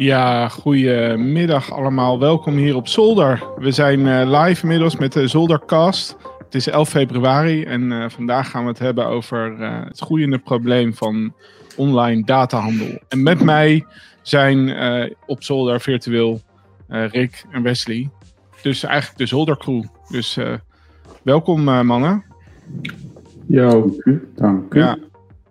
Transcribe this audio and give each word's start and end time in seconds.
Ja, 0.00 0.48
goedemiddag 0.48 1.72
allemaal. 1.72 2.18
Welkom 2.18 2.56
hier 2.56 2.76
op 2.76 2.88
Zolder. 2.88 3.42
We 3.58 3.70
zijn 3.70 4.00
uh, 4.00 4.40
live 4.42 4.62
inmiddels 4.62 4.96
met 4.96 5.12
de 5.12 5.28
Zoldercast. 5.28 6.16
Het 6.38 6.54
is 6.54 6.66
11 6.66 6.88
februari 6.88 7.64
en 7.64 7.90
uh, 7.90 8.08
vandaag 8.08 8.50
gaan 8.50 8.62
we 8.62 8.68
het 8.68 8.78
hebben 8.78 9.06
over 9.06 9.56
uh, 9.58 9.84
het 9.84 10.00
groeiende 10.00 10.38
probleem 10.38 10.94
van 10.94 11.34
online 11.76 12.24
datahandel. 12.24 12.98
En 13.08 13.22
met 13.22 13.42
mij 13.42 13.86
zijn 14.22 14.74
op 15.26 15.42
Zolder 15.42 15.80
virtueel 15.80 16.40
Rick 16.88 17.44
en 17.50 17.62
Wesley. 17.62 18.10
Dus 18.62 18.84
eigenlijk 18.84 19.18
de 19.18 19.26
Zoldercrew. 19.26 19.82
Dus 20.08 20.38
welkom 21.22 21.64
mannen. 21.64 22.24
Jo, 23.46 23.96
dank 24.34 24.74
u. 24.74 24.78
Ja, 24.78 24.96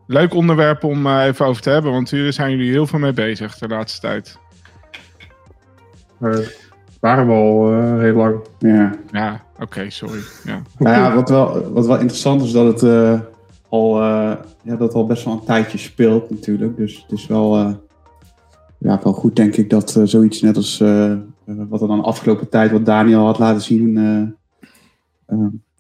leuk 0.10 0.34
onderwerp 0.34 0.84
om 0.84 1.06
uh, 1.06 1.26
even 1.26 1.46
over 1.46 1.62
te 1.62 1.70
hebben, 1.70 1.92
want 1.92 2.10
hier 2.10 2.34
zijn 2.34 2.52
jullie 2.52 2.72
heel 2.72 2.88
veel 2.88 3.00
mee 3.00 3.14
bezig 3.14 3.58
de 3.58 3.68
laatste 3.68 4.00
tijd. 4.00 4.38
Uh, 6.22 6.38
waren 7.00 7.28
we 7.28 7.34
al 7.34 7.74
uh, 7.74 8.00
heel 8.00 8.16
lang. 8.16 8.40
Ja, 8.60 8.92
ja 9.12 9.44
oké, 9.60 9.90
sorry. 9.90 10.20
Ja. 10.44 10.62
Nou 10.78 10.96
ja, 10.96 11.16
wat 11.16 11.30
wel, 11.30 11.72
wat 11.72 11.86
wel 11.86 11.98
interessant 11.98 12.42
is 12.42 12.52
dat 12.52 12.82
het 12.82 13.22
al, 13.70 14.02
ja, 14.62 14.76
dat 14.78 14.94
al 14.94 15.06
best 15.06 15.24
wel 15.24 15.34
een 15.34 15.46
tijdje 15.46 15.78
speelt 15.78 16.30
natuurlijk. 16.30 16.78
Dus 16.78 17.02
het 17.02 17.12
is 17.12 17.28
wel, 17.28 17.58
ja, 18.78 19.00
wel 19.04 19.14
goed 19.14 19.36
denk 19.36 19.56
ik 19.56 19.70
dat 19.70 20.00
zoiets 20.04 20.42
net 20.42 20.56
als 20.56 20.78
wat 21.46 21.82
er 21.82 21.88
dan 21.88 21.98
de 21.98 22.04
afgelopen 22.04 22.50
tijd, 22.50 22.72
wat 22.72 22.86
Daniel 22.86 23.26
had 23.26 23.40
laten 23.40 23.62
zien, 23.62 23.94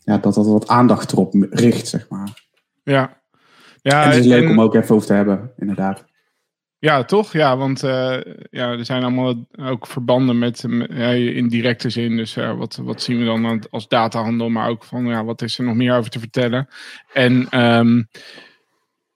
ja, 0.04 0.18
dat 0.18 0.34
dat 0.34 0.48
wat 0.48 0.68
aandacht 0.68 1.12
erop 1.12 1.34
richt, 1.50 1.88
zeg 1.88 2.10
maar. 2.10 2.48
Ja, 2.84 3.19
ja, 3.82 4.04
en 4.04 4.10
het 4.10 4.20
is 4.20 4.26
leuk 4.26 4.50
om 4.50 4.62
ook 4.62 4.76
even 4.76 4.96
over 4.96 5.08
te 5.08 5.14
hebben, 5.14 5.52
inderdaad. 5.58 6.06
Ja, 6.80 7.04
toch? 7.04 7.34
Ja, 7.34 7.58
want 7.58 7.84
uh, 7.84 8.18
ja, 8.50 8.72
er 8.72 8.86
zijn 8.86 9.04
allemaal 9.04 9.46
ook 9.62 9.88
verbanden 9.88 10.40
met, 10.40 10.66
ja, 10.90 11.10
in 11.12 11.48
directe 11.48 11.90
zin. 11.90 12.18
Dus 12.18 12.38
uh, 12.38 12.58
wat, 12.58 12.80
wat 12.84 13.02
zien 13.02 13.20
we 13.20 13.26
dan 13.26 13.66
als 13.70 13.88
datahandel, 13.88 14.50
maar 14.50 14.70
ook 14.70 14.84
van 14.84 15.06
ja, 15.06 15.24
wat 15.24 15.42
is 15.42 15.58
er 15.58 15.64
nog 15.64 15.76
meer 15.76 15.98
over 15.98 16.10
te 16.10 16.20
vertellen? 16.20 16.68
En 17.14 17.62
um, 17.78 18.08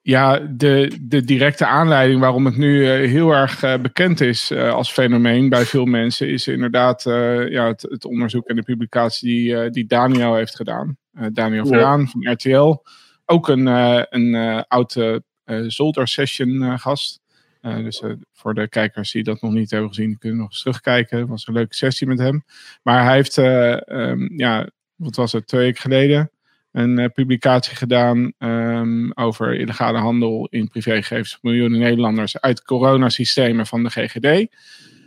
ja, 0.01 0.39
de, 0.39 0.97
de 1.01 1.23
directe 1.23 1.65
aanleiding 1.65 2.19
waarom 2.19 2.45
het 2.45 2.57
nu 2.57 2.77
uh, 2.77 3.09
heel 3.09 3.31
erg 3.31 3.81
bekend 3.81 4.21
is 4.21 4.51
als 4.51 4.91
fenomeen 4.91 5.49
bij 5.49 5.65
veel 5.65 5.85
mensen, 5.85 6.29
is 6.29 6.47
inderdaad 6.47 7.03
ja, 7.49 7.67
het, 7.67 7.81
het, 7.81 8.05
onderzoek 8.05 8.47
en 8.47 8.55
de 8.55 8.63
publicatie 8.63 9.29
die, 9.29 9.69
die 9.69 9.85
Daniel 9.85 10.35
heeft 10.35 10.55
gedaan. 10.55 10.97
Daniel 11.31 11.65
Veraan 11.65 12.07
van 12.07 12.31
RTL 12.31 12.81
ook 13.25 13.47
een, 13.47 13.67
uh, 13.67 14.03
een 14.09 14.33
uh, 14.33 14.61
oude 14.67 15.23
uh, 15.45 15.63
Zolder 15.67 16.07
Session 16.07 16.79
gast. 16.79 17.21
dus 17.61 18.03
voor 18.33 18.53
de 18.53 18.69
kijkers 18.69 19.11
die 19.11 19.23
dat 19.23 19.41
nog 19.41 19.51
niet 19.51 19.71
hebben 19.71 19.89
gezien, 19.89 20.17
kunnen 20.17 20.39
nog 20.39 20.49
eens 20.49 20.61
terugkijken. 20.61 21.19
Het 21.19 21.29
was 21.29 21.47
een 21.47 21.53
leuke 21.53 21.75
sessie 21.75 22.07
met 22.07 22.19
hem. 22.19 22.43
Maar 22.83 23.03
hij 23.03 23.15
heeft, 23.15 23.37
um, 23.37 24.37
ja, 24.37 24.69
wat 24.95 25.15
was 25.15 25.31
het, 25.31 25.47
twee 25.47 25.61
weken 25.61 25.81
geleden 25.81 26.31
een 26.73 27.11
publicatie 27.11 27.75
gedaan 27.75 28.33
um, 28.37 29.11
over 29.13 29.55
illegale 29.55 29.97
handel 29.97 30.47
in 30.49 30.67
privégegevens 30.67 31.31
van 31.31 31.39
miljoenen 31.41 31.79
Nederlanders 31.79 32.39
uit 32.39 32.63
coronasystemen 32.63 33.65
van 33.65 33.83
de 33.83 33.89
GGD. 33.89 34.55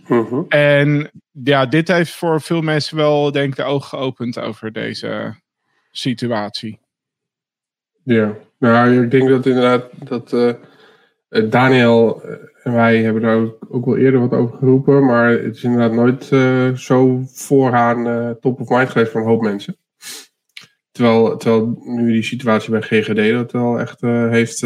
Uh-huh. 0.08 0.44
En 0.48 1.10
ja, 1.44 1.66
dit 1.66 1.88
heeft 1.88 2.12
voor 2.12 2.40
veel 2.40 2.60
mensen 2.60 2.96
wel, 2.96 3.32
denk 3.32 3.48
ik, 3.48 3.56
de 3.56 3.64
ogen 3.64 3.88
geopend 3.88 4.38
over 4.38 4.72
deze 4.72 5.34
situatie. 5.90 6.78
Ja, 8.06 8.36
nou, 8.58 9.02
ik 9.02 9.10
denk 9.10 9.28
dat 9.28 9.46
inderdaad 9.46 9.84
dat 10.08 10.32
uh, 10.32 10.52
Daniel 11.50 12.22
en 12.62 12.72
wij 12.72 13.02
hebben 13.02 13.22
daar 13.22 13.36
ook, 13.36 13.66
ook, 13.68 13.84
wel 13.84 13.96
eerder 13.96 14.20
wat 14.20 14.32
over 14.32 14.56
geroepen, 14.56 15.04
maar 15.04 15.30
het 15.30 15.56
is 15.56 15.64
inderdaad 15.64 15.92
nooit 15.92 16.24
zo 16.80 17.22
vooraan 17.26 18.36
top 18.40 18.60
of 18.60 18.68
mind 18.68 18.90
geweest 18.90 19.10
van 19.10 19.20
een 19.20 19.26
hoop 19.26 19.42
mensen. 19.42 19.76
Terwijl, 20.90 21.36
terwijl 21.36 21.78
nu 21.84 22.12
die 22.12 22.22
situatie 22.22 22.70
bij 22.70 22.82
GGD 22.82 23.30
dat 23.32 23.52
wel 23.52 23.80
echt 23.80 24.00
heeft, 24.00 24.58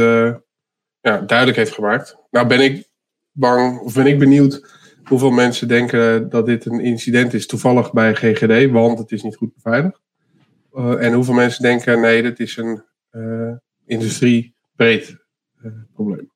ja, 1.01 1.21
duidelijk 1.27 1.57
heeft 1.59 1.75
gemaakt. 1.75 2.17
Nou 2.31 2.47
ben 2.47 2.61
ik 2.61 2.89
bang, 3.33 3.79
of 3.79 3.95
ben 3.95 4.07
ik 4.07 4.19
benieuwd 4.19 4.79
hoeveel 5.05 5.31
mensen 5.31 5.69
denken 5.69 6.29
dat 6.29 6.47
dit 6.47 6.67
een 6.67 6.81
incident 6.81 7.35
is 7.35 7.47
toevallig 7.47 7.93
bij 7.93 8.15
GGD, 8.15 8.71
want 8.71 8.99
het 8.99 9.13
is 9.13 9.23
niet 9.23 9.37
goed 9.37 9.55
beveiligd. 9.55 10.01
en 10.75 11.13
hoeveel 11.13 11.35
mensen 11.35 11.63
denken, 11.63 12.01
nee, 12.01 12.23
dit 12.23 12.41
is 12.41 12.57
een 12.57 12.89
uh, 13.13 13.53
industriebreed 13.85 15.17
uh, 15.63 15.73
probleem. 15.93 16.31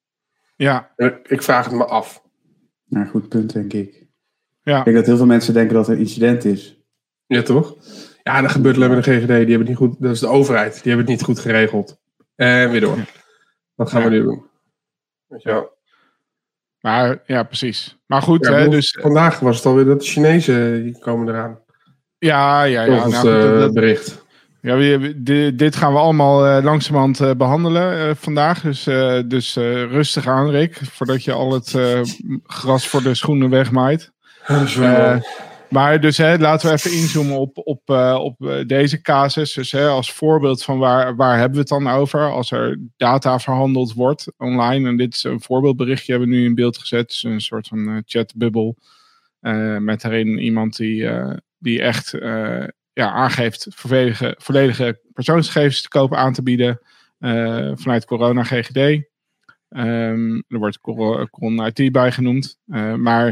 Ja. 0.57 0.93
Ik 1.23 1.43
vraag 1.43 1.65
het 1.65 1.75
me 1.75 1.85
af. 1.85 2.23
Nou, 2.85 3.07
goed 3.07 3.29
punt, 3.29 3.53
denk 3.53 3.73
ik. 3.73 4.07
Ja. 4.63 4.79
Ik 4.79 4.85
denk 4.85 4.97
dat 4.97 5.07
heel 5.07 5.17
veel 5.17 5.27
mensen 5.27 5.55
denken 5.55 5.75
dat 5.75 5.87
er 5.87 5.93
een 5.93 5.99
incident 5.99 6.45
is. 6.45 6.79
Ja, 7.27 7.43
toch? 7.43 7.77
Ja, 8.23 8.41
dat 8.41 8.51
gebeurt 8.51 8.77
alleen 8.77 8.91
met 8.91 9.05
de 9.05 9.11
GGD. 9.11 9.27
Die 9.27 9.37
hebben 9.37 9.59
het 9.59 9.69
niet 9.69 9.77
goed, 9.77 10.01
dat 10.01 10.11
is 10.11 10.21
de 10.21 10.27
overheid. 10.27 10.73
Die 10.73 10.93
hebben 10.93 11.01
het 11.01 11.09
niet 11.09 11.23
goed 11.23 11.39
geregeld. 11.39 12.01
En 12.35 12.71
weer 12.71 12.81
door. 12.81 12.99
Wat 13.75 13.91
gaan 13.91 14.03
we 14.03 14.09
nu 14.09 14.23
doen? 14.23 14.45
Ja. 15.37 15.69
Maar 16.81 17.23
ja, 17.27 17.43
precies. 17.43 17.99
Maar 18.07 18.23
goed, 18.23 18.47
hè, 18.47 18.69
dus. 18.69 18.99
Vandaag 19.01 19.41
was 19.41 19.57
het 19.57 19.67
alweer 19.67 19.85
dat 19.85 20.01
de 20.01 20.07
Chinezen 20.07 20.83
die 20.83 20.99
komen 20.99 21.29
eraan. 21.29 21.59
Ja, 22.19 22.63
ja, 22.63 22.83
ja. 22.83 22.93
Volgens 22.93 23.23
nou, 23.23 23.59
dat, 23.59 23.73
bericht. 23.73 24.24
Ja, 24.65 24.77
we, 24.77 25.55
dit 25.55 25.77
gaan 25.77 25.93
we 25.93 25.99
allemaal 25.99 26.47
uh, 26.47 26.65
langzamerhand 26.65 27.21
uh, 27.21 27.31
behandelen 27.37 28.09
uh, 28.09 28.15
vandaag. 28.15 28.61
Dus, 28.61 28.85
dus 29.29 29.55
rustig 29.55 30.27
aan, 30.27 30.51
Rick. 30.51 30.81
Voordat 30.91 31.25
je 31.25 31.33
al 31.33 31.53
het 31.53 31.77
gras 32.45 32.89
voor 32.89 33.03
de 33.03 33.15
schoenen 33.15 33.51
wegmaait. 33.51 34.13
maar 35.69 36.01
dus 36.01 36.17
hè, 36.17 36.39
laten 36.39 36.69
we 36.69 36.75
even 36.75 36.93
inzoomen 36.93 37.39
op, 37.39 37.59
op, 37.59 37.91
op 38.21 38.65
deze 38.67 39.01
casus. 39.01 39.53
Dus 39.53 39.73
hè, 39.73 39.89
als 39.89 40.13
voorbeeld 40.13 40.63
van 40.63 40.79
waar, 40.79 41.17
waar 41.17 41.39
hebben 41.39 41.53
we 41.53 41.59
het 41.59 41.69
dan 41.69 41.89
over? 41.89 42.31
Als 42.31 42.51
er 42.51 42.81
data 42.97 43.39
verhandeld 43.39 43.93
wordt 43.93 44.33
online. 44.37 44.89
En 44.89 44.97
dit 44.97 45.15
is 45.15 45.25
een 45.25 45.41
voorbeeldberichtje 45.41 46.13
hebben 46.13 46.31
we 46.31 46.37
nu 46.37 46.45
in 46.45 46.55
beeld 46.55 46.79
gezet. 46.79 47.09
Dus 47.09 47.23
een 47.23 47.41
soort 47.41 47.69
van 47.69 48.03
chatbubbel. 48.07 48.77
met 49.79 50.01
daarin 50.01 50.39
iemand 50.39 50.77
die, 50.77 51.09
die 51.59 51.83
echt 51.83 52.15
ja, 52.95 53.11
aangeeft 53.11 53.67
volledige, 53.71 54.35
volledige 54.39 55.01
persoonsgegevens 55.13 55.83
te 55.83 55.89
kopen 55.89 56.19
aan 56.19 56.33
te 56.33 56.43
bieden 56.43 56.81
uh, 57.19 57.73
vanuit 57.75 58.05
Corona 58.05 58.43
GGD. 58.43 58.77
Um, 59.69 60.45
er 60.49 60.59
wordt 60.59 60.81
Coron 60.81 61.67
IT 61.67 61.93
bij 61.93 62.13
genoemd. 62.13 62.59
Uh, 62.67 62.95
maar 62.95 63.27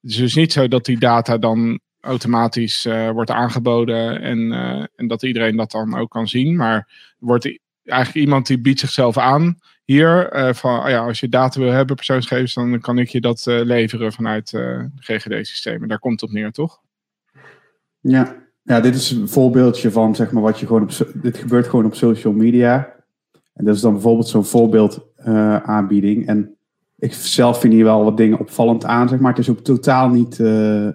het 0.00 0.10
is 0.10 0.16
dus 0.16 0.34
niet 0.34 0.52
zo 0.52 0.68
dat 0.68 0.84
die 0.84 0.98
data 0.98 1.38
dan 1.38 1.80
automatisch 2.00 2.86
uh, 2.86 3.10
wordt 3.10 3.30
aangeboden 3.30 4.20
en, 4.20 4.52
en 4.96 5.06
dat 5.06 5.22
iedereen 5.22 5.56
dat 5.56 5.70
dan 5.70 5.96
ook 5.96 6.10
kan 6.10 6.28
zien. 6.28 6.56
Maar 6.56 6.88
wordt 7.18 7.58
eigenlijk 7.82 8.24
iemand 8.26 8.46
die 8.46 8.60
biedt 8.60 8.80
zichzelf 8.80 9.18
aan 9.18 9.58
hier. 9.84 10.28
van, 10.54 10.80
oh 10.80 10.88
ja, 10.88 10.98
als 10.98 11.20
je 11.20 11.28
data 11.28 11.60
wil 11.60 11.72
hebben, 11.72 11.96
persoonsgegevens, 11.96 12.54
dan 12.54 12.80
kan 12.80 12.98
ik 12.98 13.08
je 13.08 13.20
dat 13.20 13.46
leveren 13.46 14.12
vanuit 14.12 14.48
GGD-systemen. 14.96 15.88
Daar 15.88 15.98
komt 15.98 16.20
het 16.20 16.30
op 16.30 16.36
neer, 16.36 16.52
toch? 16.52 16.80
Ja, 18.00 18.47
ja, 18.68 18.80
dit 18.80 18.94
is 18.94 19.10
een 19.10 19.28
voorbeeldje 19.28 19.90
van 19.90 20.14
zeg 20.14 20.32
maar 20.32 20.42
wat 20.42 20.58
je 20.58 20.66
gewoon 20.66 20.82
op. 20.82 21.12
Dit 21.22 21.36
gebeurt 21.36 21.66
gewoon 21.66 21.84
op 21.84 21.94
social 21.94 22.32
media. 22.32 22.94
En 23.54 23.64
dat 23.64 23.74
is 23.74 23.80
dan 23.80 23.92
bijvoorbeeld 23.92 24.28
zo'n 24.28 24.44
voorbeeld 24.44 25.06
uh, 25.26 25.56
aanbieding. 25.56 26.26
En 26.26 26.56
ik 26.98 27.12
zelf 27.12 27.60
vind 27.60 27.72
hier 27.72 27.84
wel 27.84 28.04
wat 28.04 28.16
dingen 28.16 28.38
opvallend 28.38 28.84
aan, 28.84 29.08
zeg 29.08 29.18
maar. 29.18 29.30
Het 29.30 29.40
is 29.40 29.50
ook 29.50 29.60
totaal 29.60 30.08
niet 30.08 30.38
uh, 30.38 30.88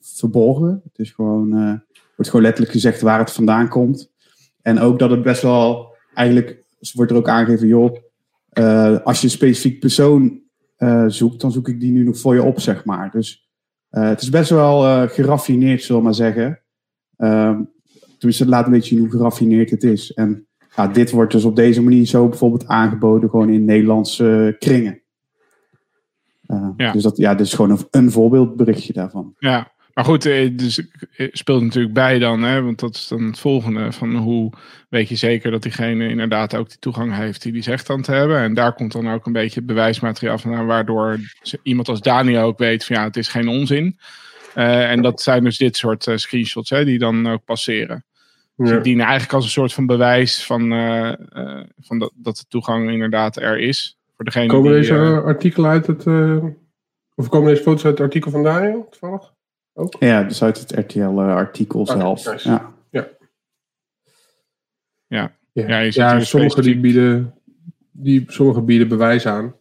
verborgen. 0.00 0.80
Het 0.84 0.98
is 0.98 1.10
gewoon, 1.10 1.50
wordt 2.16 2.30
gewoon 2.30 2.42
letterlijk 2.42 2.72
gezegd 2.72 3.00
waar 3.00 3.18
het 3.18 3.32
vandaan 3.32 3.68
komt. 3.68 4.10
En 4.62 4.78
ook 4.78 4.98
dat 4.98 5.10
het 5.10 5.22
best 5.22 5.42
wel, 5.42 5.94
eigenlijk 6.14 6.64
wordt 6.94 7.10
er 7.10 7.16
ook 7.16 7.28
aangegeven, 7.28 7.68
joh, 7.68 7.96
als 9.04 9.20
je 9.20 9.26
een 9.26 9.30
specifiek 9.30 9.80
persoon 9.80 10.40
zoekt, 11.06 11.40
dan 11.40 11.52
zoek 11.52 11.68
ik 11.68 11.80
die 11.80 11.92
nu 11.92 12.04
nog 12.04 12.18
voor 12.18 12.34
je 12.34 12.42
op, 12.42 12.60
zeg 12.60 12.84
maar. 12.84 13.10
Dus 13.10 13.48
het 13.90 14.22
is 14.22 14.30
best 14.30 14.50
wel 14.50 15.08
geraffineerd, 15.08 15.82
zullen 15.82 16.00
we 16.00 16.06
maar 16.06 16.16
zeggen. 16.16 16.60
Um, 17.18 17.70
dus 18.18 18.38
het 18.38 18.48
laat 18.48 18.66
een 18.66 18.72
beetje 18.72 18.88
zien 18.88 18.98
hoe 18.98 19.10
geraffineerd 19.10 19.70
het 19.70 19.82
is. 19.82 20.12
En 20.12 20.46
ja, 20.76 20.86
dit 20.86 21.10
wordt 21.10 21.32
dus 21.32 21.44
op 21.44 21.56
deze 21.56 21.82
manier 21.82 22.06
zo 22.06 22.28
bijvoorbeeld 22.28 22.66
aangeboden 22.66 23.30
gewoon 23.30 23.50
in 23.50 23.64
Nederlandse 23.64 24.56
kringen. 24.58 25.02
Uh, 26.46 26.68
ja. 26.76 26.92
Dus 26.92 27.02
dat 27.02 27.16
ja, 27.16 27.34
dit 27.34 27.46
is 27.46 27.52
gewoon 27.52 27.70
een, 27.70 27.86
een, 27.90 28.10
voorbeeldberichtje 28.10 28.92
daarvan. 28.92 29.34
Ja, 29.38 29.72
maar 29.94 30.04
goed, 30.04 30.26
eh, 30.26 30.56
dus 30.56 30.82
speelt 31.16 31.62
natuurlijk 31.62 31.94
bij 31.94 32.18
dan, 32.18 32.42
hè, 32.42 32.62
want 32.62 32.78
dat 32.78 32.94
is 32.94 33.08
dan 33.08 33.22
het 33.22 33.38
volgende 33.38 33.92
van 33.92 34.16
hoe 34.16 34.52
weet 34.88 35.08
je 35.08 35.16
zeker 35.16 35.50
dat 35.50 35.62
diegene 35.62 36.08
inderdaad 36.08 36.56
ook 36.56 36.68
die 36.68 36.78
toegang 36.78 37.14
heeft 37.14 37.42
die 37.42 37.52
die 37.52 37.62
zegt 37.62 37.86
dan 37.86 38.02
te 38.02 38.12
hebben. 38.12 38.38
En 38.38 38.54
daar 38.54 38.74
komt 38.74 38.92
dan 38.92 39.10
ook 39.10 39.26
een 39.26 39.32
beetje 39.32 39.58
het 39.58 39.68
bewijsmateriaal 39.68 40.38
van, 40.38 40.66
waardoor 40.66 41.18
iemand 41.62 41.88
als 41.88 42.00
Daniel 42.00 42.42
ook 42.42 42.58
weet 42.58 42.84
van 42.84 42.96
ja, 42.96 43.04
het 43.04 43.16
is 43.16 43.28
geen 43.28 43.48
onzin. 43.48 43.98
Uh, 44.54 44.90
en 44.90 45.02
dat 45.02 45.22
zijn 45.22 45.44
dus 45.44 45.58
dit 45.58 45.76
soort 45.76 46.06
uh, 46.06 46.16
screenshots 46.16 46.70
hè, 46.70 46.84
die 46.84 46.98
dan 46.98 47.28
ook 47.28 47.44
passeren. 47.44 48.04
Dus 48.56 48.70
die 48.70 48.80
dienen 48.80 49.04
eigenlijk 49.04 49.34
als 49.34 49.44
een 49.44 49.50
soort 49.50 49.72
van 49.72 49.86
bewijs 49.86 50.44
van, 50.46 50.72
uh, 50.72 51.12
van 51.80 51.98
dat, 51.98 52.12
dat 52.14 52.36
de 52.36 52.44
toegang 52.48 52.90
inderdaad 52.90 53.36
er 53.36 53.58
is. 53.58 53.98
Voor 54.16 54.24
degene 54.24 54.46
Komen 54.46 54.72
die, 54.72 54.80
deze 54.80 55.20
artikelen 55.24 55.70
uit 55.70 55.86
het 55.86 56.06
Of 57.14 57.28
komen 57.28 57.48
deze 57.48 57.62
foto's 57.62 57.84
uit 57.84 57.98
het 57.98 58.06
artikel 58.06 58.30
van 58.30 58.42
Daniel, 58.42 58.86
toevallig? 58.90 59.32
Ook? 59.74 59.96
Ja, 59.98 60.22
dus 60.22 60.42
uit 60.42 60.58
het 60.58 60.72
RTL-artikel 60.72 61.80
Oké, 61.80 61.92
zelf. 61.92 62.24
nice. 62.24 62.48
Ja. 62.48 62.72
Ja, 62.90 63.08
Ja, 65.06 65.32
Ja, 65.52 65.78
je 65.78 65.84
ziet 65.84 65.94
ja 65.94 66.16
hier 66.16 66.26
sommige 66.26 66.62
die 66.62 66.80
bieden, 66.80 67.34
die, 67.90 68.24
sommige 68.26 68.62
bieden 68.62 68.88
bewijs 68.88 69.26
aan. 69.26 69.54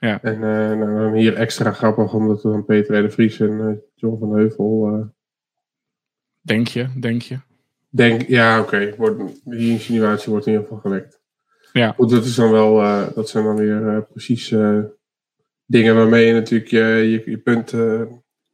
Ja. 0.00 0.22
En 0.22 0.38
nou, 0.38 0.98
dan 0.98 1.12
hier 1.12 1.34
extra 1.34 1.72
grappig, 1.72 2.14
omdat 2.14 2.44
er 2.44 2.50
dan 2.50 2.64
Peter 2.64 3.02
de 3.02 3.10
Vries 3.10 3.40
en 3.40 3.60
eh, 3.60 3.76
John 3.94 4.18
van 4.18 4.34
Heuvel... 4.34 4.86
eh, 4.86 5.06
denk 6.40 6.68
je, 6.68 6.88
denk 7.00 7.22
je. 7.22 7.38
denk, 7.88 8.22
ja 8.22 8.60
oké, 8.60 8.94
wordt 8.96 9.22
die 9.44 9.70
insinuatie 9.70 10.30
wordt 10.30 10.46
in 10.46 10.52
ieder 10.52 10.66
geval 10.66 10.80
gewekt. 10.80 11.20
Ja. 11.72 11.92
Goed, 11.92 12.10
dat, 12.10 12.24
is 12.24 12.34
dan 12.34 12.50
wel, 12.50 12.74
dat 13.14 13.28
zijn 13.28 13.44
dan 13.44 13.56
weer 13.56 14.02
precies 14.02 14.54
dingen 15.66 15.94
waarmee 15.94 16.26
je 16.26 16.32
natuurlijk 16.32 16.70
je, 16.70 16.78
je, 16.78 17.30
je 17.30 17.38
punt 17.38 17.74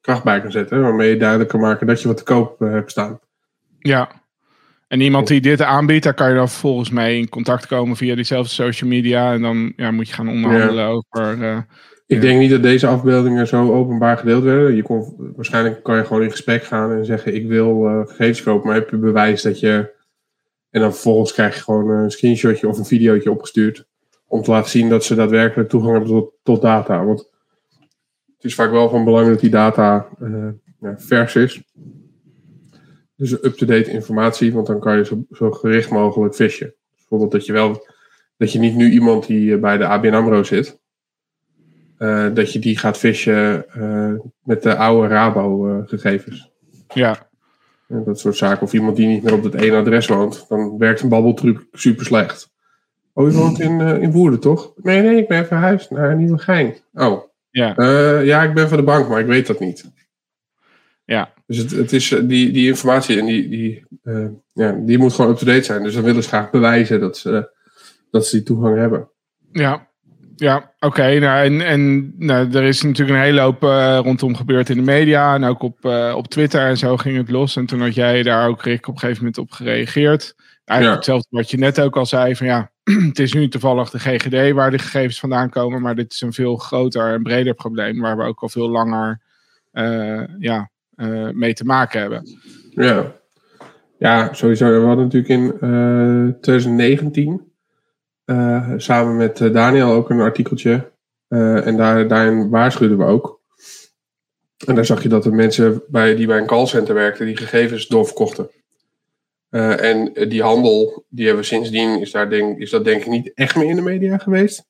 kracht 0.01 0.25
bij 0.25 0.41
kan 0.41 0.53
zetten. 0.53 0.83
Waarmee 0.83 1.11
je 1.11 1.17
duidelijk 1.17 1.51
kan 1.51 1.61
maken 1.61 1.87
dat 1.87 2.03
je 2.03 2.09
wat 2.09 2.17
te 2.17 2.23
koop 2.23 2.59
hebt 2.59 2.91
staan. 2.91 3.21
Ja. 3.79 4.25
En 4.88 5.00
iemand 5.00 5.27
die 5.27 5.41
dit 5.41 5.62
aanbiedt, 5.62 6.05
daar 6.05 6.15
kan 6.15 6.29
je 6.29 6.35
dan 6.35 6.49
volgens 6.49 6.91
mij 6.91 7.19
in 7.19 7.29
contact 7.29 7.67
komen 7.67 7.97
via 7.97 8.15
diezelfde 8.15 8.53
social 8.53 8.91
media. 8.91 9.33
En 9.33 9.43
dan 9.43 9.73
ja, 9.77 9.91
moet 9.91 10.09
je 10.09 10.15
gaan 10.15 10.29
onderhandelen 10.29 10.87
over. 10.87 11.43
eh, 11.43 11.59
Ik 12.06 12.21
denk 12.21 12.38
niet 12.41 12.50
dat 12.50 12.62
deze 12.62 12.87
afbeeldingen 12.87 13.47
zo 13.47 13.73
openbaar 13.73 14.19
gedeeld 14.19 14.43
werden. 14.43 14.75
Je 14.77 14.83
kon, 14.83 15.15
waarschijnlijk 15.37 15.83
kan 15.83 15.97
je 15.97 16.05
gewoon 16.05 16.23
in 16.23 16.31
gesprek 16.31 16.62
gaan 16.65 16.93
en 16.93 17.05
zeggen: 17.05 17.35
Ik 17.35 17.47
wil 17.47 17.87
eh 17.87 18.00
gegevens 18.06 18.43
kopen, 18.43 18.67
maar 18.67 18.77
heb 18.77 18.91
je 18.91 18.97
bewijs 18.97 19.43
dat 19.43 19.61
je. 19.61 19.94
En 20.71 20.81
dan 20.81 20.93
vervolgens 20.93 21.33
krijg 21.33 21.55
je 21.55 21.62
gewoon 21.62 21.91
een 21.91 22.11
screenshotje 22.11 22.69
of 22.69 22.79
een 22.79 22.85
videootje 22.85 23.31
opgestuurd. 23.31 23.87
Om 24.27 24.43
te 24.43 24.50
laten 24.50 24.71
zien 24.71 24.88
dat 24.88 25.05
ze 25.05 25.15
daadwerkelijk 25.15 25.69
toegang 25.69 25.93
hebben 25.93 26.11
tot, 26.11 26.33
tot 26.43 26.62
data. 26.62 27.05
Want 27.05 27.31
het 28.37 28.44
is 28.44 28.55
vaak 28.55 28.71
wel 28.71 28.88
van 28.88 29.05
belang 29.05 29.29
dat 29.29 29.41
die 29.41 29.50
data 29.50 30.06
eh, 30.21 30.49
ja, 30.81 30.94
vers 30.99 31.37
is. 31.37 31.62
Dus 33.17 33.33
up-to-date 33.33 33.91
informatie, 33.91 34.53
want 34.53 34.67
dan 34.67 34.81
kan 34.81 34.97
je 34.97 35.05
zo, 35.05 35.25
zo 35.31 35.51
gericht 35.51 35.91
mogelijk 35.91 36.35
fishen. 36.35 36.75
Bijvoorbeeld 36.97 37.33
dat 37.33 37.47
je 37.47 37.53
wel. 37.53 37.87
Dat 38.37 38.53
je 38.53 38.59
niet 38.59 38.75
nu 38.75 38.91
iemand 38.91 39.27
die 39.27 39.55
eh, 39.55 39.61
bij 39.61 39.77
de 39.79 39.87
ABN 39.87 40.15
AMRO 40.15 40.43
zit. 40.43 40.79
eh, 41.99 42.35
dat 42.35 42.53
je 42.53 42.59
die 42.59 42.79
gaat 42.79 42.99
fishen 42.99 43.69
eh, 43.71 44.13
met 44.43 44.63
de 44.63 44.77
oude 44.77 45.09
Rabo-gegevens. 45.09 46.51
ja, 46.95 47.29
En 47.89 48.05
dat 48.05 48.21
soort 48.21 48.37
zaken. 48.37 48.63
Of 48.63 48.73
iemand 48.73 48.97
die 48.97 49.07
niet 49.07 49.23
meer 49.23 49.33
op 49.35 49.43
het 49.45 49.55
ene 49.55 49.77
adres 49.77 50.07
woont. 50.07 50.49
Dan 50.49 50.79
werkt 50.79 51.01
een 51.01 51.09
babbeltruc 51.09 51.67
super 51.73 52.05
slecht. 52.07 52.55
Oh, 53.12 53.31
je 53.31 53.37
woont 53.37 53.61
in, 53.61 53.81
eh, 53.81 54.03
in 54.03 54.12
Woerden, 54.12 54.41
toch? 54.41 54.73
Nee, 54.77 55.03
nee, 55.03 55.17
ik 55.17 55.29
ben 55.29 55.47
verhuisd 55.47 55.91
naar 55.91 56.17
Nieuwegein. 56.17 56.77
Oh, 56.95 57.23
ja, 57.51 57.75
ja, 58.21 58.43
ik 58.43 58.55
ben 58.55 58.69
van 58.69 58.77
de 58.79 58.85
bank, 58.85 59.09
maar 59.09 59.21
ik 59.21 59.27
weet 59.27 59.47
dat 59.47 59.61
niet. 59.61 59.91
ja. 61.05 61.35
Dus 61.47 61.57
het, 61.57 61.71
het 61.71 61.93
is, 61.93 62.13
eh, 62.13 62.21
die, 62.25 62.51
die 62.53 62.67
informatie 62.67 63.19
en 63.19 63.27
die, 63.27 63.49
die, 63.49 63.85
eh, 64.03 64.27
ja, 64.53 64.73
die 64.73 64.99
moet 64.99 65.13
gewoon 65.13 65.31
up-to-date 65.31 65.63
zijn. 65.63 65.83
Dus 65.83 65.95
dan 65.95 66.03
willen 66.03 66.23
ze 66.23 66.29
graag 66.29 66.51
bewijzen 66.51 67.01
dat 67.01 67.19
ze, 67.19 67.51
dat 68.11 68.27
ze 68.27 68.37
die 68.37 68.45
toegang 68.45 68.77
hebben. 68.77 69.09
Ja, 69.53 69.89
ja 70.37 70.75
oké. 70.79 71.19
nou, 71.19 71.45
en 71.45 71.61
en 71.61 72.13
nou, 72.19 72.51
er 72.53 72.63
is 72.63 72.83
natuurlijk 72.83 73.19
een 73.19 73.25
hele 73.25 73.41
hoop 73.41 73.65
eh, 73.65 73.99
rondom 74.03 74.37
gebeurd 74.37 74.69
in 74.69 74.77
de 74.77 74.83
media. 74.83 75.35
En 75.35 75.45
ook 75.45 75.63
op, 75.63 75.85
op 76.15 76.29
Twitter 76.29 76.67
en 76.67 76.77
zo 76.77 76.97
ging 76.97 77.17
het 77.17 77.31
los. 77.31 77.57
En 77.57 77.67
toen 77.67 77.81
had 77.81 77.95
jij 77.95 78.23
daar 78.23 78.49
ook, 78.49 78.63
Rick, 78.63 78.89
op 78.89 78.95
een 78.95 79.01
gegeven 79.01 79.25
moment 79.25 79.39
op 79.39 79.51
gereageerd. 79.51 80.35
Eigenlijk 80.65 80.83
Ja. 80.85 80.95
hetzelfde 80.95 81.29
wat 81.31 81.51
je 81.51 81.59
net 81.59 81.81
ook 81.81 81.97
al 81.97 82.07
zei. 82.07 82.37
Van 82.37 82.47
ja, 82.47 82.71
het 83.09 83.19
is 83.19 83.33
nu 83.33 83.49
toevallig 83.49 83.91
de 83.91 83.99
GGD 83.99 84.53
waar 84.53 84.71
de 84.71 84.79
gegevens 84.79 85.21
vandaan 85.21 85.51
komen. 85.51 85.83
Maar 85.83 85.95
dit 85.95 86.13
is 86.13 86.21
een 86.21 86.33
veel 86.33 86.57
groter 86.57 87.13
en 87.13 87.23
breder 87.23 87.55
probleem. 87.55 88.01
Waar 88.01 88.17
we 88.17 88.23
ook 88.23 88.41
al 88.43 88.49
veel 88.49 88.71
langer 88.71 89.21
ja, 90.39 90.71
mee 91.33 91.55
te 91.55 91.65
maken 91.65 92.01
hebben. 92.01 92.23
Ja. 92.71 93.13
ja, 93.99 94.33
sowieso. 94.33 94.81
We 94.81 94.87
hadden 94.87 95.05
natuurlijk 95.05 95.33
in 95.33 95.53
eh 95.61 96.41
2019 96.41 97.53
eh, 98.25 98.73
samen 98.77 99.17
met 99.17 99.41
eh, 99.41 99.53
Daniel 99.53 99.91
ook 99.93 100.11
een 100.11 100.21
artikeltje. 100.21 100.91
Eh, 101.29 101.67
en 101.67 101.77
daar, 101.77 102.09
daarin 102.09 102.49
waarschuwden 102.51 102.99
we 102.99 103.05
ook. 103.05 103.41
En 104.67 104.75
daar 104.75 104.85
zag 104.85 105.03
je 105.03 105.09
dat 105.09 105.23
de 105.23 105.31
mensen 105.31 105.83
bij, 105.89 106.15
die 106.17 106.27
bij 106.27 106.39
een 106.39 106.47
callcenter 106.47 106.95
werkten, 106.95 107.27
die 107.27 107.37
gegevens 107.37 107.87
doorverkochten. 107.87 108.51
Eh, 109.49 109.85
en 109.91 110.15
eh, 110.15 110.29
die 110.31 110.43
handel, 110.43 111.05
die 111.09 111.25
hebben 111.27 111.43
we 111.43 111.49
sindsdien, 111.49 112.01
is, 112.01 112.11
daar 112.11 112.31
denk, 112.31 112.59
is 112.59 112.71
dat 112.71 112.85
denk 112.85 113.01
ik 113.01 113.09
niet 113.09 113.33
echt 113.35 113.57
meer 113.57 113.69
in 113.69 113.77
de 113.77 113.83
media 113.83 114.19
geweest. 114.19 114.67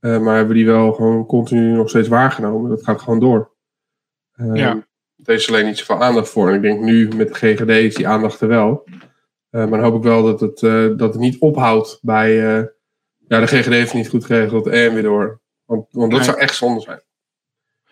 Eh, 0.00 0.18
maar 0.18 0.36
hebben 0.36 0.56
die 0.56 0.66
wel 0.66 0.92
gewoon 0.92 1.26
continu 1.26 1.72
nog 1.76 1.88
steeds 1.88 2.08
waargenomen. 2.08 2.70
Dat 2.70 2.84
gaat 2.84 3.02
gewoon 3.02 3.20
door. 3.20 3.50
Eh, 4.34 4.50
Ja. 4.54 4.86
Er 5.24 5.34
is 5.34 5.48
alleen 5.48 5.64
niet 5.66 5.78
zoveel 5.78 6.02
aandacht 6.02 6.28
voor. 6.28 6.48
En 6.48 6.54
ik 6.54 6.62
denk 6.62 6.80
nu 6.80 7.08
met 7.16 7.28
de 7.28 7.34
GGD 7.34 7.68
is 7.68 7.94
die 7.94 8.08
aandacht 8.08 8.40
er 8.40 8.48
wel. 8.48 8.84
Eh, 9.50 9.60
maar 9.60 9.80
dan 9.80 9.82
hoop 9.82 9.96
ik 9.96 10.02
wel 10.02 10.22
dat 10.22 10.40
het, 10.40 10.62
eh, 10.62 10.86
dat 10.96 11.12
het 11.12 11.18
niet 11.22 11.38
ophoudt 11.40 11.98
bij. 12.02 12.56
eh, 12.58 12.64
ja, 13.28 13.40
de 13.40 13.46
GGD 13.46 13.66
heeft 13.72 13.92
het 13.92 13.94
niet 14.02 14.08
goed 14.08 14.24
geregeld 14.24 14.66
en 14.66 14.94
weer 14.94 15.02
door. 15.02 15.40
Want, 15.64 15.86
want 15.90 16.10
dat 16.10 16.20
Nee. 16.20 16.28
zou 16.28 16.40
echt 16.40 16.56
zonde 16.56 16.80
zijn. 16.80 17.00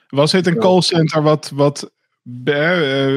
Was 0.08 0.32
dit 0.32 0.46
een 0.46 0.58
callcenter 0.58 1.22
wat, 1.22 1.50
wat 1.54 1.92
eh, 2.44 3.14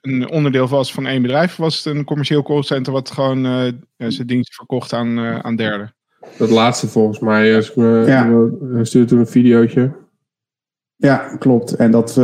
een 0.00 0.28
onderdeel 0.30 0.68
was 0.68 0.92
van 0.92 1.06
één 1.06 1.22
bedrijf? 1.22 1.50
Of 1.50 1.56
was 1.56 1.84
het 1.84 1.94
een 1.96 2.04
commercieel 2.04 2.42
callcenter 2.42 2.92
wat 2.92 3.10
gewoon 3.10 3.44
eh, 3.46 3.72
ja, 3.96 4.10
zijn 4.10 4.26
diensten 4.26 4.54
verkocht 4.54 4.92
aan, 4.92 5.18
eh, 5.18 5.38
aan 5.38 5.56
derden? 5.56 5.94
Dat 6.38 6.50
laatste 6.50 6.88
volgens 6.88 7.18
mij. 7.18 7.64
Me, 7.74 8.04
Ja. 8.06 8.28
we 8.60 8.84
stuurde 8.84 9.08
toen 9.08 9.18
een 9.18 9.26
videootje. 9.26 9.92
Ja, 10.96 11.36
klopt. 11.38 11.72
En 11.76 11.90
dat, 11.90 12.16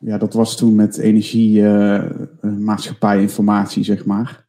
ja, 0.00 0.18
dat 0.18 0.34
was 0.34 0.56
toen 0.56 0.74
met 0.74 0.98
energiemaatschappijinformatie, 0.98 3.84
zeg 3.84 4.04
maar. 4.04 4.46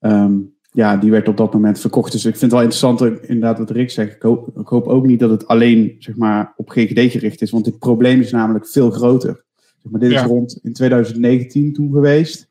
Ehm, 0.00 0.38
ja, 0.70 0.96
die 0.96 1.10
werd 1.10 1.28
op 1.28 1.36
dat 1.36 1.52
moment 1.52 1.80
verkocht. 1.80 2.12
Dus 2.12 2.24
ik 2.24 2.36
vind 2.36 2.40
het 2.40 2.50
wel 2.60 2.70
interessant, 2.70 3.00
inderdaad, 3.22 3.58
wat 3.58 3.70
Rick 3.70 3.90
zegt. 3.90 4.14
Ik 4.14 4.22
hoop, 4.22 4.58
ik 4.58 4.66
hoop 4.66 4.86
ook 4.86 5.06
niet 5.06 5.20
dat 5.20 5.30
het 5.30 5.46
alleen 5.46 5.96
zeg 5.98 6.16
maar, 6.16 6.52
op 6.56 6.70
GGD 6.70 7.10
gericht 7.12 7.42
is. 7.42 7.50
Want 7.50 7.64
dit 7.64 7.78
probleem 7.78 8.20
is 8.20 8.32
namelijk 8.32 8.68
veel 8.68 8.90
groter. 8.90 9.44
Zeg 9.82 9.92
maar, 9.92 10.00
dit 10.00 10.10
Ja. 10.10 10.20
is 10.20 10.26
rond 10.26 10.58
in 10.62 10.72
2019 10.72 11.72
toen 11.72 11.92
geweest. 11.92 12.50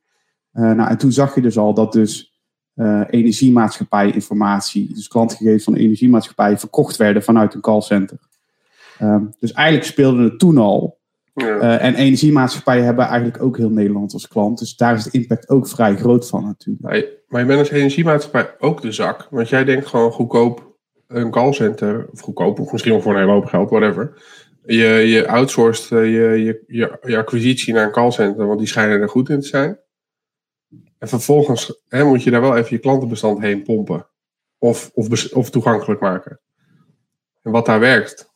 Eh, 0.52 0.72
nou, 0.72 0.90
en 0.90 0.98
toen 0.98 1.12
zag 1.12 1.36
je 1.36 1.42
dus 1.42 1.58
al 1.58 1.74
dat 1.74 1.94
dus 1.94 2.32
eh 2.74 3.02
energiemaatschappijinformatie, 3.10 4.94
dus 4.94 5.08
klantgegevens 5.08 5.64
van 5.64 5.76
energiemaatschappijen, 5.76 6.60
verkocht 6.60 6.98
werden 6.98 7.24
vanuit 7.24 7.54
een 7.54 7.62
callcenter. 7.62 8.18
Ehm, 8.98 9.26
dus 9.40 9.52
eigenlijk 9.52 9.86
speelde 9.88 10.24
het 10.24 10.40
toen 10.40 10.58
al. 10.58 11.02
Ja. 11.34 11.60
Eh, 11.60 11.86
en 11.86 11.96
energiemaatschappijen 11.96 12.86
hebben 12.86 13.06
eigenlijk 13.06 13.44
ook 13.44 13.58
heel 13.58 13.70
Nederland 13.70 14.14
als 14.14 14.28
klant. 14.28 14.60
Dus 14.60 14.76
daar 14.76 14.96
is 14.96 15.04
de 15.04 15.12
impact 15.12 15.50
ook 15.50 15.68
vrij 15.68 15.96
groot 15.96 16.28
van 16.28 16.44
natuurlijk. 16.44 16.82
Maar 16.84 16.96
je- 16.98 17.46
bent 17.46 17.60
als 17.60 17.70
energiemaatschappij 17.70 18.56
ook 18.60 18.82
de 18.82 18.92
zak. 18.92 19.28
Want 19.30 19.50
jij 19.50 19.64
denkt 19.64 19.86
gewoon 19.88 20.12
goedkoop 20.12 20.78
een 21.08 21.32
callcenter. 21.32 22.08
Of 22.12 22.20
goedkoop, 22.20 22.60
of 22.60 22.72
misschien 22.72 22.92
wel 22.94 23.02
voor 23.02 23.14
een 23.14 23.20
hele 23.20 23.32
hoop 23.32 23.46
geld, 23.46 23.70
whatever. 23.70 24.22
Je, 24.66 24.88
je 24.88 25.28
outsourced 25.28 25.92
eh, 25.92 26.04
je, 26.06 26.44
je, 26.44 26.64
je, 26.68 26.98
je 27.02 27.18
acquisitie 27.18 27.74
naar 27.74 27.86
een 27.86 27.92
callcenter. 27.92 28.48
Want 28.48 28.60
die 28.60 28.68
schijnen 28.68 29.02
er 29.02 29.10
goed 29.10 29.30
in 29.30 29.40
te 29.40 29.48
zijn. 29.48 29.80
En 30.98 31.08
vervolgens 31.08 31.82
hè, 31.88 32.04
moet 32.04 32.24
je 32.24 32.32
daar 32.32 32.42
wel 32.42 32.58
even 32.58 32.76
je 32.76 32.80
klantenbestand 32.82 33.40
heen 33.40 33.64
pompen. 33.64 34.08
Of, 34.58 34.92
of, 34.94 35.34
of 35.34 35.50
toegankelijk 35.50 36.02
maken. 36.02 36.40
En 37.42 37.52
wat 37.52 37.66
daar 37.66 37.80
werkt. 37.80 38.33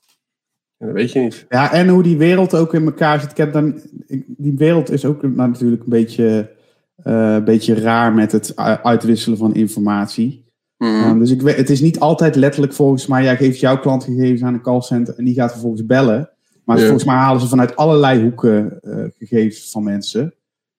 Dat 0.77 0.91
weet 0.91 1.11
je 1.11 1.19
niet. 1.19 1.45
Ja, 1.49 1.73
en 1.73 1.87
hoe 1.87 2.03
die 2.03 2.17
wereld 2.17 2.55
ook 2.55 2.73
in 2.73 2.85
elkaar 2.85 3.19
zit. 3.19 3.31
Ik 3.31 3.37
heb 3.37 3.53
dan, 3.53 3.81
die 4.27 4.57
wereld 4.57 4.91
is 4.91 5.05
ook 5.05 5.21
natuurlijk 5.35 5.83
een 5.83 5.89
beetje, 5.89 6.51
eh, 6.95 7.33
een 7.33 7.43
beetje 7.43 7.73
raar 7.73 8.13
met 8.13 8.31
het 8.31 8.55
uitwisselen 8.83 9.37
van 9.37 9.53
informatie. 9.53 10.45
Mhm. 10.77 11.09
Um, 11.09 11.19
dus 11.19 11.31
ik 11.31 11.41
weet, 11.41 11.57
het 11.57 11.69
is 11.69 11.81
niet 11.81 11.99
altijd 11.99 12.35
letterlijk 12.35 12.73
volgens 12.73 13.07
mij, 13.07 13.23
jij 13.23 13.37
geeft 13.37 13.59
jouw 13.59 13.79
klantgegevens 13.79 14.43
aan 14.43 14.53
een 14.53 14.61
callcenter 14.61 15.15
en 15.17 15.25
die 15.25 15.33
gaat 15.33 15.51
vervolgens 15.51 15.85
bellen. 15.85 16.29
Maar 16.65 16.77
Ja. 16.77 16.83
volgens 16.83 17.05
mij 17.05 17.15
halen 17.15 17.41
ze 17.41 17.47
vanuit 17.47 17.75
allerlei 17.75 18.21
hoeken 18.21 18.79
eh, 18.81 19.03
gegevens 19.17 19.71
van 19.71 19.83
mensen. 19.83 20.33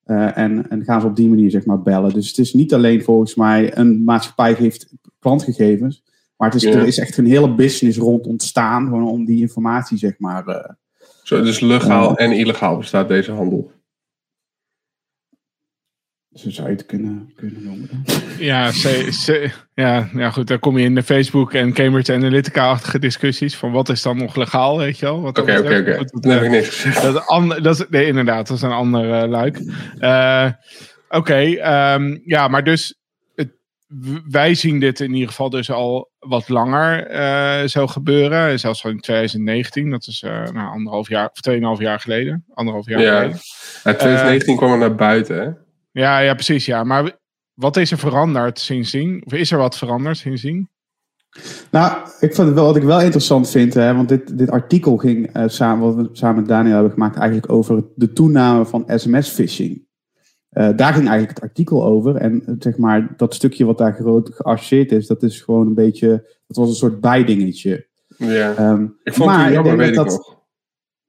Eh, 0.05 0.39
en, 0.39 0.71
en 0.71 0.85
gaan 0.85 1.01
ze 1.01 1.07
op 1.07 1.17
die 1.17 1.29
manier 1.29 1.51
zeg 1.51 1.65
maar 1.65 1.83
bellen. 1.83 2.13
Dus 2.13 2.29
het 2.29 2.39
is 2.39 2.55
niet 2.55 2.75
alleen 2.75 3.03
volgens 3.03 3.35
mij 3.35 3.77
een 3.77 4.05
maatschappij 4.05 4.55
geeft 4.55 4.93
klantgegevens. 5.19 6.05
Maar 6.39 6.51
het 6.53 6.63
is, 6.63 6.69
Ja. 6.73 6.79
er 6.79 6.87
is 6.87 6.99
echt 6.99 7.17
een 7.17 7.27
hele 7.27 7.55
business 7.55 7.99
rond 7.99 8.27
ontstaan. 8.27 8.85
Gewoon 8.85 9.09
om 9.09 9.25
die 9.25 9.41
informatie 9.41 9.99
zeg 9.99 10.19
maar. 10.19 10.47
eh, 10.47 10.71
Zo, 11.23 11.43
dus 11.43 11.61
legaal 11.61 12.17
en 12.17 12.33
illegaal 12.33 12.77
bestaat 12.77 13.09
deze 13.09 13.33
handel. 13.33 13.73
zo 16.35 16.51
zou 16.51 16.69
je 16.69 16.75
het 16.75 16.87
kunnen, 16.87 17.33
kunnen 17.37 17.63
noemen. 17.65 17.89
dan. 17.91 18.15
Ja, 18.39 18.71
ze, 18.73 19.09
ze- 19.13 19.51
ja, 19.75 20.09
ja, 20.15 20.31
goed. 20.31 20.47
Dan 20.47 20.59
kom 20.59 20.79
je 20.79 20.85
in 20.85 20.95
de 20.95 21.03
Facebook 21.03 21.53
en 21.55 21.73
Cambridge 21.73 22.13
Analytica-achtige 22.15 22.99
discussies. 22.99 23.57
Van 23.57 23.73
wat 23.73 23.89
is 23.89 24.03
dan 24.03 24.17
nog 24.17 24.37
legaal, 24.37 24.79
weet 24.79 24.99
je 24.99 25.05
wel? 25.05 25.17
Oké, 25.25 25.41
oké, 25.41 25.59
oké. 25.59 26.07
Dat, 26.11 26.25
heb 26.25 26.39
eh, 26.41 26.43
ik 26.45 26.51
niks 26.51 26.69
gezegd. 26.69 27.03
Dat 27.03 27.15
is, 27.15 27.21
ander, 27.27 27.63
dat 27.63 27.75
is, 27.81 27.87
nee, 27.89 28.07
inderdaad, 28.07 28.47
dat 28.49 28.57
is 28.57 28.63
een 28.63 28.71
ander 28.71 29.13
eh, 29.23 29.29
luik. 29.29 29.61
Eh, 29.99 30.51
Oké, 31.11 31.35
ehm, 31.55 32.19
ja, 32.25 32.49
maar 32.49 32.65
dus 32.65 32.98
wij 34.29 34.55
zien 34.55 34.81
dit 34.81 35.01
in 35.01 35.13
ieder 35.13 35.29
geval 35.29 35.51
dus 35.51 35.71
al 35.71 36.11
wat 36.19 36.49
langer 36.49 37.11
uh, 37.11 37.69
zo 37.69 37.87
gebeuren. 37.87 38.61
Zelfs 38.61 38.85
al 38.85 38.91
in 38.91 39.01
2019, 39.01 39.91
dat 39.91 40.07
is 40.07 40.23
uh, 40.23 40.31
nou, 40.31 40.71
anderhalf 40.71 41.09
jaar 41.09 41.29
of 41.33 41.41
tweeënhalf 41.41 41.79
jaar 41.79 42.01
geleden. 42.01 42.45
Anderhalf 42.55 42.87
jaar 42.89 43.01
ja. 43.01 43.17
geleden. 43.17 43.39
Ja, 43.85 43.95
2019 43.95 44.57
kwam 44.57 44.73
er 44.73 44.79
naar 44.79 44.95
buiten, 44.95 45.37
hè? 45.37 45.51
Ja, 46.01 46.19
ja, 46.19 46.35
precies. 46.35 46.67
Ja. 46.67 46.85
Maar 46.85 47.13
wat 47.55 47.77
is 47.77 47.91
er 47.91 47.99
veranderd 47.99 48.59
sindsdien? 48.59 49.23
Of 49.25 49.33
is 49.33 49.51
er 49.51 49.59
wat 49.59 49.79
veranderd 49.79 50.17
sindsdien? 50.17 50.69
Nou, 51.71 52.09
ik 52.21 52.35
vond 52.35 52.49
het 52.49 52.57
wel, 52.57 52.65
wat 52.65 52.77
ik 52.77 52.83
wel 52.83 53.01
interessant 53.01 53.51
vind, 53.51 53.75
hè, 53.75 53.95
want 53.95 54.09
dit, 54.09 54.39
dit 54.39 54.51
artikel 54.51 54.97
ging 54.97 55.37
uh, 55.37 55.43
samen, 55.47 55.85
wat 55.85 56.07
we 56.07 56.09
samen 56.13 56.37
met 56.37 56.49
Daniel 56.49 56.75
hebben 56.75 56.93
gemaakt, 56.93 57.17
eigenlijk 57.17 57.53
over 57.53 57.85
de 57.95 58.13
toename 58.13 58.65
van 58.65 58.85
sms-phishing. 58.87 59.87
Uh, 60.53 60.69
daar 60.77 60.93
ging 60.93 61.09
eigenlijk 61.09 61.39
het 61.39 61.49
artikel 61.49 61.85
over. 61.85 62.17
En 62.17 62.57
zeg 62.59 62.77
maar, 62.77 63.15
dat 63.17 63.35
stukje 63.35 63.65
wat 63.65 63.79
daar 63.79 63.95
groot 63.95 64.31
geassocieerd 64.35 64.93
is, 64.93 65.07
dat 65.07 65.23
is 65.23 65.41
gewoon 65.41 65.67
een 65.67 65.75
beetje, 65.75 66.09
dat 66.47 66.57
was 66.57 66.69
een 66.69 66.75
soort 66.75 67.01
bijdingetje. 67.01 67.87
Ja, 68.17 68.71
um, 68.71 68.97
ik 69.03 69.15
vond 69.15 69.31
het 69.31 69.53
jammer, 69.53 69.77
weet 69.77 69.89
ik 69.89 69.95
dat, 69.95 70.07
nog. 70.07 70.37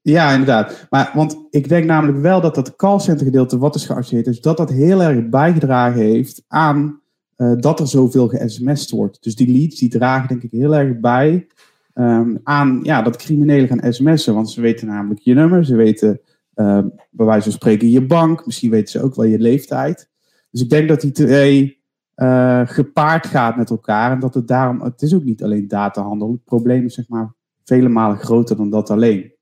Ja, 0.02 0.30
inderdaad. 0.30 0.86
Maar, 0.90 1.10
want 1.14 1.46
ik 1.50 1.68
denk 1.68 1.84
namelijk 1.84 2.18
wel 2.18 2.40
dat 2.40 2.54
dat 2.54 2.76
callcenter 2.76 3.26
gedeelte 3.26 3.58
wat 3.58 3.74
is 3.74 3.86
geassocieerd 3.86 4.26
is, 4.26 4.40
dat 4.40 4.56
dat 4.56 4.70
heel 4.70 5.02
erg 5.02 5.28
bijgedragen 5.28 6.00
heeft 6.00 6.44
aan 6.48 7.00
uh, 7.36 7.52
dat 7.56 7.80
er 7.80 7.88
zoveel 7.88 8.28
ge-sms'd 8.28 8.90
wordt. 8.90 9.22
Dus 9.22 9.36
die 9.36 9.52
leads 9.52 9.78
die 9.78 9.88
dragen 9.88 10.28
denk 10.28 10.42
ik 10.42 10.50
heel 10.50 10.76
erg 10.76 11.00
bij 11.00 11.46
um, 11.94 12.40
aan 12.42 12.80
ja, 12.82 13.02
dat 13.02 13.16
criminelen 13.16 13.68
gaan 13.68 13.92
sms'en. 13.92 14.34
Want 14.34 14.50
ze 14.50 14.60
weten 14.60 14.86
namelijk 14.86 15.20
je 15.20 15.34
nummer, 15.34 15.64
ze 15.64 15.76
weten 15.76 16.20
bij 17.10 17.26
wijze 17.26 17.42
van 17.42 17.52
spreken 17.52 17.90
je 17.90 18.06
bank, 18.06 18.46
misschien 18.46 18.70
weten 18.70 18.88
ze 18.88 19.02
ook 19.02 19.14
wel 19.14 19.24
je 19.24 19.38
leeftijd. 19.38 20.10
Dus 20.50 20.62
ik 20.62 20.70
denk 20.70 20.88
dat 20.88 21.00
die 21.00 21.12
twee 21.12 21.82
uh, 22.16 22.60
gepaard 22.64 23.26
gaat 23.26 23.56
met 23.56 23.70
elkaar 23.70 24.12
en 24.12 24.20
dat 24.20 24.34
het 24.34 24.48
daarom, 24.48 24.82
het 24.82 25.02
is 25.02 25.14
ook 25.14 25.24
niet 25.24 25.42
alleen 25.42 25.68
datahandel. 25.68 26.30
Het 26.30 26.44
probleem 26.44 26.84
is 26.84 26.94
zeg 26.94 27.08
maar 27.08 27.32
vele 27.64 27.88
malen 27.88 28.18
groter 28.18 28.56
dan 28.56 28.70
dat 28.70 28.90
alleen. 28.90 29.32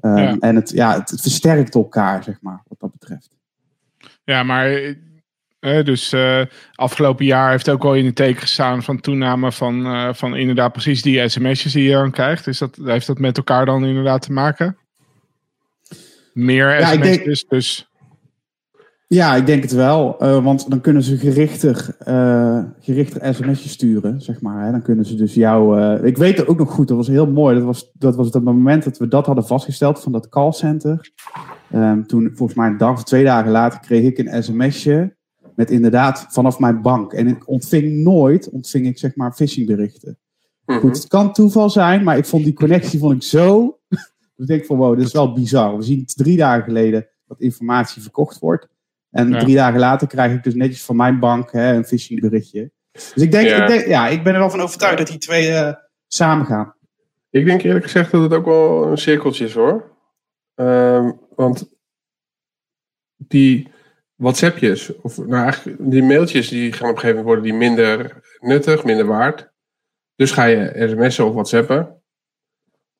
Um, 0.00 0.16
ja. 0.16 0.36
En 0.40 0.56
het, 0.56 0.70
ja, 0.70 0.94
het, 0.98 1.20
versterkt 1.20 1.74
elkaar, 1.74 2.22
zeg 2.22 2.40
maar, 2.40 2.62
wat 2.68 2.80
dat 2.80 2.92
betreft. 2.92 3.30
Ja, 4.24 4.42
maar 4.42 4.70
uh, 5.60 5.84
dus 5.84 6.12
uh, 6.12 6.42
afgelopen 6.74 7.24
jaar 7.24 7.50
heeft 7.50 7.68
ook 7.68 7.84
al 7.84 7.94
in 7.94 8.04
het 8.04 8.16
teken 8.16 8.40
gestaan 8.40 8.82
van 8.82 9.00
toename 9.00 9.52
van, 9.52 9.86
uh, 9.86 10.12
van 10.12 10.36
inderdaad 10.36 10.72
precies 10.72 11.02
die 11.02 11.28
sms'jes 11.28 11.72
die 11.72 11.82
je 11.82 11.92
dan 11.92 12.10
krijgt. 12.10 12.46
Is 12.46 12.58
dat, 12.58 12.78
heeft 12.82 13.06
dat 13.06 13.18
met 13.18 13.36
elkaar 13.36 13.66
dan 13.66 13.84
inderdaad 13.84 14.22
te 14.22 14.32
maken? 14.32 14.76
Meer 16.36 16.80
ja, 16.80 16.96
dus... 17.48 17.90
Ja, 19.06 19.34
ik 19.34 19.46
denk 19.46 19.62
het 19.62 19.72
wel. 19.72 20.16
Uh, 20.22 20.44
want 20.44 20.70
dan 20.70 20.80
kunnen 20.80 21.02
ze 21.02 21.16
gerichter, 21.16 21.96
uh, 22.08 22.64
gerichter 22.80 23.34
sms'jes 23.34 23.70
sturen, 23.72 24.20
zeg 24.20 24.40
maar. 24.40 24.64
Hè. 24.64 24.70
Dan 24.70 24.82
kunnen 24.82 25.04
ze 25.04 25.14
dus 25.14 25.34
jou... 25.34 25.80
Uh, 25.80 26.04
ik 26.04 26.16
weet 26.16 26.38
het 26.38 26.46
ook 26.46 26.58
nog 26.58 26.70
goed, 26.70 26.88
dat 26.88 26.96
was 26.96 27.06
heel 27.06 27.26
mooi. 27.26 27.56
Dat 27.56 27.64
was, 27.64 27.90
dat 27.92 28.16
was 28.16 28.32
het 28.32 28.44
moment 28.44 28.84
dat 28.84 28.98
we 28.98 29.08
dat 29.08 29.26
hadden 29.26 29.46
vastgesteld 29.46 30.00
van 30.00 30.12
dat 30.12 30.28
callcenter. 30.28 31.10
Um, 31.74 32.06
toen, 32.06 32.30
volgens 32.34 32.58
mij 32.58 32.68
een 32.68 32.76
dag 32.76 32.92
of 32.92 33.04
twee 33.04 33.24
dagen 33.24 33.50
later, 33.50 33.80
kreeg 33.80 34.04
ik 34.04 34.18
een 34.18 34.42
sms'je 34.42 35.16
met 35.54 35.70
inderdaad 35.70 36.26
vanaf 36.28 36.58
mijn 36.58 36.82
bank. 36.82 37.12
En 37.12 37.26
ik 37.26 37.48
ontving 37.48 38.02
nooit, 38.02 38.50
ontving 38.50 38.86
ik 38.86 38.98
zeg 38.98 39.16
maar 39.16 39.34
phishingberichten. 39.34 40.18
Mm 40.64 40.74
-hmm. 40.74 40.80
Goed, 40.80 40.96
het 40.96 41.08
kan 41.08 41.32
toeval 41.32 41.70
zijn, 41.70 42.04
maar 42.04 42.16
ik 42.16 42.24
vond 42.24 42.44
die 42.44 42.54
connectie 42.54 42.98
vond 42.98 43.14
ik 43.14 43.22
zo... 43.22 43.75
ik 44.36 44.46
denk 44.46 44.64
van, 44.64 44.76
wow, 44.76 44.96
dit 44.96 45.06
is 45.06 45.12
wel 45.12 45.32
bizar. 45.32 45.76
We 45.76 45.82
zien 45.82 46.04
drie 46.06 46.36
dagen 46.36 46.64
geleden 46.64 47.08
dat 47.26 47.40
informatie 47.40 48.02
verkocht 48.02 48.38
wordt. 48.38 48.68
En 49.10 49.28
ja. 49.28 49.38
drie 49.38 49.54
dagen 49.54 49.78
later 49.78 50.08
krijg 50.08 50.32
ik 50.32 50.42
dus 50.42 50.54
netjes 50.54 50.84
van 50.84 50.96
mijn 50.96 51.18
bank 51.18 51.52
hè, 51.52 51.74
een 51.74 51.84
phishing 51.84 52.20
berichtje. 52.20 52.70
Dus 52.92 53.22
ik 53.22 53.30
denk, 53.30 53.48
ja. 53.48 53.62
ik 53.62 53.68
denk, 53.68 53.86
ja, 53.86 54.08
ik 54.08 54.22
ben 54.22 54.32
er 54.32 54.38
wel 54.38 54.50
van 54.50 54.60
overtuigd 54.60 54.98
dat 54.98 55.06
die 55.06 55.18
twee 55.18 55.48
uh, 55.48 55.72
samen 56.06 56.46
gaan. 56.46 56.74
Ik 57.30 57.44
denk 57.44 57.62
eerlijk 57.62 57.84
gezegd 57.84 58.10
dat 58.10 58.22
het 58.22 58.32
ook 58.32 58.44
wel 58.44 58.86
een 58.86 58.98
cirkeltje 58.98 59.44
is 59.44 59.54
hoor. 59.54 59.90
Um, 60.54 61.20
want 61.34 61.74
die 63.16 63.68
WhatsAppjes, 64.14 65.00
of 65.00 65.18
nou 65.18 65.42
eigenlijk 65.42 65.90
die 65.90 66.02
mailtjes, 66.02 66.48
die 66.48 66.72
gaan 66.72 66.88
op 66.88 66.94
een 66.94 67.00
gegeven 67.00 67.24
moment 67.24 67.26
worden 67.26 67.44
die 67.44 67.68
minder 67.68 68.20
nuttig, 68.40 68.84
minder 68.84 69.06
waard. 69.06 69.52
Dus 70.14 70.30
ga 70.30 70.44
je 70.44 70.88
sms'en 70.88 71.24
of 71.24 71.32
WhatsAppen. 71.32 71.95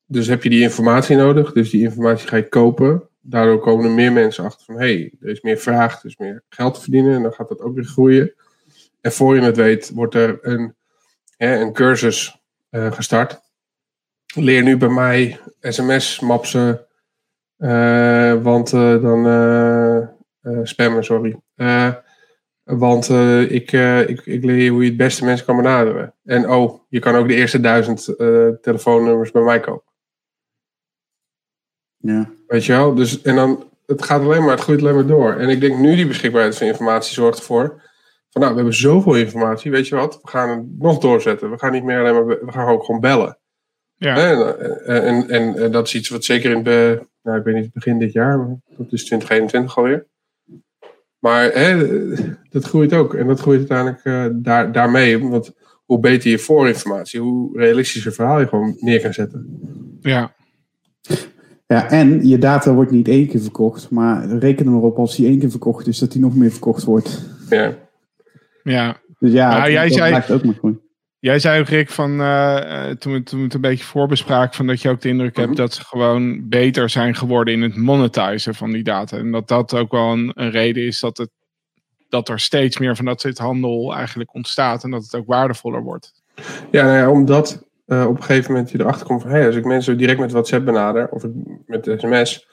Dus 0.07 0.27
heb 0.27 0.43
je 0.43 0.49
die 0.49 0.61
informatie 0.61 1.15
nodig, 1.15 1.51
dus 1.51 1.69
die 1.69 1.83
informatie 1.83 2.27
ga 2.27 2.35
je 2.35 2.49
kopen 2.49 3.09
daardoor 3.29 3.59
komen 3.59 3.85
er 3.85 3.91
meer 3.91 4.11
mensen 4.11 4.43
achter 4.43 4.65
van 4.65 4.77
hey, 4.77 5.13
er 5.21 5.29
is 5.29 5.41
meer 5.41 5.57
vraag, 5.57 5.99
er 5.99 6.05
is 6.05 6.17
meer 6.17 6.43
geld 6.49 6.73
te 6.73 6.81
verdienen 6.81 7.15
en 7.15 7.21
dan 7.21 7.33
gaat 7.33 7.49
dat 7.49 7.61
ook 7.61 7.75
weer 7.75 7.83
groeien. 7.83 8.33
En 9.01 9.11
voor 9.11 9.35
je 9.35 9.41
het 9.41 9.57
weet 9.57 9.91
wordt 9.93 10.15
er 10.15 10.39
een, 10.41 10.75
hè, 11.37 11.59
een 11.59 11.73
cursus 11.73 12.41
uh, 12.71 12.91
gestart. 12.91 13.39
Leer 14.35 14.63
nu 14.63 14.77
bij 14.77 14.89
mij 14.89 15.39
sms-mapsen, 15.61 16.85
uh, 17.57 18.33
want 18.33 18.73
uh, 18.73 19.01
dan 19.01 20.15
spammen, 20.63 21.03
sorry. 21.03 21.39
want 22.63 23.09
ik, 23.49 23.71
ik, 24.07 24.21
ik 24.25 24.43
leer 24.43 24.55
je 24.55 24.69
hoe 24.69 24.83
je 24.83 24.87
het 24.87 24.97
beste 24.97 25.25
mensen 25.25 25.45
kan 25.45 25.55
benaderen. 25.55 26.13
En 26.23 26.49
oh, 26.49 26.81
je 26.89 26.99
kan 26.99 27.15
ook 27.15 27.27
de 27.27 27.35
eerste 27.35 27.59
duizend 27.59 28.05
telefoonnummers 28.61 29.31
bij 29.31 29.41
mij 29.41 29.59
kopen. 29.59 29.87
Ja. 31.97 32.29
Weet 32.47 32.65
je 32.65 32.71
wel? 32.71 32.93
Dus, 32.93 33.21
en 33.21 33.35
dan, 33.35 33.63
het 33.85 34.03
gaat 34.03 34.21
alleen 34.21 34.41
maar, 34.43 34.51
het 34.51 34.61
groeit 34.61 34.81
alleen 34.81 34.95
maar 34.95 35.05
door. 35.05 35.33
En 35.33 35.49
ik 35.49 35.61
denk 35.61 35.77
nu 35.77 35.95
die 35.95 36.07
beschikbaarheid 36.07 36.57
van 36.57 36.67
informatie 36.67 37.13
zorgt 37.13 37.37
ervoor. 37.37 37.81
Van 38.29 38.41
nou, 38.41 38.53
we 38.53 38.59
hebben 38.59 38.79
zoveel 38.79 39.15
informatie, 39.15 39.71
weet 39.71 39.87
je 39.87 39.95
wat? 39.95 40.19
We 40.21 40.29
gaan 40.29 40.49
het 40.49 40.79
nog 40.79 40.97
doorzetten. 40.99 41.51
We 41.51 41.57
gaan 41.57 41.71
niet 41.71 41.83
meer 41.83 41.99
alleen 41.99 42.13
maar, 42.13 42.25
we 42.25 42.51
gaan 42.51 42.67
ook 42.67 42.83
gewoon 42.83 43.01
bellen. 43.01 43.37
Ja. 43.95 44.15
En, 44.15 44.59
en, 44.85 45.29
en, 45.29 45.55
en, 45.55 45.71
dat 45.71 45.87
is 45.87 45.95
iets 45.95 46.09
wat 46.09 46.23
zeker 46.23 46.51
in, 46.51 46.63
de, 46.63 47.07
nou, 47.21 47.37
ik 47.37 47.43
weet 47.43 47.55
niet, 47.55 47.73
begin 47.73 47.99
dit 47.99 48.11
jaar, 48.11 48.37
maar 48.37 48.55
dat 48.77 48.91
is 48.91 49.05
2021 49.05 49.77
alweer. 49.77 50.07
Maar 51.19 51.51
hè, 51.51 51.87
dat 52.49 52.63
groeit 52.63 52.93
ook. 52.93 53.13
En 53.13 53.27
dat 53.27 53.39
groeit 53.39 53.71
uiteindelijk 53.71 54.05
uh, 54.05 54.41
daar, 54.43 54.71
daarmee. 54.71 55.29
Want 55.29 55.53
hoe 55.85 55.99
beter 55.99 56.29
je 56.29 56.39
voorinformatie, 56.39 57.19
hoe 57.19 57.59
realistischer 57.59 58.11
verhaal 58.11 58.39
je 58.39 58.47
gewoon 58.47 58.75
neer 58.79 59.01
kan 59.01 59.13
zetten. 59.13 59.59
Ja. 60.01 60.35
Ja, 61.67 61.89
en 61.89 62.27
je 62.27 62.37
data 62.37 62.73
wordt 62.73 62.91
niet 62.91 63.07
één 63.07 63.27
keer 63.27 63.41
verkocht, 63.41 63.89
maar 63.89 64.27
reken 64.27 64.65
er 64.65 64.71
maar 64.71 64.81
op 64.81 64.97
als 64.97 65.15
die 65.15 65.27
één 65.27 65.39
keer 65.39 65.49
verkocht 65.49 65.87
is, 65.87 65.99
dat 65.99 66.11
die 66.11 66.21
nog 66.21 66.35
meer 66.35 66.51
verkocht 66.51 66.83
wordt. 66.83 67.25
Ja. 67.49 67.75
Ja. 68.63 68.97
Dus 69.19 69.31
ja, 69.31 69.49
nou, 69.49 69.61
dat, 69.61 69.71
jij 69.71 69.87
dat 69.87 69.97
zei, 69.97 70.33
ook 70.37 70.43
maar 70.43 70.55
goed. 70.55 70.77
Jij 71.19 71.39
zei 71.39 71.59
ook, 71.59 71.67
Rick, 71.67 71.89
van, 71.89 72.21
uh, 72.21 72.89
toen, 72.89 73.13
we, 73.13 73.23
toen 73.23 73.39
we 73.39 73.45
het 73.45 73.53
een 73.53 73.61
beetje 73.61 73.83
voorbespraken, 73.83 74.55
van 74.55 74.67
dat 74.67 74.81
je 74.81 74.89
ook 74.89 75.01
de 75.01 75.09
indruk 75.09 75.33
Mhm. 75.35 75.41
hebt 75.41 75.57
dat 75.57 75.73
ze 75.73 75.85
gewoon 75.85 76.49
beter 76.49 76.89
zijn 76.89 77.15
geworden 77.15 77.53
in 77.53 77.61
het 77.61 77.75
monetizen 77.75 78.55
van 78.55 78.71
die 78.71 78.83
data. 78.83 79.17
En 79.17 79.31
dat 79.31 79.47
dat 79.47 79.73
ook 79.73 79.91
wel 79.91 80.11
een, 80.11 80.31
een 80.35 80.51
reden 80.51 80.85
is 80.85 80.99
dat, 80.99 81.17
het, 81.17 81.29
dat 82.09 82.29
er 82.29 82.39
steeds 82.39 82.77
meer 82.77 82.95
van 82.95 83.05
dat 83.05 83.21
soort 83.21 83.37
handel 83.37 83.95
eigenlijk 83.95 84.33
ontstaat 84.33 84.83
en 84.83 84.91
dat 84.91 85.03
het 85.03 85.15
ook 85.15 85.27
waardevoller 85.27 85.81
wordt. 85.83 86.13
Ja, 86.71 86.83
nou 86.83 86.97
ja 86.97 87.09
omdat 87.09 87.66
uh, 87.87 88.07
op 88.07 88.15
een 88.15 88.23
gegeven 88.23 88.51
moment 88.51 88.71
je 88.71 88.79
erachter 88.79 89.05
komt 89.05 89.21
van... 89.21 89.31
Hey, 89.31 89.45
als 89.45 89.55
ik 89.55 89.65
mensen 89.65 89.97
direct 89.97 90.19
met 90.19 90.31
WhatsApp 90.31 90.65
benader 90.65 91.09
of 91.09 91.25
met 91.65 91.93
sms... 91.97 92.47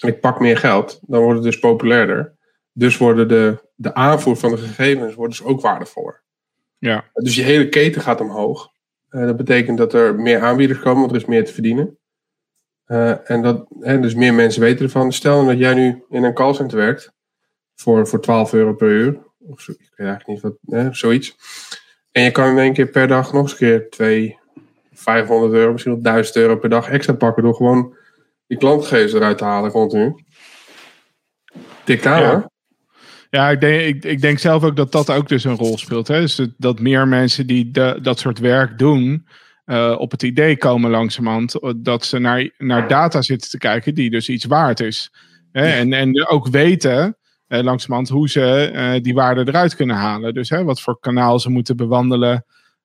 en 0.00 0.08
ik 0.08 0.20
pak 0.20 0.40
meer 0.40 0.56
geld, 0.56 1.00
dan 1.02 1.22
wordt 1.22 1.34
het 1.34 1.44
dus 1.44 1.58
populairder. 1.58 2.36
Dus 2.72 2.96
worden 2.96 3.28
de, 3.28 3.68
de 3.74 3.94
aanvoer 3.94 4.36
van 4.36 4.50
de 4.50 4.56
gegevens 4.56 5.14
wordt 5.14 5.32
dus 5.32 5.46
ook 5.46 5.60
waardevoller. 5.60 6.22
Ja. 6.78 7.04
Dus 7.12 7.34
je 7.34 7.42
hele 7.42 7.68
keten 7.68 8.02
gaat 8.02 8.20
omhoog. 8.20 8.72
Uh, 9.10 9.26
dat 9.26 9.36
betekent 9.36 9.78
dat 9.78 9.92
er 9.92 10.14
meer 10.14 10.40
aanbieders 10.40 10.78
komen, 10.78 11.00
want 11.00 11.10
er 11.10 11.16
is 11.16 11.24
meer 11.24 11.44
te 11.44 11.52
verdienen. 11.52 11.98
Uh, 12.86 13.30
en 13.30 13.42
dat, 13.42 13.66
hè, 13.80 14.00
dus 14.00 14.14
meer 14.14 14.34
mensen 14.34 14.60
weten 14.60 14.84
ervan. 14.84 15.12
Stel 15.12 15.46
dat 15.46 15.58
jij 15.58 15.74
nu 15.74 16.04
in 16.08 16.24
een 16.24 16.34
callcenter 16.34 16.78
werkt 16.78 17.12
voor, 17.74 18.06
voor 18.08 18.20
12 18.20 18.52
euro 18.52 18.74
per 18.74 18.88
uur. 18.88 19.18
Of 19.38 19.60
zo, 19.60 19.72
ik 19.72 19.78
weet 19.78 20.08
eigenlijk 20.08 20.26
niet 20.26 20.40
wat, 20.40 20.80
hè, 20.80 20.94
zoiets. 20.94 21.36
En 22.10 22.22
je 22.22 22.30
kan 22.30 22.50
in 22.50 22.58
één 22.58 22.72
keer 22.72 22.88
per 22.88 23.08
dag 23.08 23.32
nog 23.32 23.42
eens 23.42 23.52
een 23.52 23.58
keer 23.58 23.90
2, 23.90 24.38
500 25.04 25.52
euro, 25.52 25.72
misschien 25.72 25.92
wel 25.92 26.02
1000 26.02 26.36
euro 26.36 26.56
per 26.56 26.68
dag 26.68 26.88
extra 26.88 27.14
pakken. 27.14 27.42
Door 27.42 27.54
gewoon 27.54 27.96
die 28.46 28.58
klantgegevens 28.58 29.12
eruit 29.12 29.38
te 29.38 29.44
halen 29.44 29.70
continu. 29.70 30.24
Tikt 31.84 32.06
aan 32.06 32.20
Ja. 32.20 32.52
Ja, 33.30 33.50
ik 33.50 33.60
denk, 33.60 33.80
ik, 33.80 34.04
ik 34.04 34.20
denk 34.20 34.38
zelf 34.38 34.64
ook 34.64 34.76
dat 34.76 34.92
dat 34.92 35.10
ook 35.10 35.28
dus 35.28 35.44
een 35.44 35.56
rol 35.56 35.78
speelt. 35.78 36.08
Hè? 36.08 36.20
Dus 36.20 36.48
dat, 36.56 36.80
meer 36.80 37.08
mensen 37.08 37.46
die 37.46 37.70
de, 37.70 37.98
dat 38.02 38.18
soort 38.18 38.38
werk 38.38 38.78
doen, 38.78 39.26
eh, 39.64 39.94
op 39.98 40.10
het 40.10 40.22
idee 40.22 40.56
komen 40.56 40.90
langzamerhand 40.90 41.54
eh, 41.54 41.72
dat 41.76 42.04
ze 42.04 42.18
naar, 42.18 42.50
naar 42.58 42.88
data 42.88 43.22
zitten 43.22 43.50
te 43.50 43.58
kijken 43.58 43.94
die 43.94 44.10
dus 44.10 44.28
iets 44.28 44.44
waard 44.44 44.80
is. 44.80 45.12
Hè? 45.52 45.66
En, 45.66 45.92
en 45.92 46.28
ook 46.28 46.48
weten 46.48 47.16
eh, 47.46 47.62
langzamerhand 47.62 48.08
hoe 48.08 48.28
ze 48.28 48.98
die 49.02 49.14
waarde 49.14 49.44
eruit 49.46 49.76
kunnen 49.76 49.96
halen. 49.96 50.34
Dus 50.34 50.50
hè, 50.50 50.64
wat 50.64 50.80
voor 50.80 50.98
kanaal 51.00 51.38
ze 51.38 51.50
moeten 51.50 51.76
bewandelen 51.76 52.44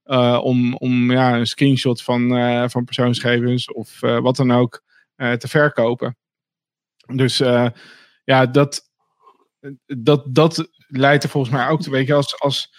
eh, 0.10 0.40
om, 0.44 0.76
om 0.76 1.12
ja, 1.12 1.36
een 1.36 1.48
screenshot 1.48 2.02
van, 2.04 2.38
eh, 2.38 2.64
van 2.68 2.86
persoonsgegevens 2.86 3.74
of 3.74 4.04
eh, 4.04 4.20
wat 4.20 4.36
dan 4.36 4.52
ook 4.52 4.84
te 5.16 5.48
verkopen. 5.48 6.18
Dus 7.14 7.38
ja, 8.24 8.46
dat, 8.46 8.90
dat, 9.86 10.24
dat 10.26 10.70
leidt 10.88 11.24
er 11.24 11.30
volgens 11.30 11.54
mij 11.54 11.68
ook 11.68 11.82
toe. 11.82 11.94
Weet 11.94 12.08
je, 12.08 12.14
als, 12.14 12.40
als 12.40 12.74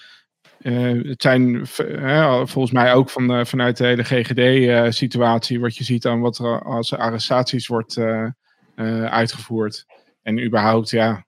het 0.62 1.22
zijn 1.22 1.66
volgens 2.46 2.70
mij 2.70 2.94
ook 2.94 3.10
van, 3.10 3.46
vanuit 3.46 3.76
de 3.76 3.86
hele 3.86 4.04
GGD-situatie, 4.04 5.60
wat 5.60 5.76
je 5.76 5.84
ziet 5.84 6.06
aan 6.06 6.20
wat 6.20 6.38
er 6.38 6.62
als 6.62 6.94
arrestaties 6.94 7.66
wordt 7.66 7.98
uitgevoerd. 9.04 9.84
En 10.22 10.44
überhaupt, 10.44 10.90
ja. 10.90 11.24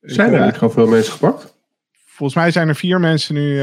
zijn 0.00 0.32
er 0.32 0.44
niet 0.44 0.56
gewoon 0.56 0.72
veel 0.72 0.88
mensen 0.88 1.12
gepakt? 1.12 1.54
Volgens 1.92 2.38
mij 2.38 2.50
zijn 2.50 2.68
er 2.68 2.76
vier 2.76 3.00
mensen 3.00 3.34
nu 3.34 3.58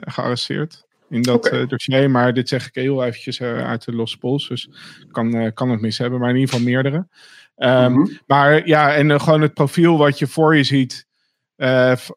gearresteerd 0.00 0.88
in 1.10 1.22
dat 1.22 1.64
dossier. 1.68 2.10
Maar 2.10 2.34
dit 2.34 2.48
zeg 2.48 2.66
ik 2.66 2.74
heel 2.74 3.04
eventjes 3.04 3.42
uit 3.42 3.84
de 3.84 3.92
losse 3.92 4.18
pols. 4.18 4.48
Dus 4.48 4.70
kan, 5.10 5.52
kan 5.52 5.70
het 5.70 5.80
mis 5.80 5.98
hebben, 5.98 6.20
maar 6.20 6.30
in 6.30 6.36
ieder 6.36 6.50
geval 6.50 6.66
meerdere. 6.66 7.06
Ehm, 7.56 7.92
mhm. 7.92 8.12
Maar 8.26 8.66
ja, 8.66 8.94
en 8.94 9.20
gewoon 9.20 9.40
het 9.40 9.54
profiel 9.54 9.98
wat 9.98 10.18
je 10.18 10.26
voor 10.26 10.56
je 10.56 10.64
ziet 10.64 11.06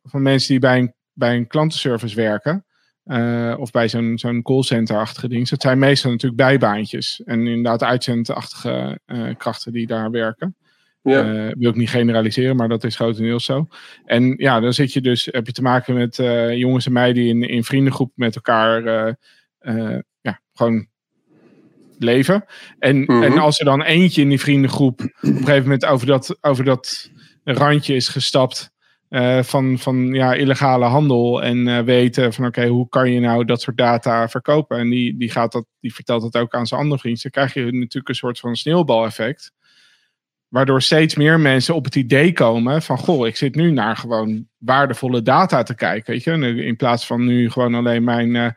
van 0.03 0.21
mensen 0.21 0.49
die 0.49 0.59
bij 0.59 0.79
een 0.79 0.93
bij 1.13 1.35
een 1.35 1.47
klantenservice 1.47 2.15
werken. 2.15 2.65
Uh, 3.05 3.55
of 3.57 3.71
bij 3.71 3.89
zo'n 3.89 4.17
zo'n 4.17 4.41
callcenter-achtige 4.41 5.27
ding. 5.27 5.49
Dat 5.49 5.61
zijn 5.61 5.79
meestal 5.79 6.11
natuurlijk 6.11 6.41
bijbaantjes. 6.41 7.21
En 7.25 7.47
inderdaad 7.47 7.83
uitzendachtige 7.83 8.99
uh, 9.05 9.35
krachten 9.37 9.71
die 9.71 9.87
daar 9.87 10.11
werken. 10.11 10.55
Ja. 11.03 11.33
Uh, 11.33 11.51
wil 11.57 11.69
ik 11.69 11.75
niet 11.75 11.89
generaliseren, 11.89 12.55
maar 12.55 12.67
dat 12.67 12.83
is 12.83 12.95
grotendeels 12.95 13.45
zo. 13.45 13.67
En 14.05 14.33
ja, 14.37 14.59
dan 14.59 14.73
zit 14.73 14.93
je 14.93 15.01
dus, 15.01 15.27
heb 15.31 15.45
je 15.45 15.53
te 15.53 15.61
maken 15.61 15.93
met 15.93 16.15
jongens 16.55 16.85
en 16.85 16.91
meiden 16.91 17.23
die 17.23 17.33
in, 17.33 17.41
in 17.41 17.63
vriendengroep 17.63 18.11
met 18.15 18.35
elkaar 18.35 18.83
ja, 20.21 20.41
gewoon 20.53 20.87
leven. 21.97 22.45
En, 22.79 22.99
mhm. 22.99 23.23
en 23.23 23.37
als 23.37 23.59
er 23.59 23.65
dan 23.65 23.81
eentje 23.81 24.21
in 24.21 24.29
die 24.29 24.39
vriendengroep 24.39 25.01
op 25.01 25.09
een 25.21 25.37
gegeven 25.37 25.61
moment 25.61 25.85
over 25.85 26.07
dat, 26.07 26.37
over 26.41 26.63
dat 26.63 27.11
randje 27.43 27.95
is 27.95 28.07
gestapt. 28.07 28.71
Uh, 29.09 29.43
van, 29.43 29.79
van 29.79 30.13
ja, 30.13 30.33
illegale 30.33 30.85
handel 30.85 31.43
en 31.43 31.67
uh, 31.67 31.79
weten 31.79 32.33
van 32.33 32.45
oké, 32.45 32.67
hoe 32.67 32.89
kan 32.89 33.11
je 33.11 33.19
nou 33.19 33.45
dat 33.45 33.61
soort 33.61 33.77
data 33.77 34.29
verkopen? 34.29 34.77
En 34.77 34.89
die, 34.89 35.17
die, 35.17 35.31
gaat 35.31 35.51
dat, 35.51 35.65
die 35.79 35.93
vertelt 35.93 36.21
dat 36.21 36.41
ook 36.41 36.53
aan 36.53 36.65
zijn 36.65 36.81
andere 36.81 36.99
vrienden. 36.99 37.21
Dan 37.21 37.31
krijg 37.31 37.53
je 37.53 37.71
natuurlijk 37.71 38.09
een 38.09 38.15
soort 38.15 38.39
van 38.39 38.55
sneeuwbaleffect. 38.55 39.51
Waardoor 40.53 40.81
steeds 40.81 41.15
meer 41.15 41.39
mensen 41.39 41.75
op 41.75 41.85
het 41.85 41.95
idee 41.95 42.33
komen 42.33 42.81
van 42.81 42.97
goh, 42.97 43.27
ik 43.27 43.37
zit 43.37 43.55
nu 43.55 43.71
naar 43.71 43.97
gewoon 43.97 44.47
waardevolle 44.57 45.21
data 45.21 45.63
te 45.63 45.75
kijken. 45.75 46.13
Weet 46.13 46.23
je? 46.23 46.63
In 46.65 46.75
plaats 46.75 47.05
van 47.05 47.25
nu 47.25 47.49
gewoon 47.49 47.75
alleen 47.75 48.03
mijn, 48.03 48.35
uh, 48.35 48.47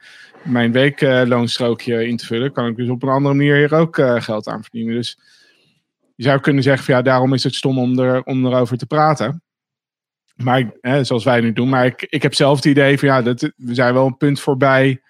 mijn 0.42 0.72
weekloonstrookje 0.72 2.06
in 2.06 2.16
te 2.16 2.26
vullen, 2.26 2.52
kan 2.52 2.66
ik 2.66 2.76
dus 2.76 2.88
op 2.88 3.02
een 3.02 3.08
andere 3.08 3.34
manier 3.34 3.56
hier 3.56 3.74
ook 3.74 3.96
geld 4.18 4.48
aan 4.48 4.62
verdienen. 4.62 4.94
Dus 4.94 5.18
je 6.14 6.22
zou 6.22 6.40
kunnen 6.40 6.62
zeggen 6.62 6.84
van 6.84 6.94
ja, 6.94 7.02
daarom 7.02 7.34
is 7.34 7.44
het 7.44 7.54
stom 7.54 7.78
om, 7.78 7.98
er, 7.98 8.22
om 8.22 8.46
erover 8.46 8.76
te 8.76 8.86
praten. 8.86 9.42
Maar 10.34 10.70
hè, 10.80 11.04
zoals 11.04 11.24
wij 11.24 11.40
nu 11.40 11.52
doen. 11.52 11.68
Maar 11.68 11.86
ik, 11.86 12.06
ik 12.08 12.22
heb 12.22 12.34
zelf 12.34 12.56
het 12.56 12.64
idee 12.64 12.98
van 12.98 13.08
ja, 13.08 13.22
dat, 13.22 13.40
we 13.56 13.74
zijn 13.74 13.94
wel 13.94 14.06
een 14.06 14.16
punt 14.16 14.40
voorbij. 14.40 15.00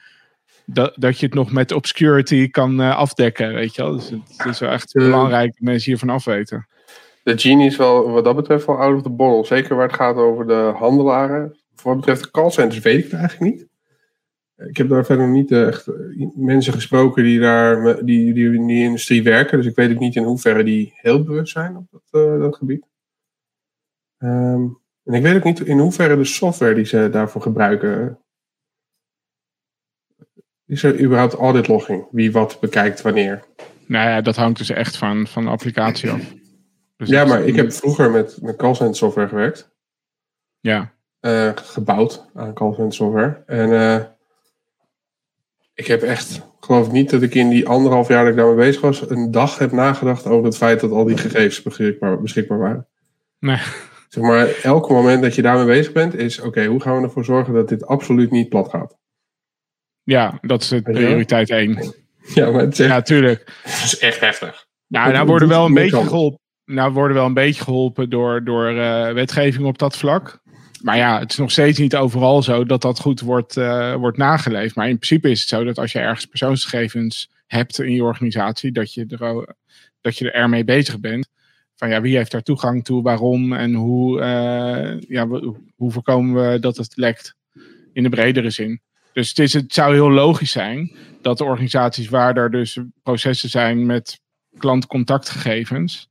Dat, 0.64 0.92
dat 0.96 1.18
je 1.20 1.26
het 1.26 1.34
nog 1.34 1.52
met 1.52 1.72
obscurity 1.72 2.50
kan 2.50 2.80
uh, 2.80 2.96
afdekken. 2.96 3.54
Weet 3.54 3.74
je 3.74 3.82
wel. 3.82 3.96
Dus 3.96 4.10
het, 4.10 4.46
is 4.46 4.58
wel 4.58 4.70
echt 4.70 4.92
belangrijk 4.92 5.52
dat 5.52 5.60
mensen 5.60 5.90
hiervan 5.90 6.10
afweten. 6.10 6.66
De 7.26 7.38
genie 7.38 7.66
is 7.66 7.76
wel 7.76 8.10
wat 8.10 8.24
dat 8.24 8.36
betreft 8.36 8.66
wel 8.66 8.76
out 8.76 8.96
of 8.96 9.02
the 9.02 9.10
bottle. 9.10 9.44
Zeker 9.44 9.76
waar 9.76 9.86
het 9.86 9.96
gaat 9.96 10.16
over 10.16 10.46
de 10.46 10.72
handelaren. 10.76 11.56
Voor 11.74 11.90
wat 11.90 12.00
betreft 12.00 12.22
de 12.22 12.30
callcenters 12.30 12.82
weet 12.82 12.98
ik 12.98 13.04
het 13.04 13.12
eigenlijk 13.12 13.52
niet. 13.52 13.66
Ik 14.68 14.76
heb 14.76 14.88
daar 14.88 15.04
verder 15.04 15.28
niet 15.28 15.50
uh, 15.50 15.66
echt 15.66 15.86
uh, 15.86 16.28
mensen 16.34 16.72
gesproken 16.72 17.22
die 17.22 17.40
daar 17.40 18.04
die, 18.04 18.32
die 18.32 18.52
in 18.54 18.66
die 18.66 18.82
industrie 18.84 19.22
werken. 19.22 19.58
Dus 19.58 19.66
ik 19.66 19.74
weet 19.74 19.90
ook 19.90 19.98
niet 19.98 20.16
in 20.16 20.22
hoeverre 20.22 20.64
die 20.64 20.92
heel 20.96 21.22
bewust 21.22 21.52
zijn 21.52 21.76
op 21.76 21.86
dat, 21.90 22.40
dat 22.40 22.56
gebied. 22.56 22.86
Um, 24.18 24.78
en 25.04 25.14
ik 25.14 25.22
weet 25.22 25.36
ook 25.36 25.44
niet 25.44 25.60
in 25.60 25.78
hoeverre 25.78 26.16
de 26.16 26.24
software 26.24 26.74
die 26.74 26.84
ze 26.84 27.08
daarvoor 27.10 27.42
gebruiken. 27.42 28.18
Is 30.66 30.82
er 30.82 31.00
überhaupt 31.00 31.34
audit 31.34 31.68
logging? 31.68 32.06
Wie 32.10 32.32
wat 32.32 32.60
bekijkt 32.60 33.02
wanneer? 33.02 33.44
Nou 33.86 34.08
ja, 34.08 34.20
dat 34.20 34.36
hangt 34.36 34.58
dus 34.58 34.70
echt 34.70 34.96
van, 34.96 35.26
van 35.26 35.44
de 35.44 35.50
applicatie 35.50 36.10
af. 36.10 36.44
Dus 36.96 37.08
ja, 37.08 37.24
maar 37.24 37.44
ik 37.44 37.56
heb 37.56 37.72
vroeger 37.72 38.10
met, 38.10 38.38
met 38.42 38.56
callcenter 38.56 38.96
software 38.96 39.28
gewerkt. 39.28 39.70
Ja. 40.60 40.92
Uh, 41.20 41.50
gebouwd 41.54 42.24
aan 42.34 42.54
callcenter 42.54 42.92
software. 42.92 43.42
En 43.46 43.70
uh, 43.70 44.02
ik 45.74 45.86
heb 45.86 46.02
echt, 46.02 46.40
geloof 46.60 46.90
niet 46.90 47.10
dat 47.10 47.22
ik 47.22 47.34
in 47.34 47.48
die 47.48 47.68
anderhalf 47.68 48.08
jaar 48.08 48.22
dat 48.22 48.32
ik 48.32 48.38
daarmee 48.38 48.66
bezig 48.66 48.80
was, 48.80 49.10
een 49.10 49.30
dag 49.30 49.58
heb 49.58 49.72
nagedacht 49.72 50.26
over 50.26 50.44
het 50.44 50.56
feit 50.56 50.80
dat 50.80 50.90
al 50.90 51.04
die 51.04 51.16
gegevens 51.16 51.62
beschikbaar, 51.62 52.20
beschikbaar 52.20 52.58
waren. 52.58 52.86
Nee. 53.38 53.58
Zeg 54.08 54.24
maar, 54.24 54.48
elk 54.62 54.88
moment 54.88 55.22
dat 55.22 55.34
je 55.34 55.42
daarmee 55.42 55.66
bezig 55.66 55.92
bent, 55.92 56.14
is 56.14 56.40
oké, 56.40 56.64
hoe 56.64 56.80
gaan 56.80 56.96
we 56.96 57.02
ervoor 57.02 57.24
zorgen 57.24 57.54
dat 57.54 57.68
dit 57.68 57.86
absoluut 57.86 58.30
niet 58.30 58.48
plat 58.48 58.68
gaat? 58.68 58.96
Ja, 60.02 60.38
dat 60.40 60.62
is 60.62 60.80
prioriteit 60.82 61.50
één. 61.50 61.94
Ja, 62.34 62.50
maar 62.50 62.60
het 62.60 62.78
is 62.78 62.86
ja, 62.86 63.02
tuurlijk. 63.02 63.44
Het 63.62 63.84
is 63.84 63.98
echt 63.98 64.20
heftig. 64.20 64.66
Nou, 64.86 65.12
nou 65.12 65.26
worden 65.26 65.48
wel 65.48 65.64
een 65.64 65.74
beetje 65.74 66.02
geholpen. 66.02 66.40
Nou, 66.66 66.92
worden 66.92 67.16
wel 67.16 67.26
een 67.26 67.34
beetje 67.34 67.62
geholpen 67.62 68.10
door, 68.10 68.44
door 68.44 68.72
uh, 68.72 69.12
wetgeving 69.12 69.66
op 69.66 69.78
dat 69.78 69.96
vlak. 69.96 70.40
Maar 70.82 70.96
ja, 70.96 71.18
het 71.18 71.30
is 71.30 71.36
nog 71.36 71.50
steeds 71.50 71.78
niet 71.78 71.96
overal 71.96 72.42
zo 72.42 72.64
dat 72.64 72.82
dat 72.82 73.00
goed 73.00 73.20
wordt, 73.20 73.56
uh, 73.56 73.94
wordt 73.94 74.16
nageleefd. 74.16 74.74
Maar 74.74 74.88
in 74.88 74.98
principe 74.98 75.30
is 75.30 75.40
het 75.40 75.48
zo 75.48 75.64
dat 75.64 75.78
als 75.78 75.92
je 75.92 75.98
ergens 75.98 76.26
persoonsgegevens 76.26 77.30
hebt 77.46 77.80
in 77.80 77.92
je 77.92 78.04
organisatie, 78.04 78.72
dat 78.72 78.94
je, 78.94 79.06
er, 79.08 79.54
dat 80.00 80.18
je 80.18 80.30
er 80.30 80.40
ermee 80.40 80.64
bezig 80.64 81.00
bent 81.00 81.28
van 81.76 81.88
ja, 81.88 82.00
wie 82.00 82.16
heeft 82.16 82.30
daar 82.30 82.42
toegang 82.42 82.84
toe, 82.84 83.02
waarom 83.02 83.52
en 83.52 83.74
hoe, 83.74 84.20
uh, 84.20 85.00
ja, 85.08 85.26
hoe 85.76 85.92
voorkomen 85.92 86.50
we 86.50 86.58
dat 86.58 86.76
het 86.76 86.96
lekt 86.96 87.34
in 87.92 88.02
de 88.02 88.08
bredere 88.08 88.50
zin. 88.50 88.80
Dus 89.12 89.28
het, 89.28 89.38
is, 89.38 89.52
het 89.52 89.74
zou 89.74 89.94
heel 89.94 90.10
logisch 90.10 90.50
zijn 90.50 90.96
dat 91.22 91.38
de 91.38 91.44
organisaties 91.44 92.08
waar 92.08 92.36
er 92.36 92.50
dus 92.50 92.78
processen 93.02 93.48
zijn 93.48 93.86
met 93.86 94.20
klantcontactgegevens, 94.58 96.08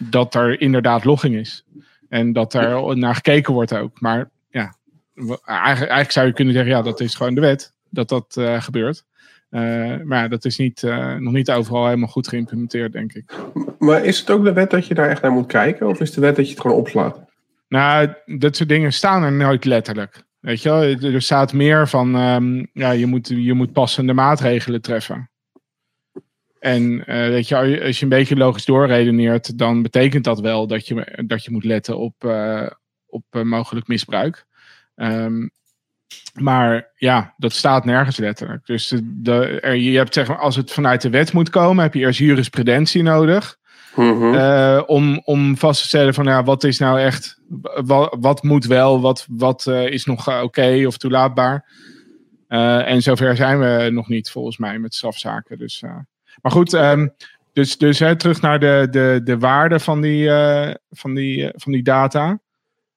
dat 0.00 0.34
er 0.34 0.60
inderdaad 0.60 1.04
logging 1.04 1.34
is. 1.34 1.64
En 2.08 2.32
dat 2.32 2.54
er 2.54 2.98
naar 2.98 3.14
gekeken 3.14 3.52
wordt 3.52 3.74
ook. 3.74 4.00
Maar 4.00 4.30
ja, 4.48 4.74
eigenlijk, 5.16 5.90
eigenlijk 5.90 6.10
zou 6.10 6.26
je 6.26 6.32
kunnen 6.32 6.54
zeggen, 6.54 6.72
ja, 6.72 6.82
dat 6.82 7.00
is 7.00 7.14
gewoon 7.14 7.34
de 7.34 7.40
wet 7.40 7.72
dat 7.90 8.08
dat 8.08 8.36
uh, 8.38 8.62
gebeurt. 8.62 9.04
Uh, 9.50 9.96
maar 10.04 10.28
dat 10.28 10.44
is 10.44 10.58
niet, 10.58 10.82
uh, 10.82 11.14
nog 11.14 11.32
niet 11.32 11.50
overal 11.50 11.84
helemaal 11.84 12.08
goed 12.08 12.28
geïmplementeerd, 12.28 12.92
denk 12.92 13.12
ik. 13.12 13.32
Maar 13.78 14.04
is 14.04 14.18
het 14.18 14.30
ook 14.30 14.44
de 14.44 14.52
wet 14.52 14.70
dat 14.70 14.86
je 14.86 14.94
daar 14.94 15.08
echt 15.08 15.22
naar 15.22 15.32
moet 15.32 15.46
kijken? 15.46 15.88
Of 15.88 16.00
is 16.00 16.12
de 16.12 16.20
wet 16.20 16.36
dat 16.36 16.44
je 16.44 16.50
het 16.52 16.60
gewoon 16.60 16.76
opslaat? 16.76 17.20
Nou, 17.68 18.14
dat 18.26 18.56
soort 18.56 18.68
dingen 18.68 18.92
staan 18.92 19.22
er 19.22 19.32
nooit 19.32 19.64
letterlijk. 19.64 20.24
Weet 20.40 20.62
je 20.62 20.68
wel? 20.68 21.12
Er 21.12 21.22
staat 21.22 21.52
meer 21.52 21.88
van, 21.88 22.14
um, 22.14 22.66
ja, 22.72 22.90
je 22.90 23.06
moet, 23.06 23.28
je 23.28 23.52
moet 23.52 23.72
passende 23.72 24.12
maatregelen 24.12 24.80
treffen. 24.80 25.29
En 26.60 26.92
uh, 26.92 27.04
weet 27.04 27.48
je, 27.48 27.56
als 27.56 27.98
je 27.98 28.02
een 28.02 28.08
beetje 28.08 28.36
logisch 28.36 28.64
doorredeneert, 28.64 29.58
dan 29.58 29.82
betekent 29.82 30.24
dat 30.24 30.40
wel 30.40 30.66
dat 30.66 30.86
je, 30.86 31.22
dat 31.26 31.44
je 31.44 31.50
moet 31.50 31.64
letten 31.64 31.98
op, 31.98 32.14
op 33.06 33.24
mogelijk 33.42 33.86
misbruik. 33.86 34.46
Um, 34.96 35.50
maar 36.34 36.90
ja, 36.94 37.34
dat 37.36 37.52
staat 37.52 37.84
nergens 37.84 38.16
letterlijk. 38.16 38.66
Dus 38.66 38.94
de, 39.04 39.60
er, 39.60 39.74
je 39.74 39.96
hebt, 39.96 40.14
zeg 40.14 40.28
maar, 40.28 40.38
als 40.38 40.56
het 40.56 40.72
vanuit 40.72 41.00
de 41.02 41.10
wet 41.10 41.32
moet 41.32 41.50
komen, 41.50 41.82
heb 41.82 41.94
je 41.94 42.00
eerst 42.00 42.18
jurisprudentie 42.18 43.02
nodig. 43.02 43.58
Mm 43.94 44.38
om, 44.86 45.20
om 45.24 45.56
vast 45.56 45.80
te 45.80 45.86
stellen 45.86 46.14
van 46.14 46.24
ja, 46.24 46.42
wat 46.42 46.64
is 46.64 46.78
nou 46.78 47.00
echt, 47.00 47.40
wat, 47.84 48.16
wat 48.20 48.42
moet 48.42 48.64
wel, 48.64 49.00
wat, 49.00 49.26
wat 49.30 49.66
is 49.66 50.04
nog 50.04 50.42
oké 50.42 50.82
of 50.86 50.96
toelaatbaar. 50.96 51.66
en 52.48 53.02
zover 53.02 53.36
zijn 53.36 53.58
we 53.58 53.88
nog 53.92 54.08
niet 54.08 54.30
volgens 54.30 54.58
mij 54.58 54.78
met 54.78 54.94
strafzaken. 54.94 55.58
Dus, 55.58 55.82
maar 56.42 56.52
goed, 56.52 56.72
um, 56.72 57.14
dus, 57.52 57.78
dus 57.78 57.98
hè, 57.98 58.16
terug 58.16 58.40
naar 58.40 58.60
de, 58.60 58.86
de, 58.90 59.20
de 59.24 59.38
waarde 59.38 59.80
van 59.80 60.00
die, 60.00 60.30
van, 60.90 61.14
die, 61.14 61.50
van 61.54 61.72
die 61.72 61.82
data. 61.82 62.40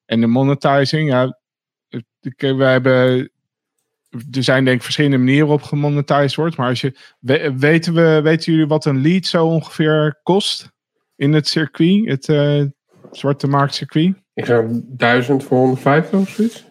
En 0.06 0.22
de 0.22 0.28
monetizing, 0.28 1.10
ja, 1.10 1.40
we 2.38 2.64
hebben, 2.64 3.30
er 4.32 4.44
zijn 4.44 4.66
denk 4.66 4.78
ik 4.78 4.84
verschillende 4.84 5.18
manieren 5.18 5.48
op 5.48 5.62
gemonetized 5.62 6.36
wordt. 6.36 6.58
Maar 6.58 6.70
als 6.70 6.82
je, 6.82 6.98
weten, 7.58 7.94
we, 7.94 8.20
weten 8.24 8.52
jullie 8.52 8.68
wat 8.68 8.86
een 8.86 9.02
lead 9.02 9.26
zo 9.26 9.46
ongeveer 9.46 10.20
kost 10.24 10.72
in 11.16 11.34
het 11.34 11.48
circuit? 11.48 12.10
Het 12.10 12.28
uh, 12.28 12.64
zwarte 13.12 13.48
marktcircuit? 13.48 14.14
Ik 14.34 14.46
zeg 14.46 14.66
1000 14.72 15.44
voor 15.44 15.58
150 15.58 16.20
of 16.20 16.30
zoiets. 16.30 16.66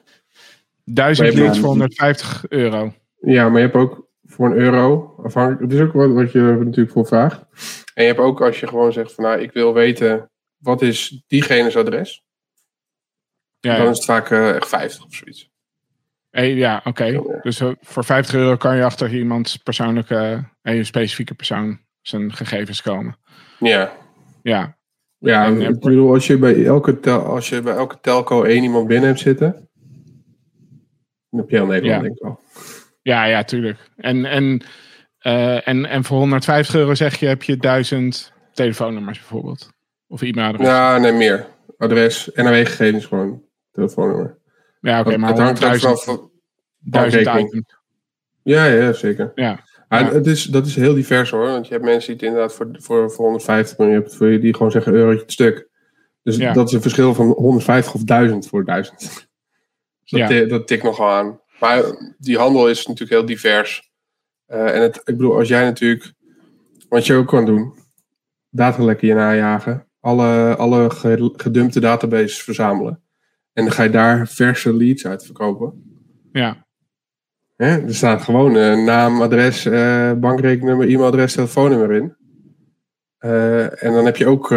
1000 0.85 1.35
leads 1.35 1.59
voor 1.59 1.69
150 1.69 2.45
euro. 2.49 2.95
Ja, 3.21 3.49
maar 3.49 3.61
je 3.61 3.67
hebt 3.67 3.77
ook 3.79 4.02
voor 4.33 4.47
een 4.47 4.57
euro, 4.57 5.15
afhankelijk, 5.25 5.63
het 5.63 5.73
is 5.73 5.81
ook 5.81 5.93
wat, 5.93 6.13
wat 6.13 6.33
je 6.33 6.41
natuurlijk 6.41 6.93
voor 6.93 7.07
vraagt. 7.07 7.45
En 7.95 8.03
je 8.03 8.09
hebt 8.09 8.21
ook 8.21 8.41
als 8.41 8.61
je 8.61 8.67
gewoon 8.67 8.93
zegt 8.93 9.13
van 9.15 9.25
nou, 9.25 9.41
ik 9.41 9.53
wil 9.53 9.75
weten 9.75 10.31
wat 10.57 10.83
is 10.83 11.23
diegene's 11.27 11.77
adres. 11.77 12.25
Ja, 13.61 13.77
dan 13.77 13.89
is 13.89 13.97
het 13.97 14.05
vaak 14.05 14.31
uh, 14.31 14.55
echt 14.55 14.69
50 14.69 15.05
of 15.05 15.15
zoiets. 15.15 15.51
Hey, 16.31 16.55
ja, 16.55 16.81
oké. 16.85 17.23
Dus 17.43 17.61
uh, 17.61 17.73
voor 17.81 18.05
50 18.05 18.35
euro 18.35 18.57
kan 18.57 18.77
je 18.77 18.85
achter 18.85 19.15
iemands 19.15 19.57
persoonlijke 19.57 20.45
en 20.63 20.75
je 20.75 20.85
specifieke 20.85 21.35
persoon 21.35 21.81
zijn 22.01 22.33
gegevens 22.33 22.83
komen. 22.83 23.17
Ja. 23.59 23.93
Ja. 24.43 24.77
Ja, 25.19 25.45
en, 25.45 25.61
ik 25.61 25.81
bedoel, 25.81 26.13
als 26.13 26.27
je, 26.27 26.39
bij 26.39 26.65
elke 26.65 27.01
tel, 27.01 27.25
als 27.25 27.49
je 27.49 27.61
bij 27.61 27.75
elke 27.75 27.99
telco 28.01 28.43
één 28.43 28.63
iemand 28.63 28.87
binnen 28.87 29.09
hebt 29.09 29.21
zitten, 29.21 29.69
In 31.31 31.45
heel 31.47 31.67
Nederland 31.67 31.85
Ja. 31.85 32.01
denk 32.01 32.15
ik 32.15 32.23
wel. 32.23 32.41
Ja, 33.03 33.25
ja, 33.25 33.45
tuurlijk. 33.45 33.79
En, 33.97 34.25
en, 34.25 34.63
eh, 35.19 35.69
en, 35.69 35.85
en 35.87 36.05
voor 36.05 36.19
150 36.19 36.75
euro 36.75 36.95
zeg 36.95 37.17
je, 37.17 37.27
heb 37.27 37.43
je 37.43 37.57
1000 37.57 38.33
telefoonnummers 38.53 39.19
bijvoorbeeld. 39.19 39.71
Of 40.09 40.23
e-mailadres. 40.23 40.67
Ja, 40.67 40.95
Ja, 40.95 40.99
nee, 41.01 41.13
meer. 41.13 41.47
Adres, 41.79 42.31
NRW-gegevens 42.35 43.05
gewoon. 43.07 43.43
Telefoonnummer. 43.73 44.39
oké, 44.81 45.17
maar 45.17 45.29
het 45.31 45.39
hangt 45.39 45.65
ook 45.65 45.71
1000, 45.71 45.83
vanaf... 45.83 46.05
van- 46.05 46.31
1000 46.79 47.25
bankrekening. 47.25 47.49
items. 47.49 47.81
Ja, 48.43 48.65
ja, 48.65 48.93
zeker. 48.93 49.33
Ja, 49.35 49.65
Ja, 49.89 49.99
Ja. 49.99 50.13
Het 50.13 50.27
is, 50.27 50.45
dat 50.45 50.67
is 50.67 50.77
heel 50.77 50.95
divers 50.95 51.31
hoor. 51.31 51.47
Want 51.47 51.67
je 51.67 51.73
hebt 51.73 51.85
mensen 51.85 52.07
die 52.07 52.17
het 52.17 52.25
inderdaad 52.25 52.55
voor, 52.57 52.69
voor, 52.73 53.11
voor 53.11 53.25
150 53.25 53.79
maar 53.79 53.87
je 53.89 53.93
hebt 53.95 54.17
voor 54.17 54.29
je 54.31 54.39
die 54.39 54.55
gewoon 54.55 54.71
zeggen 54.73 54.93
eurotje 54.93 55.21
het 55.23 55.33
stuk. 55.33 55.69
Dus 56.23 56.37
Ja. 56.37 56.53
dat 56.53 56.69
is 56.69 56.75
een 56.75 56.81
verschil 56.83 57.15
van 57.15 57.27
150 57.27 57.95
of 57.95 58.03
1000 58.05 58.47
voor 58.49 58.65
1000. 58.65 58.99
Dus 59.01 60.21
dat, 60.21 60.31
Ja. 60.31 60.45
dat 60.45 60.67
tikt 60.67 60.83
nogal 60.83 61.11
aan. 61.11 61.41
Maar 61.63 61.83
die 62.19 62.39
handel 62.39 62.69
is 62.69 62.87
natuurlijk 62.87 63.11
heel 63.11 63.27
divers. 63.27 63.93
Eh, 64.47 64.75
en 64.75 64.83
het, 64.83 64.97
ik 64.97 65.17
bedoel, 65.17 65.37
als 65.37 65.49
jij 65.49 65.65
natuurlijk, 65.65 66.13
wat 66.89 67.07
je 67.07 67.15
ook 67.15 67.29
kan 67.29 67.45
doen, 67.45 67.75
datalekken 68.51 69.09
je 69.09 69.15
najagen, 69.15 69.87
alle, 70.01 70.57
alle 70.57 70.91
ge- 70.91 71.33
gedumpte 71.37 71.81
databases 71.81 72.43
verzamelen. 72.43 73.03
En 73.53 73.65
dan 73.65 73.73
ga 73.73 73.83
je 73.83 73.91
daar 73.91 74.29
verse 74.29 74.75
leads 74.77 75.07
uit 75.07 75.25
verkopen. 75.25 75.83
ja, 76.33 76.67
Hè? 77.57 77.81
Er 77.87 77.95
staat 77.95 78.23
gewoon 78.23 78.57
eh, 78.57 78.85
naam, 78.85 79.23
adres, 79.23 79.65
eh, 79.67 80.13
bankrekeningnummer, 80.13 80.89
e-mailadres, 80.89 81.33
telefoonnummer 81.35 81.93
in. 81.93 82.17
En 83.79 83.93
dan 83.93 84.05
heb 84.05 84.17
je 84.17 84.27
ook 84.27 84.55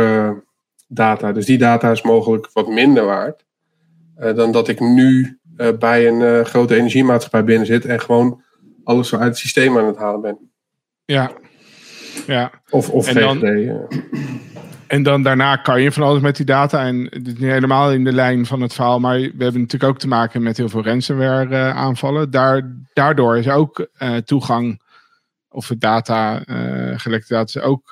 data. 0.88 1.32
Dus 1.32 1.46
die 1.46 1.58
data 1.58 1.92
is 1.92 2.02
mogelijk 2.02 2.50
wat 2.54 2.68
minder 2.68 3.06
waard. 3.06 3.46
dan 4.16 4.52
dat 4.52 4.68
ik 4.68 4.80
nu 4.80 5.40
eh, 5.58 5.78
bij 5.80 6.08
een 6.08 6.22
eh, 6.22 6.46
grote 6.46 6.76
energiemaatschappij 6.76 7.44
binnen 7.44 7.66
zit. 7.68 7.86
En 7.86 8.00
gewoon 8.02 8.42
alles 8.84 9.10
zo 9.10 9.16
uit 9.18 9.28
het 9.28 9.38
systeem 9.38 9.78
aan 9.78 9.86
het 9.86 9.98
halen 9.98 10.22
ben. 10.22 10.38
ja. 11.06 11.32
ja. 12.28 12.52
Of, 12.70 12.90
of 12.90 13.08
En 13.08 13.14
GGD. 13.16 13.20
dan- 13.22 13.44
eh. 13.44 14.00
En 14.88 15.04
dan 15.04 15.24
daarna 15.24 15.56
kan 15.56 15.82
je 15.82 15.92
van 15.92 16.04
alles 16.04 16.22
met 16.22 16.36
die 16.36 16.46
data. 16.46 16.86
En 16.86 17.04
dit 17.04 17.28
is 17.28 17.34
niet 17.34 17.42
helemaal 17.52 17.92
in 17.92 18.04
de 18.04 18.14
lijn 18.14 18.46
van 18.46 18.62
het 18.62 18.74
verhaal. 18.74 19.00
Maar 19.00 19.18
we 19.18 19.44
hebben 19.44 19.62
natuurlijk 19.62 19.92
ook 19.92 20.00
te 20.00 20.08
maken 20.08 20.44
met 20.44 20.58
heel 20.58 20.70
veel 20.70 20.84
ransomware 20.84 21.56
eh, 21.56 21.76
aanvallen. 21.76 22.32
Daar, 22.32 22.76
daardoor 22.94 23.38
is 23.38 23.50
ook 23.50 23.88
toegang 24.26 24.82
of 25.50 25.68
het 25.68 25.82
data, 25.82 26.42
gelekte 26.98 27.34
data, 27.34 27.60
is 27.60 27.66
ook 27.66 27.92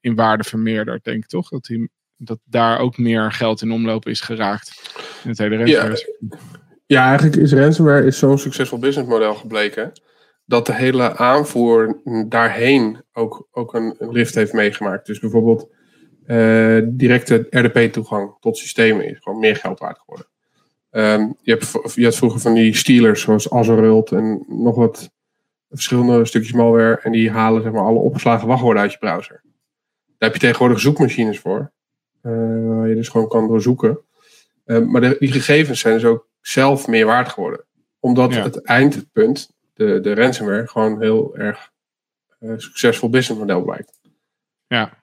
in 0.00 0.14
waarde 0.14 0.44
vermeerderd, 0.44 1.04
denk 1.04 1.22
ik 1.22 1.26
toch? 1.28 1.48
Dat, 1.48 1.64
die, 1.64 1.90
dat 2.16 2.38
daar 2.44 2.78
ook 2.78 2.98
meer 2.98 3.32
geld 3.32 3.62
in 3.62 3.72
omloop 3.72 4.06
is 4.08 4.20
geraakt. 4.20 4.92
In 5.22 5.28
het 5.28 5.38
hele 5.38 5.56
ransomware. 5.56 6.04
Ja, 6.30 6.36
eigenlijk 6.86 7.36
is 7.36 7.52
ransomware 7.52 8.06
is 8.06 8.18
zo'n 8.18 8.38
succesvol 8.38 8.78
businessmodel 8.78 9.34
gebleken. 9.34 9.92
Dat 10.46 10.66
de 10.66 10.74
hele 10.74 11.16
aanvoer 11.16 12.00
daarheen 12.28 13.02
ook, 13.12 13.48
ook 13.50 13.74
een, 13.74 13.96
lift 13.98 14.34
heeft 14.34 14.52
meegemaakt. 14.52 15.06
Dus 15.06 15.18
bijvoorbeeld 15.18 15.68
eh, 16.26 16.78
directe 16.84 17.46
RDP-toegang 17.50 18.36
tot 18.40 18.56
systemen 18.56 19.10
is 19.10 19.18
gewoon 19.20 19.38
meer 19.38 19.56
geld 19.56 19.78
waard 19.78 19.98
geworden. 19.98 20.26
Ehm, 20.90 21.32
je, 21.42 21.50
hebt, 21.50 21.94
je 21.94 22.04
had 22.04 22.16
vroeger 22.16 22.40
van 22.40 22.54
die 22.54 22.76
stealers 22.76 23.20
zoals 23.20 23.50
Azurult 23.50 24.12
en 24.12 24.44
nog 24.48 24.76
wat 24.76 25.10
verschillende 25.70 26.24
stukjes 26.24 26.52
malware. 26.52 27.00
En 27.02 27.12
die 27.12 27.30
halen 27.30 27.62
zeg 27.62 27.72
maar, 27.72 27.82
alle 27.84 27.98
opgeslagen 27.98 28.48
wachtwoorden 28.48 28.82
uit 28.82 28.92
je 28.92 28.98
browser. 28.98 29.40
Daar 30.18 30.30
heb 30.30 30.32
je 30.32 30.38
tegenwoordig 30.46 30.80
zoekmachines 30.80 31.38
voor. 31.38 31.72
eh, 32.22 32.32
waar 32.66 32.88
je 32.88 32.94
dus 32.94 33.08
gewoon 33.08 33.28
kan 33.28 33.48
doorzoeken. 33.48 33.98
Eh, 34.64 34.78
maar 34.78 35.00
die 35.18 35.32
gegevens 35.32 35.80
zijn 35.80 35.94
dus 35.94 36.04
ook 36.04 36.28
zelf 36.46 36.86
meer 36.86 37.06
waard 37.06 37.28
geworden. 37.28 37.64
Omdat 38.00 38.34
Ja. 38.34 38.42
het 38.42 38.62
eindpunt, 38.64 39.50
de, 39.74 40.00
de 40.00 40.14
ransomware, 40.14 40.68
gewoon 40.68 41.00
heel 41.00 41.36
erg 41.36 41.70
eh, 42.38 42.52
succesvol 42.56 43.10
businessmodel 43.10 43.62
blijkt. 43.62 44.00
Ja. 44.66 45.02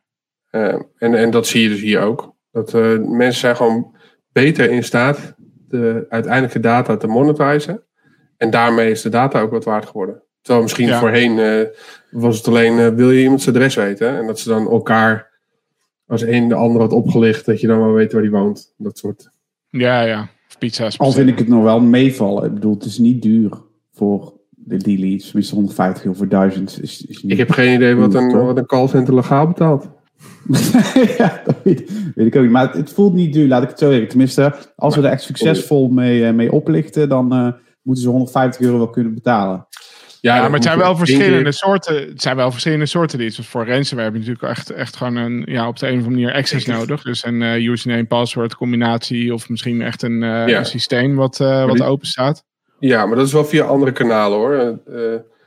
Eh, 0.50 0.82
en, 0.98 1.16
en 1.16 1.30
dat 1.32 1.48
zie 1.48 1.62
je 1.62 1.70
dus 1.70 1.82
hier 1.82 2.02
ook. 2.02 2.34
Dat 2.52 2.74
eh, 2.74 2.98
mensen 3.00 3.40
zijn 3.40 3.56
gewoon 3.56 3.96
beter 4.32 4.70
in 4.72 4.84
staat 4.84 5.34
de 5.68 6.06
uiteindelijke 6.10 6.60
data 6.60 6.98
te 6.98 7.08
monetizen. 7.08 7.84
En 8.38 8.50
daarmee 8.50 8.92
is 8.92 9.02
de 9.02 9.10
data 9.10 9.42
ook 9.42 9.52
wat 9.52 9.64
waard 9.66 9.86
geworden. 9.86 10.24
Terwijl 10.42 10.64
misschien 10.64 10.88
Ja. 10.88 11.00
voorheen 11.00 11.68
was 12.12 12.38
het 12.38 12.48
alleen, 12.48 12.96
wil 12.96 13.12
je 13.12 13.22
iemands 13.22 13.48
adres 13.48 13.76
weten? 13.76 14.18
En 14.18 14.28
dat 14.28 14.40
ze 14.40 14.50
dan 14.50 14.70
elkaar, 14.70 15.30
als 16.08 16.22
een 16.22 16.48
de 16.48 16.56
ander 16.56 16.82
had 16.82 16.92
opgelicht, 16.92 17.46
dat 17.46 17.62
je 17.62 17.68
dan 17.68 17.80
wel 17.80 17.94
weet 17.94 18.12
waar 18.12 18.22
die 18.22 18.32
woont. 18.32 18.74
Dat 18.78 18.98
soort. 18.98 19.30
Ja, 19.70 20.02
ja. 20.02 20.30
Of 20.52 20.58
pizza's. 20.58 21.00
Al 21.00 21.12
vind 21.12 21.30
ik 21.30 21.38
het 21.38 21.48
nog 21.48 21.64
wel 21.64 21.80
meevallen. 21.80 22.44
Ik 22.46 22.54
bedoel, 22.54 22.74
het 22.74 22.86
is 22.86 22.98
niet 22.98 23.22
duur 23.22 23.52
voor 23.94 24.34
de 24.50 24.78
die 24.78 25.00
leads. 25.00 25.26
Tenminste, 25.26 25.56
150 25.56 26.04
euro 26.04 26.18
voor 26.18 26.28
1000 26.28 26.82
is, 26.82 27.06
is 27.06 27.24
niet... 27.24 27.32
Ik 27.32 27.38
heb 27.38 27.52
geen 27.52 27.74
idee 27.74 27.96
wat 27.96 28.14
een, 28.14 28.46
wat 28.46 28.58
een 28.58 28.66
callcenter 28.66 29.16
legaal 29.16 29.48
betaalt. 29.48 29.90
ja, 31.18 31.42
dat 31.46 31.56
weet, 31.64 31.92
weet 32.16 32.28
ik 32.28 32.36
ook 32.36 32.42
niet. 32.42 32.52
Maar 32.52 32.68
het, 32.68 32.76
het 32.76 32.92
voelt 32.92 33.14
niet 33.14 33.34
duur, 33.34 33.48
laat 33.48 33.64
ik 33.64 33.70
het 33.70 33.80
zo 33.80 33.90
zeggen. 33.90 34.08
Tenminste, 34.08 34.56
als 34.76 34.96
we 34.96 35.02
er 35.02 35.12
echt 35.12 35.22
succesvol 35.22 35.90
mee, 35.90 36.26
eh, 36.26 36.34
mee 36.34 36.52
oplichten, 36.52 37.10
dan 37.10 37.32
eh, 37.32 37.48
moeten 37.82 38.04
ze 38.04 38.10
150 38.10 38.62
euro 38.62 38.78
wel 38.78 38.90
kunnen 38.90 39.14
betalen. 39.14 39.68
Ja, 40.22 40.42
maar 40.42 40.52
het 40.52 40.64
zijn 40.64 40.78
wel 40.78 40.96
verschillende 40.96 41.44
keer- 41.44 41.54
soorten. 41.54 41.96
Het 42.08 42.22
zijn 42.22 42.36
wel 42.36 42.52
verschillende 42.52 42.86
soorten 42.86 43.20
leads. 43.20 43.38
Want 43.38 43.48
voor 43.50 43.68
ransomware 43.68 44.12
heb 44.12 44.22
je 44.22 44.28
natuurlijk 44.28 44.58
echt, 44.58 44.70
echt 44.70 44.96
gewoon 44.96 45.16
een, 45.16 45.44
ja, 45.46 45.68
op 45.68 45.80
de 45.80 45.88
een 45.88 45.92
of 46.00 46.04
andere 46.04 46.22
manier 46.22 46.36
access 46.36 46.66
nodig. 46.66 47.02
Dus 47.02 47.26
een 47.26 47.42
eh, 47.42 47.56
username, 47.68 48.06
password 48.06 48.56
combinatie 48.56 49.34
of 49.34 49.50
misschien 49.50 49.82
echt 49.82 50.02
een, 50.02 50.24
eh, 50.24 50.48
Ja. 50.48 50.58
een 50.58 50.66
systeem 50.66 51.16
wat, 51.16 51.40
eh, 51.40 51.66
wat 51.66 51.76
die- 51.76 51.86
open 51.86 52.08
staat. 52.08 52.44
Ja, 52.80 53.06
maar 53.06 53.16
dat 53.16 53.26
is 53.28 53.34
wel 53.34 53.46
via 53.46 53.64
andere 53.66 53.92
kanalen 53.92 54.38
hoor. 54.38 54.80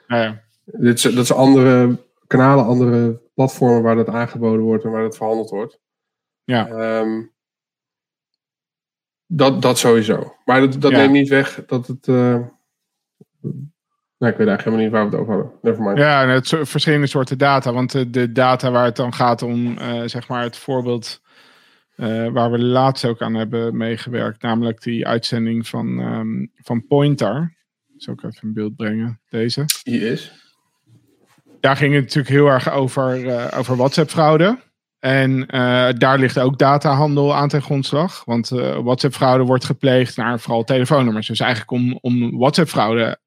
Ja. 0.09 0.43
dit 0.65 0.97
is, 0.97 1.03
dat 1.03 1.25
is 1.25 1.33
andere 1.33 1.97
kanalen, 2.27 2.65
andere 2.65 3.21
platformen 3.35 3.83
waar 3.83 3.97
dat 3.97 4.09
aangeboden 4.09 4.61
wordt 4.65 4.85
en 4.85 4.91
waar 4.91 5.03
dat 5.03 5.17
verhandeld 5.17 5.51
wordt. 5.51 5.79
Ja. 6.45 6.69
Ehm, 6.69 7.23
dat, 9.27 9.63
dat 9.63 9.79
sowieso. 9.79 10.35
Maar 10.45 10.61
dat, 10.61 10.81
dat 10.81 10.91
Ja. 10.91 10.97
neemt 10.99 11.13
niet 11.13 11.29
weg 11.29 11.65
dat 11.67 11.87
het. 11.87 12.09
Nee, 14.25 14.33
ik 14.33 14.39
weet 14.39 14.49
eigenlijk 14.49 14.65
helemaal 14.65 14.85
niet 14.85 14.93
waar 14.93 15.05
we 15.05 15.11
het 15.11 15.21
over 15.21 15.35
hadden. 15.35 15.53
Nevermind. 15.63 15.99
Ja, 15.99 16.23
en 16.23 16.29
het 16.29 16.47
so- 16.47 16.65
verschillende 16.65 17.07
soorten 17.07 17.39
data. 17.39 17.73
Want 17.73 17.93
de, 17.93 18.11
de 18.11 18.33
data 18.33 18.71
waar 18.71 18.85
het 18.85 18.97
dan 18.97 19.15
gaat 19.15 19.43
om, 19.43 19.79
eh, 19.79 20.03
zeg 20.05 20.29
maar, 20.29 20.43
het 20.43 20.57
voorbeeld 20.57 21.21
eh, 21.97 22.29
waar 22.29 22.51
we 22.51 22.59
laatst 22.59 23.05
ook 23.05 23.23
aan 23.23 23.35
hebben 23.35 23.77
meegewerkt, 23.77 24.43
namelijk 24.43 24.83
die 24.83 25.07
uitzending 25.07 25.69
van, 25.69 26.01
ehm, 26.01 26.47
van 26.55 26.87
Pointer. 26.87 27.57
Zal 27.97 28.15
ik 28.15 28.23
even 28.23 28.49
in 28.49 28.55
beeld 28.55 28.77
brengen, 28.77 29.21
deze. 29.29 29.65
Hier 29.83 30.03
is. 30.03 30.33
Daar 31.61 31.77
ging 31.77 31.95
het 31.95 32.03
natuurlijk 32.03 32.35
heel 32.35 32.47
erg 32.47 32.71
over, 32.71 33.29
eh, 33.29 33.59
over 33.59 33.77
WhatsApp-fraude. 33.77 34.59
En 34.99 35.47
daar 35.99 36.19
ligt 36.19 36.39
ook 36.39 36.59
datahandel 36.59 37.35
aan 37.35 37.49
ten 37.49 37.63
grondslag. 37.63 38.25
Want 38.25 38.49
WhatsApp-fraude 38.83 39.45
wordt 39.45 39.65
gepleegd 39.65 40.17
naar 40.17 40.41
vooral 40.41 40.65
telefoonnummers. 40.65 41.27
Dus 41.27 41.41
eigenlijk 41.41 41.71
om, 41.71 41.99
om 42.01 42.39
WhatsApp-fraude 42.39 43.19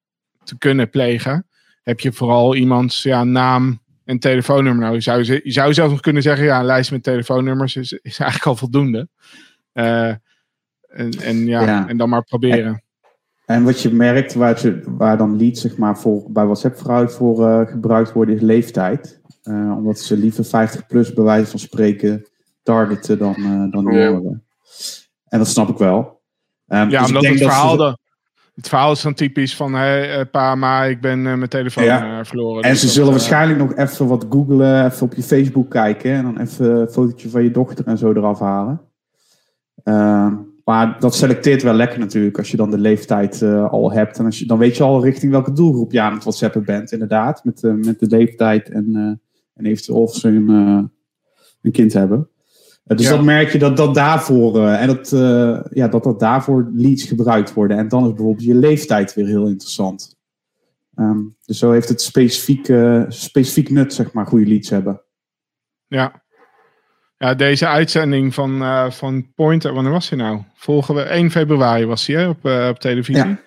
te 0.48 0.58
kunnen 0.58 0.90
plegen, 0.90 1.48
heb 1.84 2.00
je 2.00 2.12
vooral 2.14 2.56
iemands 2.56 3.04
ja, 3.04 3.24
naam 3.24 3.80
en 4.06 4.20
telefoonnummer. 4.20 4.82
Nou, 4.84 4.94
je 4.94 5.02
zou, 5.02 5.24
ze- 5.24 5.42
je 5.44 5.52
zou 5.52 5.74
zelfs 5.74 5.92
nog 5.92 6.02
kunnen 6.02 6.22
zeggen, 6.22 6.46
ja, 6.46 6.60
een 6.60 6.66
lijst 6.66 6.92
met 6.92 7.04
telefoonnummers 7.04 7.76
is, 7.76 7.92
is 7.92 8.20
eigenlijk 8.20 8.46
al 8.46 8.56
voldoende. 8.56 9.08
Eh, 9.72 10.08
en, 10.88 11.10
en, 11.22 11.46
ja, 11.46 11.62
Ja. 11.62 11.88
en 11.88 11.98
dan 11.98 12.10
maar 12.10 12.24
proberen. 12.24 12.82
En 13.46 13.64
wat 13.64 13.82
je 13.82 13.92
merkt, 13.94 14.34
waar, 14.34 14.60
ze, 14.60 14.82
waar 14.86 15.18
dan 15.18 15.38
leads 15.38 15.62
zeg 15.62 15.78
maar, 15.78 15.98
voor, 16.00 16.32
bij 16.32 16.44
WhatsApp-fraude 16.46 17.10
voor 17.12 17.48
eh, 17.48 17.68
gebruikt 17.72 18.12
worden, 18.14 18.36
is 18.36 18.42
leeftijd. 18.42 19.22
Eh, 19.44 19.74
omdat 19.78 20.00
ze 20.00 20.18
liever 20.18 20.46
50 20.46 20.86
plus 20.88 21.14
bij 21.14 21.24
wijze 21.24 21.50
van 21.50 21.60
spreken 21.60 22.28
targeten 22.64 23.18
dan, 23.18 23.34
dan 23.72 23.86
Ja. 23.94 24.06
jongeren. 24.06 24.44
En 25.28 25.38
dat 25.38 25.48
snap 25.48 25.70
ik 25.70 25.78
wel. 25.78 26.22
Ehm, 26.68 26.90
Ja, 26.90 27.00
dus 27.00 27.00
ik 27.00 27.06
omdat 27.08 27.22
denk 27.22 27.34
het 27.34 27.44
dat 27.44 27.52
ze- 27.54 27.58
verhaal, 27.60 27.78
dan, 27.78 27.98
het 28.58 28.68
verhaal 28.68 28.92
is 28.92 29.02
dan 29.02 29.14
typisch 29.14 29.56
van, 29.56 29.74
hey, 29.74 30.20
eh, 30.20 30.26
pa, 30.32 30.56
ma, 30.56 30.84
ik 30.84 31.02
ben 31.02 31.28
eh, 31.28 31.36
mijn 31.36 31.50
telefoon 31.50 31.84
Ja. 31.84 32.20
eh, 32.20 32.26
verloren. 32.26 32.64
En 32.64 32.70
Dus 32.70 32.80
ze 32.80 32.86
dat, 32.86 32.96
zullen 32.96 33.12
waarschijnlijk 33.12 33.60
nog 33.60 33.76
even 33.76 34.08
wat 34.08 34.26
googlen, 34.30 34.86
even 34.86 35.06
op 35.06 35.14
je 35.14 35.24
Facebook 35.24 35.70
kijken 35.70 36.12
en 36.12 36.24
dan 36.24 36.40
even 36.40 36.80
een 36.80 36.90
fotootje 36.90 37.30
van 37.30 37.44
je 37.44 37.52
dochter 37.52 37.88
en 37.88 37.98
zo 37.98 38.12
eraf 38.12 38.40
halen. 38.40 38.82
Maar 40.64 41.00
dat 41.00 41.16
selecteert 41.16 41.64
wel 41.64 41.74
lekker 41.74 42.00
natuurlijk 42.00 42.38
als 42.38 42.52
je 42.52 42.58
dan 42.58 42.72
de 42.72 42.78
leeftijd 42.78 43.42
al 43.44 43.92
hebt. 43.92 44.20
En 44.20 44.26
als 44.26 44.40
je, 44.40 44.46
dan 44.46 44.58
weet 44.58 44.78
je 44.78 44.84
al 44.84 45.04
richting 45.04 45.32
welke 45.32 45.52
doelgroep 45.52 45.92
je 45.92 46.02
aan 46.02 46.14
het 46.14 46.24
whatsappen 46.24 46.66
bent, 46.66 46.92
inderdaad. 46.92 47.44
Met, 47.44 47.62
met 47.62 48.00
de 48.00 48.08
leeftijd 48.08 48.70
en, 48.70 49.20
en 49.54 49.66
eventueel 49.66 50.02
of 50.02 50.16
ze 50.16 50.28
een, 50.28 50.50
een 51.62 51.72
kind 51.72 51.94
hebben. 51.94 52.30
Dus 52.88 53.06
Ja. 53.06 53.16
dan 53.16 53.26
merk 53.26 53.52
je 53.52 53.60
dat 53.60 53.78
dat 53.78 53.94
daarvoor, 53.96 54.58
eh, 54.58 54.82
en 54.82 54.88
dat, 54.88 55.12
eh, 55.12 55.60
ja, 55.70 55.88
dat 55.88 56.04
dat 56.04 56.20
daarvoor 56.20 56.70
leads 56.74 57.04
gebruikt 57.04 57.54
worden. 57.54 57.78
En 57.78 57.88
dan 57.88 58.04
is 58.04 58.14
bijvoorbeeld 58.14 58.44
je 58.46 58.56
leeftijd 58.56 59.14
weer 59.14 59.26
heel 59.26 59.48
interessant. 59.48 60.16
Ehm, 60.96 61.20
dus 61.46 61.58
zo 61.58 61.72
heeft 61.72 61.90
het 61.90 62.02
specifiek, 62.02 62.74
specifiek 63.08 63.70
nut, 63.70 63.94
zeg 63.94 64.12
maar, 64.14 64.26
goede 64.26 64.46
leads 64.46 64.70
hebben. 64.70 65.02
Ja. 65.88 66.24
ja, 67.18 67.34
deze 67.36 67.68
uitzending 67.68 68.34
van, 68.34 68.62
eh, 68.62 68.92
van 68.92 69.34
Pointer, 69.34 69.74
wanneer 69.74 69.92
was 69.92 70.10
hij 70.10 70.20
nou? 70.20 70.42
Volgen 70.54 70.96
we 70.96 71.16
1 71.16 71.32
februari 71.32 71.86
was 71.86 72.08
hij 72.08 72.16
hè, 72.16 72.28
op, 72.28 72.46
op 72.46 72.80
televisie. 72.80 73.26
Ja. 73.26 73.40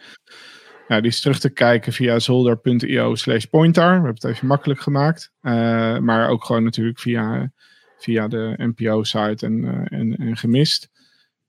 Nou, 0.88 1.02
die 1.02 1.10
is 1.10 1.20
terug 1.20 1.38
te 1.38 1.50
kijken 1.50 1.92
via 1.92 2.18
zolder.io 2.18 3.14
slash 3.14 3.44
pointer. 3.44 3.86
We 3.86 3.90
hebben 3.92 4.14
het 4.14 4.24
even 4.24 4.46
makkelijk 4.46 4.80
gemaakt. 4.80 5.32
maar 6.00 6.28
ook 6.28 6.44
gewoon 6.44 6.64
natuurlijk 6.64 6.98
via, 6.98 7.52
via 8.00 8.28
de 8.28 8.54
NPO-site 8.56 9.46
en, 9.46 9.86
en, 9.88 10.16
en 10.16 10.36
gemist. 10.36 10.88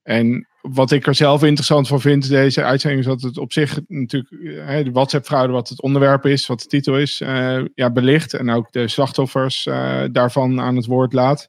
En 0.02 0.46
wat 0.62 0.90
ik 0.90 1.06
er 1.06 1.14
zelf 1.14 1.42
interessant 1.42 1.88
van 1.88 2.00
vind, 2.00 2.28
deze 2.28 2.62
uitzending, 2.62 3.02
is 3.02 3.08
dat 3.08 3.22
het 3.22 3.38
op 3.38 3.52
zich 3.52 3.80
natuurlijk 3.86 4.34
hè, 4.66 4.82
de 4.84 4.90
WhatsApp-fraude, 4.90 5.52
wat 5.52 5.68
het 5.68 5.82
onderwerp 5.82 6.26
is, 6.26 6.46
wat 6.46 6.60
de 6.60 6.66
titel 6.66 6.98
is, 6.98 7.20
uh, 7.20 7.64
ja, 7.74 7.90
belicht. 7.90 8.34
En 8.34 8.50
ook 8.50 8.72
de 8.72 8.88
slachtoffers 8.88 9.68
daarvan 10.12 10.60
aan 10.60 10.76
het 10.76 10.86
woord 10.86 11.12
laat. 11.12 11.48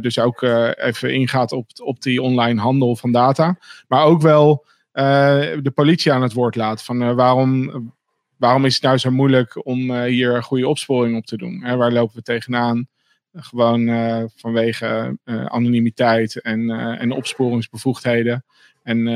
Dus 0.00 0.18
ook 0.18 0.42
even 0.76 1.14
ingaat 1.14 1.52
op, 1.52 1.70
op 1.82 2.02
die 2.02 2.22
online 2.22 2.60
handel 2.60 2.96
van 2.96 3.12
data. 3.12 3.58
Maar 3.88 4.04
ook 4.04 4.22
wel 4.22 4.66
de 4.92 5.72
politie 5.74 6.12
aan 6.12 6.22
het 6.22 6.32
woord 6.32 6.56
laat. 6.56 6.84
Van 6.84 7.14
waarom, 7.14 7.92
waarom 8.36 8.64
is 8.64 8.74
het 8.74 8.82
nou 8.82 8.98
zo 8.98 9.10
moeilijk 9.10 9.66
om 9.66 10.02
hier 10.02 10.42
goede 10.42 10.68
opsporing 10.68 11.16
op 11.16 11.26
te 11.26 11.36
doen? 11.36 11.64
Hè, 11.64 11.76
waar 11.76 11.92
lopen 11.92 12.16
we 12.16 12.22
tegenaan? 12.22 12.88
Gewoon 13.32 13.80
uh, 13.80 14.24
vanwege 14.36 15.18
uh, 15.24 15.44
anonimiteit 15.44 16.40
en, 16.40 16.60
uh, 16.60 17.00
en 17.00 17.12
opsporingsbevoegdheden. 17.12 18.44
En, 18.82 19.08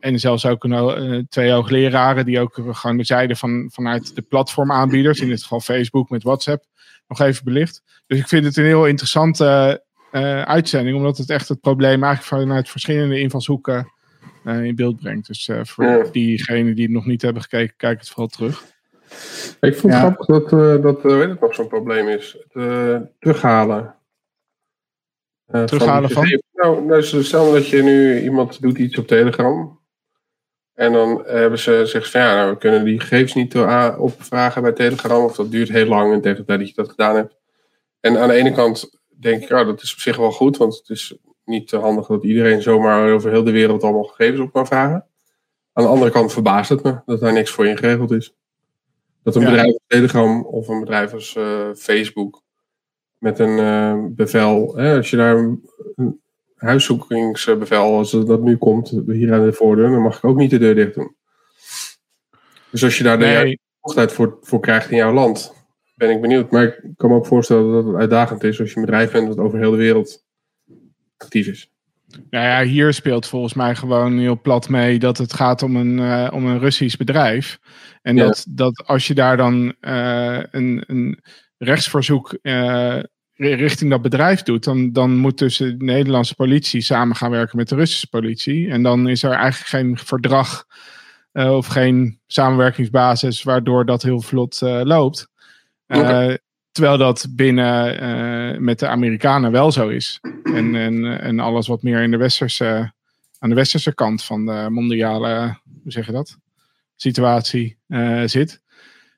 en 0.00 0.18
zelfs 0.18 0.46
ook 0.46 0.64
een, 0.64 1.26
twee 1.28 1.50
hoogleraren 1.50 2.24
die 2.24 2.40
ook 2.40 2.60
gewoon 2.70 2.96
de 2.96 3.04
zijde 3.04 3.36
van, 3.36 3.70
vanuit 3.72 4.14
de 4.14 4.22
platformaanbieders, 4.22 5.20
in 5.20 5.28
dit 5.28 5.42
geval 5.42 5.60
Facebook 5.60 6.10
met 6.10 6.22
WhatsApp, 6.22 6.64
nog 7.08 7.20
even 7.20 7.44
belicht. 7.44 7.82
Dus 8.06 8.18
ik 8.18 8.28
vind 8.28 8.44
het 8.44 8.56
een 8.56 8.64
heel 8.64 8.86
interessante 8.86 9.82
uitzending, 10.44 10.96
omdat 10.96 11.18
het 11.18 11.30
echt 11.30 11.48
het 11.48 11.60
probleem 11.60 12.04
eigenlijk 12.04 12.42
vanuit 12.42 12.68
verschillende 12.68 13.20
invalshoeken 13.20 13.92
in 14.44 14.74
beeld 14.74 14.96
brengt. 14.96 15.26
Dus 15.26 15.50
voor 15.62 15.84
ja. 15.84 16.04
diegenen 16.12 16.74
die 16.74 16.84
het 16.84 16.94
nog 16.94 17.06
niet 17.06 17.22
hebben 17.22 17.42
gekeken, 17.42 17.76
kijk 17.76 17.98
het 17.98 18.08
vooral 18.08 18.28
terug. 18.28 18.64
Ik 19.60 19.76
vond 19.76 19.92
het 19.92 20.02
grappig 20.02 20.26
dat, 20.26 20.52
uh, 20.52 20.82
dat 20.82 21.04
uh, 21.04 21.16
weet 21.16 21.28
het 21.28 21.40
nog 21.40 21.54
zo'n 21.54 21.68
probleem 21.68 22.08
is. 22.08 22.36
Het 22.38 22.64
uh, 22.64 23.00
terughalen. 23.18 23.94
terughalen 25.46 26.10
van? 26.10 26.26
van? 26.28 26.42
Nou, 26.52 26.84
nou, 26.84 27.02
stel 27.02 27.52
dat 27.52 27.68
je 27.68 27.82
nu 27.82 28.20
iemand 28.20 28.62
doet 28.62 28.78
iets 28.78 28.98
op 28.98 29.06
Telegram. 29.06 29.78
En 30.74 30.92
dan 30.92 31.22
hebben 31.26 31.58
ze 31.58 31.86
zegt 31.86 32.10
van 32.10 32.20
ja, 32.20 32.34
nou, 32.34 32.50
we 32.50 32.58
kunnen 32.58 32.84
die 32.84 33.00
gegevens 33.00 33.34
niet 33.34 33.56
opvragen 33.98 34.62
bij 34.62 34.72
Telegram. 34.72 35.24
Of 35.24 35.36
dat 35.36 35.50
duurt 35.50 35.68
heel 35.68 35.86
lang 35.86 36.12
en 36.12 36.20
tegen 36.20 36.38
de 36.38 36.44
tijd 36.44 36.58
dat 36.58 36.68
je 36.68 36.74
dat 36.74 36.88
gedaan 36.88 37.16
hebt. 37.16 37.36
En 38.00 38.18
aan 38.18 38.28
de 38.28 38.34
ene 38.34 38.52
kant 38.52 39.00
denk 39.08 39.42
ik, 39.42 39.48
ja, 39.48 39.64
dat 39.64 39.82
is 39.82 39.92
op 39.92 39.98
zich 39.98 40.16
wel 40.16 40.32
goed. 40.32 40.56
Want 40.56 40.76
het 40.76 40.88
is 40.88 41.16
niet 41.44 41.68
te 41.68 41.76
handig 41.76 42.06
dat 42.06 42.24
iedereen 42.24 42.62
zomaar 42.62 43.12
over 43.12 43.30
heel 43.30 43.44
de 43.44 43.50
wereld 43.50 43.82
allemaal 43.82 44.02
gegevens 44.02 44.40
op 44.40 44.52
kan 44.52 44.66
vragen. 44.66 45.06
Aan 45.72 45.84
de 45.84 45.90
andere 45.90 46.10
kant 46.10 46.32
verbaast 46.32 46.68
het 46.68 46.82
me 46.82 47.00
dat 47.06 47.20
daar 47.20 47.32
niks 47.32 47.50
voor 47.50 47.66
in 47.66 47.76
geregeld 47.76 48.10
is. 48.10 48.34
Dat 49.22 49.36
een 49.36 49.44
bedrijf 49.44 49.66
als 49.66 49.80
Telegram 49.86 50.44
of 50.44 50.68
een 50.68 50.80
bedrijf 50.80 51.12
als 51.12 51.34
uh, 51.34 51.74
Facebook 51.74 52.42
met 53.18 53.38
een 53.38 53.58
uh, 53.58 54.04
bevel, 54.08 54.76
hè, 54.76 54.96
als 54.96 55.10
je 55.10 55.16
daar 55.16 55.36
een, 55.36 55.70
een 55.96 56.20
huiszoekingsbevel, 56.54 57.96
als 57.96 58.10
dat 58.10 58.42
nu 58.42 58.56
komt, 58.56 58.90
hier 59.06 59.32
aan 59.32 59.44
de 59.44 59.52
voordeur, 59.52 59.90
dan 59.90 60.02
mag 60.02 60.16
ik 60.16 60.24
ook 60.24 60.36
niet 60.36 60.50
de 60.50 60.58
deur 60.58 60.74
dicht 60.74 60.94
doen. 60.94 61.14
Dus 62.70 62.84
als 62.84 62.98
je 62.98 63.04
daar 63.04 63.18
nee. 63.18 63.58
de 63.80 64.08
voor, 64.08 64.38
voor 64.40 64.60
krijgt 64.60 64.90
in 64.90 64.96
jouw 64.96 65.12
land, 65.12 65.54
ben 65.94 66.10
ik 66.10 66.20
benieuwd. 66.20 66.50
Maar 66.50 66.64
ik 66.64 66.92
kan 66.96 67.10
me 67.10 67.16
ook 67.16 67.26
voorstellen 67.26 67.72
dat 67.72 67.84
het 67.84 67.94
uitdagend 67.94 68.44
is 68.44 68.60
als 68.60 68.70
je 68.70 68.76
een 68.76 68.84
bedrijf 68.84 69.12
bent 69.12 69.28
dat 69.28 69.38
over 69.38 69.58
heel 69.58 69.70
de 69.70 69.76
wereld 69.76 70.24
actief 71.16 71.46
is. 71.46 71.69
Nou 72.30 72.44
ja, 72.44 72.62
hier 72.62 72.92
speelt 72.92 73.26
volgens 73.26 73.54
mij 73.54 73.74
gewoon 73.74 74.18
heel 74.18 74.40
plat 74.40 74.68
mee 74.68 74.98
dat 74.98 75.18
het 75.18 75.32
gaat 75.32 75.62
om 75.62 75.76
een, 75.76 75.98
uh, 75.98 76.28
om 76.32 76.46
een 76.46 76.58
Russisch 76.58 76.96
bedrijf. 76.96 77.58
En 78.02 78.16
ja. 78.16 78.24
dat, 78.24 78.44
dat 78.48 78.82
als 78.86 79.06
je 79.06 79.14
daar 79.14 79.36
dan 79.36 79.74
uh, 79.80 80.42
een, 80.50 80.84
een 80.86 81.22
rechtsverzoek 81.58 82.38
uh, 82.42 82.98
richting 83.34 83.90
dat 83.90 84.02
bedrijf 84.02 84.42
doet, 84.42 84.64
dan, 84.64 84.92
dan 84.92 85.16
moet 85.16 85.38
dus 85.38 85.56
de 85.56 85.74
Nederlandse 85.78 86.34
politie 86.34 86.80
samen 86.80 87.16
gaan 87.16 87.30
werken 87.30 87.56
met 87.56 87.68
de 87.68 87.74
Russische 87.74 88.08
politie. 88.08 88.70
En 88.70 88.82
dan 88.82 89.08
is 89.08 89.22
er 89.22 89.32
eigenlijk 89.32 89.68
geen 89.70 89.98
verdrag 89.98 90.64
of 91.32 91.66
geen 91.66 92.20
samenwerkingsbasis 92.26 93.42
waardoor 93.42 93.86
dat 93.86 94.02
heel 94.02 94.20
vlot 94.20 94.60
loopt. 94.60 95.28
Okay. 95.86 96.38
Terwijl 96.72 96.98
dat 96.98 97.26
binnen 97.30 98.02
uh, 98.02 98.58
met 98.58 98.78
de 98.78 98.86
Amerikanen 98.86 99.52
wel 99.52 99.72
zo 99.72 99.88
is. 99.88 100.18
En, 100.42 100.74
en, 100.86 101.20
en 101.20 101.40
alles 101.40 101.66
wat 101.66 101.82
meer 101.82 102.02
in 102.02 102.10
de 102.10 102.16
westerse, 102.16 102.92
aan 103.38 103.48
de 103.48 103.54
westerse 103.54 103.94
kant 103.94 104.24
van 104.24 104.46
de 104.46 104.66
mondiale, 104.70 105.58
hoe 105.82 105.92
zeg 105.92 106.06
je 106.06 106.12
dat? 106.12 106.36
Situatie 106.96 107.78
uh, 107.88 108.22
zit. 108.24 108.62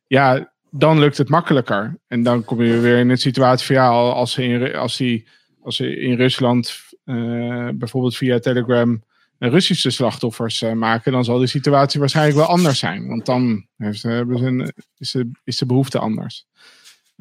Ja, 0.06 0.52
dan 0.70 0.98
lukt 0.98 1.18
het 1.18 1.28
makkelijker. 1.28 1.98
En 2.06 2.22
dan 2.22 2.44
kom 2.44 2.62
je 2.62 2.80
weer 2.80 2.98
in 2.98 3.08
een 3.08 3.18
situatie 3.18 3.66
van 3.66 3.76
ja, 3.76 3.88
als 3.88 4.32
ze 4.32 4.44
in, 4.44 4.74
als 4.74 4.96
die, 4.96 5.26
als 5.62 5.76
ze 5.76 5.96
in 5.96 6.16
Rusland 6.16 6.80
uh, 7.04 7.68
bijvoorbeeld 7.74 8.16
via 8.16 8.38
Telegram 8.38 9.02
Russische 9.38 9.90
slachtoffers 9.90 10.62
maken, 10.74 11.12
dan 11.12 11.24
zal 11.24 11.38
de 11.38 11.46
situatie 11.46 12.00
waarschijnlijk 12.00 12.36
wel 12.36 12.46
anders 12.46 12.78
zijn. 12.78 13.08
Want 13.08 13.26
dan 13.26 13.66
heeft, 13.76 14.02
hebben 14.02 14.38
ze 14.38 14.44
een, 14.44 14.72
is, 14.98 15.10
de, 15.10 15.30
is 15.44 15.58
de 15.58 15.66
behoefte 15.66 15.98
anders. 15.98 16.46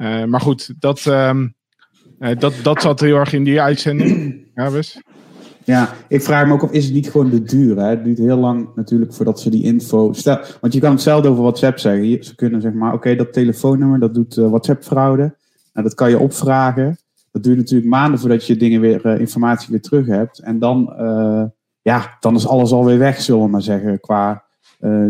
Uh, 0.01 0.23
maar 0.23 0.41
goed, 0.41 0.73
dat, 0.79 1.05
uh, 1.07 1.35
dat, 2.39 2.53
dat 2.63 2.81
zat 2.81 2.99
heel 2.99 3.15
erg 3.15 3.33
in 3.33 3.43
die 3.43 3.61
uitzending. 3.61 4.39
Ja? 4.55 4.69
Ja, 5.63 5.93
ik 6.07 6.21
vraag 6.21 6.47
me 6.47 6.53
ook 6.53 6.63
af, 6.63 6.71
is 6.71 6.85
het 6.85 6.93
niet 6.93 7.09
gewoon 7.09 7.29
de 7.29 7.43
duur? 7.43 7.77
Hè? 7.77 7.89
Het 7.89 8.03
duurt 8.03 8.17
heel 8.17 8.37
lang 8.37 8.69
natuurlijk 8.75 9.13
voordat 9.13 9.39
ze 9.39 9.49
die 9.49 9.63
info... 9.63 10.13
Stel, 10.13 10.39
want 10.61 10.73
je 10.73 10.79
kan 10.79 10.91
hetzelfde 10.91 11.29
over 11.29 11.41
WhatsApp 11.41 11.79
zeggen. 11.79 12.23
Ze 12.23 12.35
kunnen 12.35 12.61
zeg 12.61 12.73
maar, 12.73 12.93
oké, 12.93 13.15
dat 13.15 13.33
telefoonnummer, 13.33 13.99
dat 13.99 14.13
doet 14.13 14.37
uh, 14.37 14.49
WhatsApp-fraude. 14.49 15.35
Nou, 15.73 15.87
dat 15.87 15.93
kan 15.93 16.09
je 16.09 16.19
opvragen. 16.19 16.97
Dat 17.31 17.43
duurt 17.43 17.57
natuurlijk 17.57 17.89
maanden 17.89 18.19
voordat 18.19 18.47
je 18.47 18.57
dingen 18.57 18.81
weer, 18.81 19.05
uh, 19.05 19.19
informatie 19.19 19.67
weer 19.69 19.81
terug 19.81 20.05
hebt. 20.05 20.39
En 20.39 20.59
dan, 20.59 20.93
uh, 20.99 21.43
ja, 21.81 22.17
dan 22.19 22.35
is 22.35 22.47
alles 22.47 22.71
alweer 22.71 22.97
weg, 22.97 23.21
zullen 23.21 23.43
we 23.43 23.49
maar 23.49 23.61
zeggen. 23.61 23.99
Qua, 23.99 24.43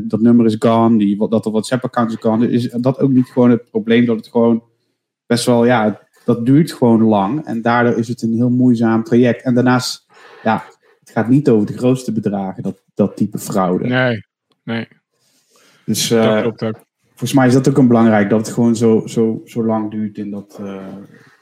dat 0.04 0.22
nummer 0.22 0.46
is 0.46 0.56
gone, 0.60 0.98
die, 0.98 1.28
dat 1.30 1.44
de 1.44 1.52
WhatsApp-account 1.52 2.12
is 2.12 2.18
gone. 2.20 2.50
Is 2.50 2.70
dat 2.70 3.00
ook 3.00 3.12
niet 3.12 3.28
gewoon 3.28 3.50
het 3.50 3.70
probleem 3.70 4.06
dat 4.06 4.18
het 4.18 4.28
gewoon 4.28 4.64
best 5.32 5.46
wel, 5.46 5.66
ja, 5.66 6.00
dat 6.26 6.46
duurt 6.46 6.72
gewoon 6.72 7.04
lang. 7.04 7.46
En 7.46 7.62
daardoor 7.62 7.98
is 7.98 8.08
het 8.08 8.22
een 8.22 8.34
heel 8.34 8.50
moeizaam 8.50 9.04
traject. 9.04 9.44
En 9.44 9.54
daarnaast, 9.54 10.06
ja, 10.44 10.64
het 11.00 11.10
gaat 11.10 11.28
niet 11.28 11.50
over 11.50 11.68
de 11.68 11.78
grootste 11.78 12.12
bedragen, 12.12 12.64
dat, 12.64 12.82
dat 12.94 13.16
type 13.16 13.38
fraude. 13.38 13.88
Nee, 13.88 14.26
nee. 14.64 14.88
Dus 15.86 16.12
uh, 16.12 16.48
volgens 17.10 17.34
mij 17.34 17.48
is 17.48 17.54
dat 17.54 17.70
ook 17.70 17.78
een 17.78 17.88
belangrijk, 17.88 18.30
dat 18.30 18.46
het 18.46 18.56
gewoon 18.56 18.76
zo, 18.76 19.04
zo, 19.06 19.42
zo 19.46 19.66
lang 19.66 19.92
duurt 19.92 20.18
in 20.18 20.32
dat, 20.32 20.60
uh, 20.62 20.76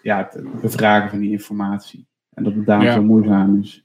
ja, 0.02 0.30
het 0.32 0.62
bevragen 0.62 1.10
van 1.10 1.19
die 1.19 1.32
informatie. 1.32 2.08
En 2.34 2.43
dat 2.43 2.54
het 2.54 2.65
daarom 2.65 2.86
ja. 2.86 2.93
zo 2.93 3.04
moeizaam 3.04 3.60
is. 3.62 3.84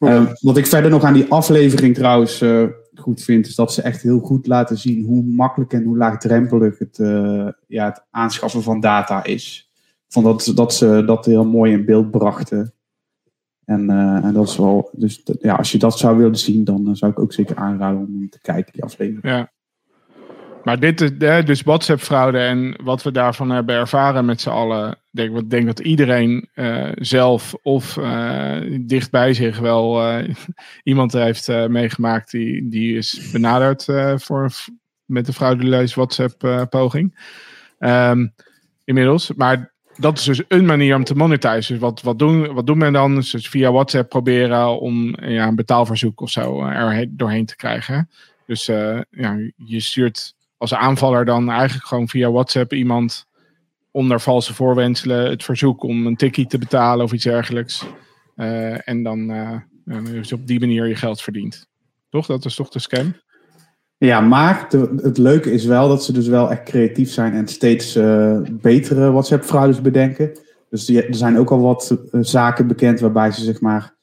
Uh, 0.00 0.30
wat 0.40 0.56
ik 0.56 0.66
verder 0.66 0.90
nog 0.90 1.04
aan 1.04 1.14
die 1.14 1.30
aflevering 1.30 1.94
trouwens 1.94 2.44
goed 2.98 3.22
vind, 3.22 3.46
is 3.46 3.54
dat 3.54 3.72
ze 3.72 3.82
echt 3.82 4.02
heel 4.02 4.18
goed 4.18 4.46
laten 4.46 4.78
zien 4.78 5.04
hoe 5.04 5.22
makkelijk 5.22 5.72
en 5.72 5.84
hoe 5.84 5.96
laagdrempelig 5.96 6.78
het, 6.78 6.98
uh, 6.98 7.48
ja, 7.66 7.84
het 7.84 8.06
aanschaffen 8.10 8.62
van 8.62 8.80
data 8.80 9.24
is. 9.24 9.70
Vond 10.08 10.26
dat, 10.26 10.52
dat 10.56 10.74
ze 10.74 11.02
dat 11.06 11.26
heel 11.26 11.44
mooi 11.44 11.72
in 11.72 11.84
beeld 11.84 12.10
brachten. 12.10 12.72
En, 13.64 13.90
uh, 13.90 14.24
en 14.24 14.32
dat 14.32 14.48
is 14.48 14.56
wel, 14.56 14.90
dus 14.92 15.22
ja, 15.40 15.54
als 15.54 15.72
je 15.72 15.78
dat 15.78 15.98
zou 15.98 16.16
willen 16.16 16.36
zien, 16.36 16.64
dan 16.64 16.96
zou 16.96 17.12
ik 17.12 17.18
ook 17.18 17.32
zeker 17.32 17.56
aanraden 17.56 17.98
om 18.00 18.28
te 18.30 18.40
kijken, 18.40 18.72
die 18.72 18.82
aflevering. 18.82 19.24
Ja. 19.24 19.52
Maar 20.64 20.80
dit 20.80 21.00
is 21.00 21.44
dus 21.44 21.62
WhatsApp-fraude 21.62 22.38
en 22.38 22.80
wat 22.84 23.02
we 23.02 23.12
daarvan 23.12 23.50
hebben 23.50 23.74
ervaren 23.74 24.24
met 24.24 24.40
z'n 24.40 24.48
allen. 24.48 24.98
Ik 25.18 25.50
denk 25.50 25.66
dat 25.66 25.78
iedereen 25.78 26.48
uh, 26.54 26.90
zelf 26.94 27.54
of 27.62 27.96
uh, 27.96 28.56
dicht 28.80 29.10
bij 29.10 29.34
zich 29.34 29.58
wel 29.58 30.12
uh, 30.18 30.34
iemand 30.82 31.12
heeft 31.12 31.48
meegemaakt 31.68 32.30
die, 32.30 32.68
die 32.68 32.96
is 32.96 33.30
benaderd 33.32 33.84
voor, 34.16 34.50
met 35.04 35.26
de 35.26 35.32
frauduleuze 35.32 35.94
WhatsApp-poging. 35.94 37.18
Um, 37.78 38.34
inmiddels. 38.84 39.32
Maar 39.34 39.72
dat 39.96 40.18
is 40.18 40.24
dus 40.24 40.42
een 40.48 40.66
manier 40.66 40.96
om 40.96 41.04
te 41.04 41.14
monetizen. 41.14 41.72
Dus 41.72 41.82
wat, 41.82 42.02
wat, 42.02 42.18
doen, 42.18 42.54
wat 42.54 42.66
doen 42.66 42.78
men 42.78 42.92
dan? 42.92 43.14
Dus 43.14 43.48
via 43.48 43.72
WhatsApp 43.72 44.08
proberen 44.08 44.80
om 44.80 45.16
ja, 45.20 45.46
een 45.46 45.56
betaalverzoek 45.56 46.20
of 46.20 46.30
zo 46.30 46.64
er 46.64 47.06
doorheen 47.10 47.46
te 47.46 47.56
krijgen. 47.56 48.10
Dus 48.46 48.66
ja, 49.10 49.36
je 49.56 49.80
stuurt 49.80 50.34
als 50.58 50.74
aanvaller 50.74 51.24
dan 51.24 51.50
eigenlijk 51.50 51.86
gewoon 51.86 52.08
via 52.08 52.30
WhatsApp 52.30 52.72
iemand 52.72 53.27
onder 53.98 54.20
valse 54.20 54.54
voorwenselen 54.54 55.30
het 55.30 55.44
verzoek 55.44 55.82
om 55.82 56.06
een 56.06 56.16
tikkie 56.16 56.46
te 56.46 56.58
betalen 56.58 57.04
of 57.04 57.12
iets 57.12 57.24
dergelijks. 57.24 57.86
Uh, 58.36 58.88
en 58.88 59.02
dan 59.02 59.30
uh, 59.30 60.32
op 60.32 60.46
die 60.46 60.60
manier 60.60 60.86
je 60.86 60.94
geld 60.94 61.20
verdient. 61.20 61.66
Toch? 62.10 62.26
Dat 62.26 62.44
is 62.44 62.54
toch 62.54 62.68
de 62.68 62.78
scam? 62.78 63.14
Ja, 63.96 64.20
maar 64.20 64.66
het 65.02 65.18
leuke 65.18 65.52
is 65.52 65.64
wel 65.64 65.88
dat 65.88 66.04
ze 66.04 66.12
dus 66.12 66.26
wel 66.26 66.50
echt 66.50 66.62
creatief 66.62 67.10
zijn 67.10 67.32
en 67.32 67.48
steeds 67.48 67.96
uh, 67.96 68.40
betere 68.50 69.10
WhatsApp-fraudes 69.10 69.80
bedenken. 69.80 70.38
Dus 70.70 70.84
die, 70.84 71.02
er 71.02 71.14
zijn 71.14 71.38
ook 71.38 71.50
al 71.50 71.60
wat 71.60 71.98
zaken 72.20 72.66
bekend 72.66 73.00
waarbij 73.00 73.30
ze 73.30 73.44
zeg 73.44 73.60
maar 73.60 73.96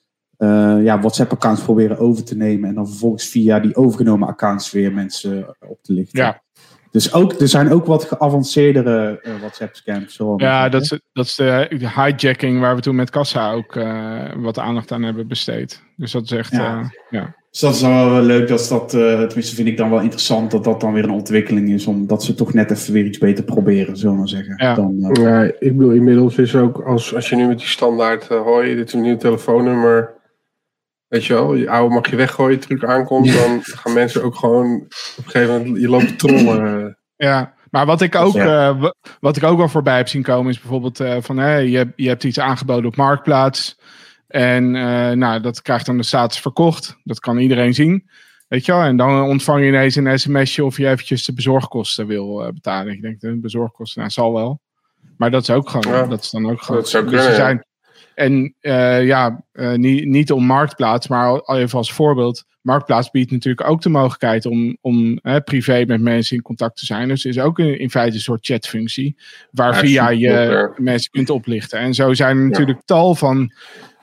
ja, 0.84 1.00
WhatsApp-accounts 1.00 1.62
proberen 1.62 1.98
over 1.98 2.24
te 2.24 2.36
nemen. 2.36 2.70
En 2.70 2.76
dan 2.76 2.88
vervolgens 2.88 3.28
via 3.28 3.60
die 3.60 3.76
overgenomen 3.76 4.28
accounts 4.28 4.72
weer 4.72 4.94
mensen 4.94 5.56
op 5.60 5.80
te 5.82 5.94
lichten. 5.94 6.20
Ja. 6.20 6.44
Dus 6.96 7.14
ook, 7.14 7.34
er 7.34 7.48
zijn 7.48 7.72
ook 7.72 7.86
wat 7.86 8.04
geavanceerdere 8.04 9.20
uh, 9.24 9.34
WhatsApp-scams. 9.40 10.20
Ja, 10.38 10.70
dat 10.70 10.82
is, 10.82 11.00
dat 11.14 11.26
is 11.26 11.36
de, 11.36 11.68
hijacking 11.82 12.60
waar 12.60 12.76
we 12.76 12.82
toen 12.82 12.96
met 12.96 13.10
Kassa 13.10 13.52
ook 13.52 13.76
uh, 13.76 14.22
wat 14.36 14.60
aandacht 14.60 14.92
aan 14.92 15.04
hebben 15.04 15.28
besteed. 15.28 15.82
Dus 15.96 16.12
dat 16.12 16.24
is 16.24 16.32
echt. 16.32 16.52
Ja. 16.52 16.80
Uh, 16.80 16.86
ja. 17.10 17.36
Dus 17.52 17.60
dat 17.60 17.76
is 17.76 17.82
wel 17.82 18.22
leuk, 18.22 18.48
dat 18.48 18.68
dat, 18.70 18.90
tenminste 18.90 19.56
vind 19.56 19.68
ik 19.68 19.78
dan 19.78 19.90
wel 19.90 20.00
interessant, 20.00 20.52
dat 20.52 20.64
dat 20.64 20.82
dan 20.82 20.94
weer 20.94 21.04
een 21.04 21.10
ontwikkeling 21.10 21.70
is. 21.70 21.86
Omdat 21.86 22.24
ze 22.24 22.34
toch 22.34 22.54
net 22.54 22.72
even 22.72 22.94
weer 22.94 23.06
iets 23.06 23.18
beter 23.18 23.44
proberen, 23.44 23.98
zullen 23.98 24.14
we 24.14 24.20
maar 24.20 24.30
zeggen. 24.30 24.54
Ja. 24.58 24.74
Dan, 24.74 25.10
ja, 25.14 25.44
ik 25.44 25.78
bedoel, 25.78 25.92
inmiddels 25.92 26.38
is 26.38 26.56
ook, 26.56 26.82
als, 26.82 27.16
als 27.16 27.30
je 27.30 27.36
nu 27.36 27.48
met 27.48 27.58
die 27.58 27.68
standaard, 27.68 28.28
hoor 28.28 28.64
dit 28.64 28.88
is 28.88 28.94
een 28.94 29.02
nieuw 29.02 29.18
telefoonnummer 29.18 30.14
Weet 31.16 31.26
je 31.26 31.34
wel, 31.34 31.56
je 31.56 31.70
oude 31.70 31.94
mag 31.94 32.10
je 32.10 32.16
weggooien, 32.16 32.60
truc 32.60 32.84
aankomt, 32.84 33.34
dan 33.34 33.60
gaan 33.64 33.94
mensen 33.94 34.24
ook 34.24 34.36
gewoon 34.36 34.76
op 35.18 35.26
een 35.26 35.32
gegeven 35.32 35.58
moment, 35.58 35.82
je 35.82 35.90
loopt 35.90 36.20
trollen. 36.20 36.98
Ja, 37.16 37.54
maar 37.70 37.86
wat 37.86 38.02
ik 38.02 38.16
ook, 38.16 38.36
uh, 38.36 38.84
wat 39.20 39.38
ik 39.38 39.44
ook 39.44 39.58
wel 39.58 39.68
voorbij 39.70 39.98
heb 39.98 40.08
zien 40.08 40.24
komen 40.24 40.52
is 40.52 40.60
bijvoorbeeld 40.60 41.00
uh, 41.00 41.18
van 41.20 41.38
hey, 41.38 41.68
je, 41.68 41.92
je 41.96 42.08
hebt 42.08 42.24
iets 42.24 42.40
aangeboden 42.40 42.86
op 42.86 42.96
Marktplaats. 42.96 43.80
En 44.28 44.76
uh, 44.76 45.12
nou, 45.12 45.42
dat 45.42 45.62
krijgt 45.62 45.86
dan 45.86 45.98
de 45.98 46.04
status 46.04 46.40
verkocht. 46.40 46.98
Dat 47.04 47.20
kan 47.20 47.38
iedereen 47.38 47.74
zien. 47.74 48.10
Weet 48.48 48.66
je 48.66 48.72
wel? 48.72 48.82
En 48.82 48.98
dan 48.98 49.22
ontvang 49.22 49.62
je 49.62 49.68
ineens 49.68 49.96
een 49.96 50.20
sms'je 50.20 50.66
of 50.66 50.78
je 50.78 50.88
eventjes 50.88 51.26
de 51.26 51.34
bezorgkosten 51.34 52.08
wil 52.08 52.52
betalen. 52.54 52.94
Ik 52.94 53.02
denk, 53.02 53.20
de 53.20 53.40
bezorgkosten, 53.40 54.00
nou, 54.00 54.12
zal 54.12 54.34
wel. 54.34 54.60
Maar 55.18 55.32
dat 55.32 55.42
is 55.42 55.50
ook 55.50 55.70
gewoon, 55.70 56.10
dat 56.10 56.24
is 56.24 56.30
dan 56.30 56.50
ook 56.50 56.62
gewoon. 56.62 56.82
Dat 56.82 56.90
zou 56.90 57.04
dus 57.04 57.14
kunnen, 57.14 57.36
zijn, 57.36 57.66
en 58.16 58.56
uh, 58.62 59.06
ja, 59.06 59.44
uh, 59.54 59.74
niet, 59.74 60.06
niet 60.06 60.32
om 60.32 60.46
Marktplaats, 60.46 61.08
maar 61.08 61.42
al 61.42 61.58
even 61.58 61.78
als 61.78 61.94
voorbeeld. 61.94 62.46
Marktplaats 62.62 63.12
biedt 63.12 63.32
natuurlijk 63.32 63.70
ook 63.70 63.82
de 63.82 63.90
mogelijkheid 63.90 64.46
om, 64.46 64.78
om 64.82 65.20
privé 65.44 65.84
met 65.88 66.02
mensen 66.02 66.36
in 66.36 66.42
contact 66.42 66.78
te 66.78 66.86
zijn. 66.86 67.08
Dus 67.08 67.24
er 67.24 67.30
is 67.30 67.40
ook 67.40 67.60
in, 67.60 67.80
in 67.80 67.90
feite 67.90 68.16
een 68.16 68.22
soort 68.22 68.46
chatfunctie. 68.46 69.18
Waar 69.52 69.76
via 69.76 70.10
je 70.10 70.74
mensen 70.78 71.12
kunt 71.12 71.30
oplichten. 71.30 71.80
En 71.80 71.94
zo 71.94 72.14
zijn 72.14 72.38
er 72.38 72.44
natuurlijk 72.44 72.82
tal 72.86 73.16
van 73.16 73.54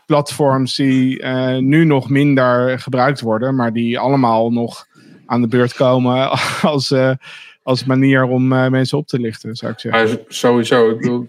platforms 0.06 0.76
die 0.76 1.22
uh, 1.22 1.56
nu 1.56 1.84
nog 1.84 2.10
minder 2.10 2.78
gebruikt 2.78 3.20
worden. 3.20 3.54
Maar 3.54 3.72
die 3.72 3.98
allemaal 3.98 4.50
nog 4.50 4.86
aan 5.26 5.40
de 5.40 5.48
beurt 5.48 5.74
komen 5.74 6.30
als, 6.62 6.94
als 7.62 7.84
manier 7.84 8.24
om 8.24 8.48
mensen 8.48 8.98
op 8.98 9.06
te 9.06 9.20
lichten, 9.20 9.56
zou 9.56 9.72
ik 9.72 9.80
zeggen. 9.80 10.18
Sowieso. 10.28 10.90
Ik 10.90 10.98
bedoel, 10.98 11.26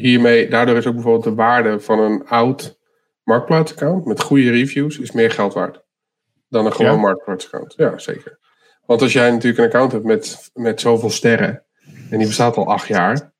hiermee, 0.00 0.48
daardoor 0.48 0.76
is 0.76 0.86
ook 0.86 0.94
bijvoorbeeld 0.94 1.24
de 1.24 1.34
waarde 1.34 1.80
van 1.80 1.98
een 1.98 2.26
oud 2.26 2.78
marktplaatsaccount 3.22 4.04
met 4.04 4.20
goede 4.20 4.50
reviews 4.50 4.98
is 4.98 5.12
meer 5.12 5.30
geld 5.30 5.54
waard 5.54 5.82
dan 6.48 6.66
een 6.66 6.72
gewoon 6.72 6.94
ja? 6.94 7.00
marktplaatsaccount. 7.00 7.74
Ja, 7.76 7.98
zeker. 7.98 8.38
Want 8.86 9.02
als 9.02 9.12
jij 9.12 9.30
natuurlijk 9.30 9.58
een 9.58 9.64
account 9.64 9.92
hebt 9.92 10.04
met, 10.04 10.50
met 10.54 10.80
zoveel 10.80 11.10
sterren 11.10 11.64
en 12.10 12.18
die 12.18 12.26
bestaat 12.26 12.56
al 12.56 12.70
acht 12.70 12.86
jaar 12.86 13.32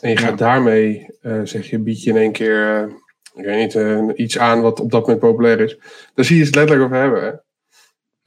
en 0.00 0.10
je 0.10 0.16
gaat 0.16 0.38
daarmee, 0.38 1.06
uh, 1.22 1.40
zeg 1.44 1.70
je, 1.70 1.78
bied 1.78 2.02
je 2.02 2.10
in 2.10 2.16
één 2.16 2.32
keer, 2.32 2.82
uh, 2.82 2.92
ik 3.34 3.44
weet 3.44 3.58
niet, 3.58 3.74
uh, 3.74 4.08
iets 4.14 4.38
aan 4.38 4.60
wat 4.60 4.80
op 4.80 4.90
dat 4.90 5.00
moment 5.00 5.20
populair 5.20 5.60
is, 5.60 5.78
dan 6.14 6.24
zie 6.24 6.38
je 6.38 6.44
het 6.44 6.54
letterlijk 6.54 6.86
over 6.86 7.02
hebben. 7.02 7.22
Hè? 7.22 7.30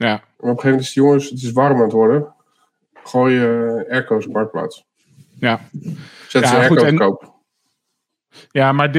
Ja. 0.06 0.14
Maar 0.16 0.16
op 0.16 0.40
een 0.40 0.48
gegeven 0.48 0.68
moment 0.68 0.80
is 0.80 0.86
het, 0.86 0.94
jongens, 0.94 1.30
het 1.30 1.42
is 1.42 1.52
warm 1.52 1.76
aan 1.76 1.82
het 1.82 1.92
worden. 1.92 2.34
Gooi 2.94 3.34
je 3.34 3.86
airco's 3.90 4.26
op 4.26 4.32
marktplaats. 4.32 4.84
Ja. 5.38 5.60
Zet 6.28 6.46
ze 6.46 6.56
airco 6.56 6.74
te 6.74 6.94
koop. 6.94 7.29
Ja, 8.50 8.72
maar 8.72 8.92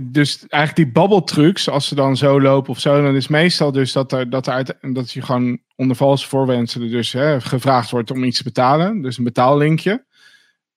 dus 0.00 0.46
eigenlijk 0.48 0.76
die 0.76 0.92
babbeltrucs, 0.92 1.68
als 1.68 1.88
ze 1.88 1.94
dan 1.94 2.16
zo 2.16 2.40
lopen 2.40 2.70
of 2.70 2.80
zo, 2.80 3.02
dan 3.02 3.14
is 3.14 3.28
meestal 3.28 3.72
dus 3.72 3.92
dat, 3.92 4.12
er, 4.12 4.30
dat, 4.30 4.48
uit, 4.48 4.76
dat 4.80 5.12
je 5.12 5.22
gewoon 5.22 5.58
onder 5.76 5.96
valse 5.96 6.28
voorwenselen 6.28 6.90
dus 6.90 7.12
hè, 7.12 7.40
gevraagd 7.40 7.90
wordt 7.90 8.10
om 8.10 8.24
iets 8.24 8.36
te 8.36 8.44
betalen. 8.44 9.02
Dus 9.02 9.18
een 9.18 9.24
betaallinkje. 9.24 10.04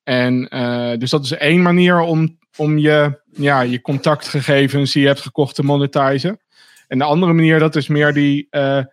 En 0.03 0.49
uh, 0.53 0.97
dus 0.97 1.09
dat 1.09 1.23
is 1.23 1.31
één 1.31 1.61
manier 1.61 1.99
om, 1.99 2.37
om 2.55 2.77
je, 2.77 3.19
ja, 3.31 3.61
je 3.61 3.81
contactgegevens 3.81 4.91
die 4.91 5.01
je 5.01 5.07
hebt 5.07 5.21
gekocht 5.21 5.55
te 5.55 5.63
monetizen. 5.63 6.39
En 6.87 6.97
de 6.97 7.03
andere 7.03 7.33
manier, 7.33 7.59
dat 7.59 7.75
is 7.75 7.87
meer 7.87 8.13
die, 8.13 8.47
uh, 8.51 8.83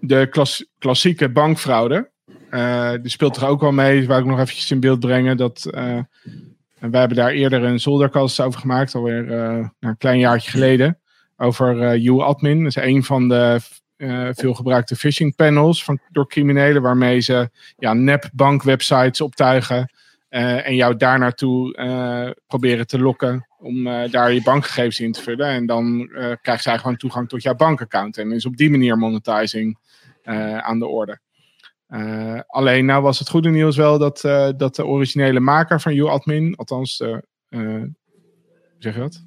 de 0.00 0.26
klas, 0.30 0.66
klassieke 0.78 1.28
bankfraude. 1.28 2.10
Uh, 2.50 2.92
die 3.02 3.10
speelt 3.10 3.36
er 3.36 3.46
ook 3.46 3.60
wel 3.60 3.72
mee, 3.72 4.06
waar 4.06 4.18
ik 4.18 4.24
nog 4.24 4.40
eventjes 4.40 4.70
in 4.70 4.80
beeld 4.80 5.00
brengen. 5.00 5.36
Dat 5.36 5.70
en 6.82 6.90
wij 6.90 7.00
hebben 7.00 7.18
daar 7.18 7.30
eerder 7.30 7.62
een 7.62 7.80
zolderkast 7.80 8.40
over 8.40 8.60
gemaakt, 8.60 8.94
alweer 8.94 9.24
uh, 9.24 9.68
een 9.80 9.96
klein 9.96 10.18
jaartje 10.18 10.50
geleden. 10.50 10.98
Over 11.36 11.76
uh, 11.76 12.04
UAdmin. 12.04 12.58
Dat 12.58 12.76
is 12.76 12.82
een 12.82 13.04
van 13.04 13.28
de 13.28 13.60
uh, 13.96 14.28
veel 14.32 14.54
gebruikte 14.54 14.96
phishing 14.96 15.36
panels 15.36 15.84
van, 15.84 15.98
door 16.10 16.28
criminelen. 16.28 16.82
Waarmee 16.82 17.20
ze 17.20 17.50
ja, 17.76 17.92
nep 17.92 18.30
bankwebsites 18.32 19.20
optuigen. 19.20 19.92
en 20.28 20.74
jou 20.74 20.96
daar 20.96 21.18
naartoe 21.18 22.36
proberen 22.46 22.86
te 22.86 22.98
lokken. 22.98 23.46
Om 23.58 23.84
daar 24.10 24.32
je 24.32 24.42
bankgegevens 24.42 25.00
in 25.00 25.12
te 25.12 25.22
vullen. 25.22 25.46
En 25.46 25.66
dan 25.66 26.10
krijgt 26.40 26.62
zij 26.62 26.78
gewoon 26.78 26.96
toegang 26.96 27.28
tot 27.28 27.42
jouw 27.42 27.54
bankaccount. 27.54 28.18
En 28.18 28.32
is 28.32 28.46
op 28.46 28.56
die 28.56 28.70
manier 28.70 28.98
monetizing 28.98 29.78
aan 30.60 30.78
de 30.78 30.86
orde. 30.86 31.18
Uh, 31.92 32.40
alleen 32.46 32.84
nou 32.84 33.02
was 33.02 33.18
het 33.18 33.28
goede 33.28 33.50
nieuws 33.50 33.76
wel 33.76 33.98
dat, 33.98 34.24
uh, 34.24 34.48
dat 34.56 34.76
de 34.76 34.86
originele 34.86 35.40
maker 35.40 35.80
van 35.80 35.92
UAdmin, 35.92 36.56
althans 36.56 37.00
uh, 37.00 37.16
hoe 37.48 37.94
zeg 38.78 38.94
je 38.94 39.00
dat? 39.00 39.24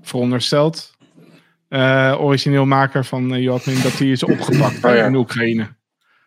Verondersteld, 0.00 0.96
origineel 2.18 2.64
maker 2.64 3.04
van 3.04 3.34
UAdmin, 3.34 3.82
dat 3.82 3.96
die 3.96 4.12
is 4.12 4.22
opgepakt 4.22 4.84
oh, 4.84 4.94
ja. 4.94 5.06
in 5.06 5.14
Oekraïne. 5.14 5.62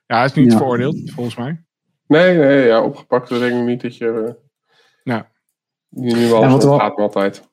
Ja, 0.05 0.15
hij 0.15 0.25
is 0.25 0.33
niet 0.33 0.53
veroordeeld, 0.53 1.11
volgens 1.11 1.35
mij. 1.35 1.63
Nee, 2.07 2.37
nee, 2.37 2.65
ja, 2.65 2.83
opgepakt. 2.83 3.29
Dat 3.29 3.39
denk 3.39 3.59
ik 3.59 3.65
niet 3.65 3.81
dat 3.81 3.97
je... 3.97 4.35
Ja. 5.03 5.29
Die 5.89 6.15
nu 6.15 6.29
wel 6.29 6.41
ja, 6.41 6.49
gaat 6.49 6.97
altijd. 6.97 7.49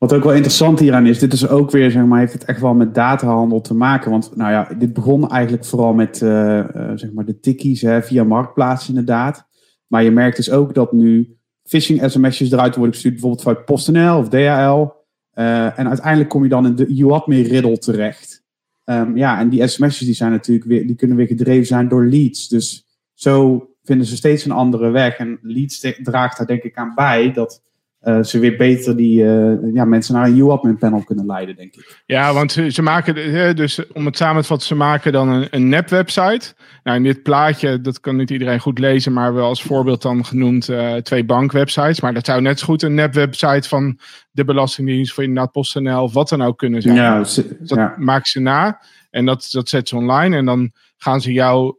Wat 0.00 0.12
ook 0.12 0.24
wel 0.24 0.32
interessant 0.32 0.78
hieraan 0.78 1.06
is, 1.06 1.18
dit 1.18 1.32
is 1.32 1.48
ook 1.48 1.70
weer, 1.70 1.90
zeg 1.90 2.04
maar, 2.04 2.18
heeft 2.18 2.32
het 2.32 2.44
echt 2.44 2.60
wel 2.60 2.74
met 2.74 2.94
datahandel 2.94 3.60
te 3.60 3.74
maken. 3.74 4.10
Want 4.10 4.36
nou 4.36 4.52
ja, 4.52 4.68
dit 4.78 4.92
begon 4.92 5.30
eigenlijk 5.30 5.64
vooral 5.64 5.92
met 5.92 6.20
uh, 6.20 6.30
uh, 6.30 6.90
zeg 6.94 7.12
maar 7.12 7.24
de 7.24 7.40
tikkies 7.40 7.84
via 8.00 8.24
Marktplaats 8.24 8.88
inderdaad. 8.88 9.46
Maar 9.86 10.02
je 10.02 10.10
merkt 10.10 10.36
dus 10.36 10.50
ook 10.50 10.74
dat 10.74 10.92
nu 10.92 11.36
phishing 11.62 12.10
sms'jes 12.10 12.50
eruit 12.50 12.74
worden 12.74 12.92
gestuurd, 12.92 13.14
bijvoorbeeld 13.14 13.42
vanuit 13.42 13.64
PostNL 13.64 14.18
of 14.18 14.28
DHL. 14.28 14.98
Uh, 15.34 15.78
en 15.78 15.88
uiteindelijk 15.88 16.28
kom 16.28 16.42
je 16.42 16.48
dan 16.48 16.66
in 16.66 16.74
de 16.74 16.86
UAdmin 16.86 17.44
riddle 17.44 17.78
terecht. 17.78 18.44
Um, 18.84 19.16
ja, 19.16 19.38
en 19.38 19.48
die 19.48 19.66
sms'jes 19.66 20.06
die 20.06 20.14
zijn 20.14 20.30
natuurlijk 20.30 20.66
weer, 20.66 20.86
die 20.86 20.96
kunnen 20.96 21.16
weer 21.16 21.26
gedreven 21.26 21.66
zijn 21.66 21.88
door 21.88 22.04
leads. 22.04 22.48
Dus 22.48 22.86
zo 23.14 23.66
vinden 23.82 24.06
ze 24.06 24.16
steeds 24.16 24.44
een 24.44 24.50
andere 24.50 24.90
weg. 24.90 25.16
En 25.16 25.38
leads 25.42 25.94
draagt 26.02 26.38
daar 26.38 26.46
denk 26.46 26.62
ik 26.62 26.76
aan 26.76 26.92
bij 26.94 27.32
dat 27.32 27.62
uh, 28.02 28.22
ze 28.22 28.38
weer 28.38 28.56
beter 28.56 28.96
die 28.96 29.22
uh, 29.22 29.74
ja, 29.74 29.84
mensen 29.84 30.14
naar 30.14 30.26
een 30.26 30.38
UAdmin 30.38 30.78
panel 30.78 31.02
kunnen 31.04 31.26
leiden, 31.26 31.56
denk 31.56 31.74
ik. 31.74 32.02
Ja, 32.06 32.32
want 32.32 32.52
ze, 32.52 32.70
ze 32.70 32.82
maken, 32.82 33.56
dus 33.56 33.92
om 33.92 34.06
het 34.06 34.16
samen 34.16 34.42
te 34.42 34.48
vatten, 34.48 34.66
ze 34.66 34.74
maken 34.74 35.12
dan 35.12 35.28
een, 35.28 35.46
een 35.50 35.68
nep 35.68 35.88
website. 35.88 36.54
Nou, 36.82 36.96
in 36.96 37.02
dit 37.02 37.22
plaatje, 37.22 37.80
dat 37.80 38.00
kan 38.00 38.16
niet 38.16 38.30
iedereen 38.30 38.60
goed 38.60 38.78
lezen, 38.78 39.12
maar 39.12 39.34
wel 39.34 39.46
als 39.46 39.62
voorbeeld 39.62 40.02
dan 40.02 40.24
genoemd 40.24 40.68
uh, 40.68 40.94
twee 40.94 41.24
bankwebsites. 41.24 42.00
Maar 42.00 42.14
dat 42.14 42.26
zou 42.26 42.40
net 42.40 42.58
zo 42.58 42.66
goed 42.66 42.82
een 42.82 42.94
nep 42.94 43.14
website 43.14 43.68
van 43.68 43.98
de 44.30 44.44
Belastingdienst, 44.44 45.12
voor 45.12 45.24
inderdaad 45.24 45.52
PostNL, 45.52 46.02
of 46.02 46.12
wat 46.12 46.28
dan 46.28 46.42
ook 46.42 46.58
kunnen 46.58 46.82
zijn. 46.82 46.94
Ja, 46.94 47.24
ze, 47.24 47.56
dat 47.60 47.78
ja. 47.78 48.20
ze 48.22 48.40
na 48.40 48.80
en 49.10 49.26
dat, 49.26 49.48
dat 49.50 49.68
zetten 49.68 49.88
ze 49.88 49.96
online 50.04 50.36
en 50.36 50.44
dan 50.44 50.72
gaan 50.96 51.20
ze 51.20 51.32
jou 51.32 51.76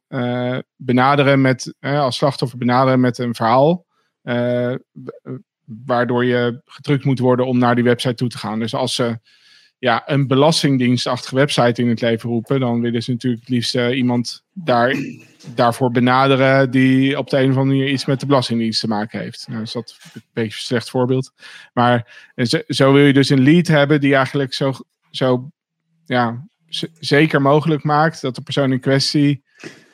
benaderen 0.75 1.41
met, 1.41 1.73
als 1.79 2.15
slachtoffer 2.15 2.57
benaderen 2.57 2.99
met 2.99 3.17
een 3.17 3.36
verhaal 3.36 3.86
waardoor 5.86 6.25
je 6.25 6.62
gedrukt 6.65 7.05
moet 7.05 7.19
worden 7.19 7.47
om 7.47 7.57
naar 7.57 7.75
die 7.75 7.84
website 7.84 8.15
toe 8.15 8.29
te 8.29 8.38
gaan. 8.38 8.60
Dus 8.60 8.73
als 8.73 8.95
ze 8.95 9.19
ja, 9.81 10.03
een 10.05 10.27
belastingdienstachtige 10.27 11.36
website 11.36 11.81
in 11.81 11.89
het 11.89 12.01
leven 12.01 12.29
roepen, 12.29 12.60
dan 12.60 12.81
willen 12.81 13.03
ze 13.03 13.12
natuurlijk 13.12 13.41
het 13.41 13.49
liefst 13.49 13.75
uh, 13.75 13.97
iemand 13.97 14.43
daar, 14.53 14.95
daarvoor 15.55 15.91
benaderen 15.91 16.71
die 16.71 17.17
op 17.17 17.29
de 17.29 17.37
een 17.37 17.52
of 17.52 17.58
andere 17.58 17.77
manier 17.77 17.91
iets 17.91 18.06
met 18.06 18.19
de 18.19 18.25
Belastingdienst 18.25 18.79
te 18.79 18.87
maken 18.87 19.19
heeft. 19.19 19.48
Nou, 19.48 19.62
is 19.62 19.71
dat 19.71 19.98
een 20.13 20.21
beetje 20.33 20.58
een 20.58 20.63
slecht 20.63 20.89
voorbeeld. 20.89 21.33
Maar 21.73 22.13
zo, 22.35 22.60
zo 22.67 22.93
wil 22.93 23.06
je 23.06 23.13
dus 23.13 23.29
een 23.29 23.43
lead 23.43 23.67
hebben 23.67 24.02
die 24.02 24.15
eigenlijk 24.15 24.54
zo, 24.54 24.73
zo 25.12 25.52
ja, 26.06 26.48
zeker 27.00 27.41
mogelijk 27.41 27.83
maakt 27.83 28.21
dat 28.21 28.35
de 28.35 28.41
persoon 28.41 28.71
in 28.71 28.79
kwestie 28.79 29.43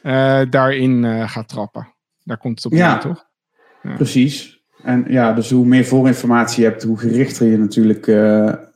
uh, 0.03 0.41
daarin 0.49 1.03
uh, 1.03 1.29
gaat 1.29 1.47
trappen. 1.47 1.93
Daar 2.23 2.37
komt 2.37 2.63
het 2.63 2.65
op 2.65 2.79
ja, 2.79 2.91
neer, 2.91 3.01
toch? 3.01 3.25
Ja. 3.83 3.95
Precies. 3.95 4.56
En 4.87 5.05
ja, 5.07 5.33
dus 5.33 5.49
hoe 5.49 5.65
meer 5.65 5.85
voorinformatie 5.85 6.63
je 6.63 6.69
hebt, 6.69 6.83
hoe 6.83 6.97
gerichter 6.97 7.47
je 7.47 7.57
natuurlijk 7.57 8.07
uh, 8.07 8.17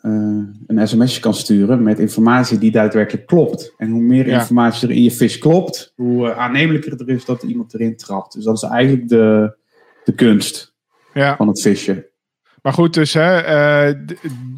uh, 0.01 0.43
een 0.68 0.88
sms'je 0.88 1.20
kan 1.20 1.34
sturen 1.34 1.84
met 1.84 1.99
informatie 1.99 2.57
die 2.57 2.72
daadwerkelijk 2.72 3.26
klopt. 3.26 3.74
En 3.78 3.89
hoe 3.89 4.01
meer 4.01 4.28
informatie 4.28 4.88
er 4.88 4.95
in 4.95 5.03
je 5.03 5.12
fish 5.12 5.38
klopt, 5.38 5.93
hoe 5.95 6.28
uh, 6.28 6.38
aannemelijker 6.38 6.91
het 6.91 7.01
er 7.01 7.09
is 7.09 7.26
dat 7.26 7.43
iemand 7.43 7.74
erin 7.74 7.97
trapt. 7.97 8.34
Dus 8.34 8.43
dat 8.43 8.55
is 8.55 8.70
eigenlijk 8.70 9.07
de, 9.07 9.57
de 10.03 10.16
kunst 10.16 10.74
ja. 11.14 11.36
van 11.36 11.47
het 11.47 11.62
visje. 11.62 12.09
Maar 12.62 12.74
goed, 12.74 12.93
dus 12.93 13.14
hè, 13.14 13.38
eh, 13.38 13.95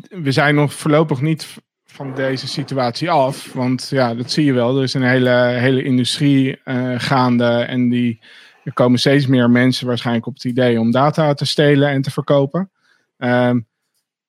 we 0.10 0.32
zijn 0.32 0.56
nog 0.56 0.74
voorlopig 0.74 1.22
niet 1.22 1.48
van 1.86 2.16
deze 2.16 2.48
situatie 2.48 3.10
af. 3.10 3.54
Want 3.54 3.88
ja, 3.90 4.16
dat 4.16 4.32
zie 4.32 4.46
je 4.46 4.54
wel. 4.54 4.78
Er 4.78 4.84
is 4.84 4.94
een 4.94 5.04
hele, 5.04 5.32
hele 5.36 5.84
industrie 5.84 6.60
gaande. 6.98 7.46
En 7.46 7.90
die, 7.90 8.20
er 8.64 8.74
komen 8.74 9.00
steeds 9.00 9.28
meer 9.28 9.50
mensen 9.50 9.88
waarschijnlijk 9.88 10.26
op 10.26 10.34
het 10.34 10.44
idee 10.44 10.80
om 10.80 10.92
data 10.92 11.34
te 11.34 11.46
stelen 11.46 11.90
en 11.90 12.02
te 12.02 12.12
verkopen. 12.12 12.72
Um, 13.18 13.68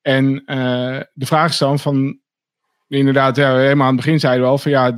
en 0.01 0.43
uh, 0.45 0.99
de 1.13 1.25
vraag 1.25 1.49
is 1.49 1.57
dan 1.57 1.79
van. 1.79 2.19
Inderdaad, 2.87 3.35
ja, 3.35 3.57
helemaal 3.57 3.87
aan 3.87 3.95
het 3.95 4.05
begin 4.05 4.19
zeiden 4.19 4.43
we 4.43 4.49
al 4.49 4.57
van 4.57 4.71
ja, 4.71 4.93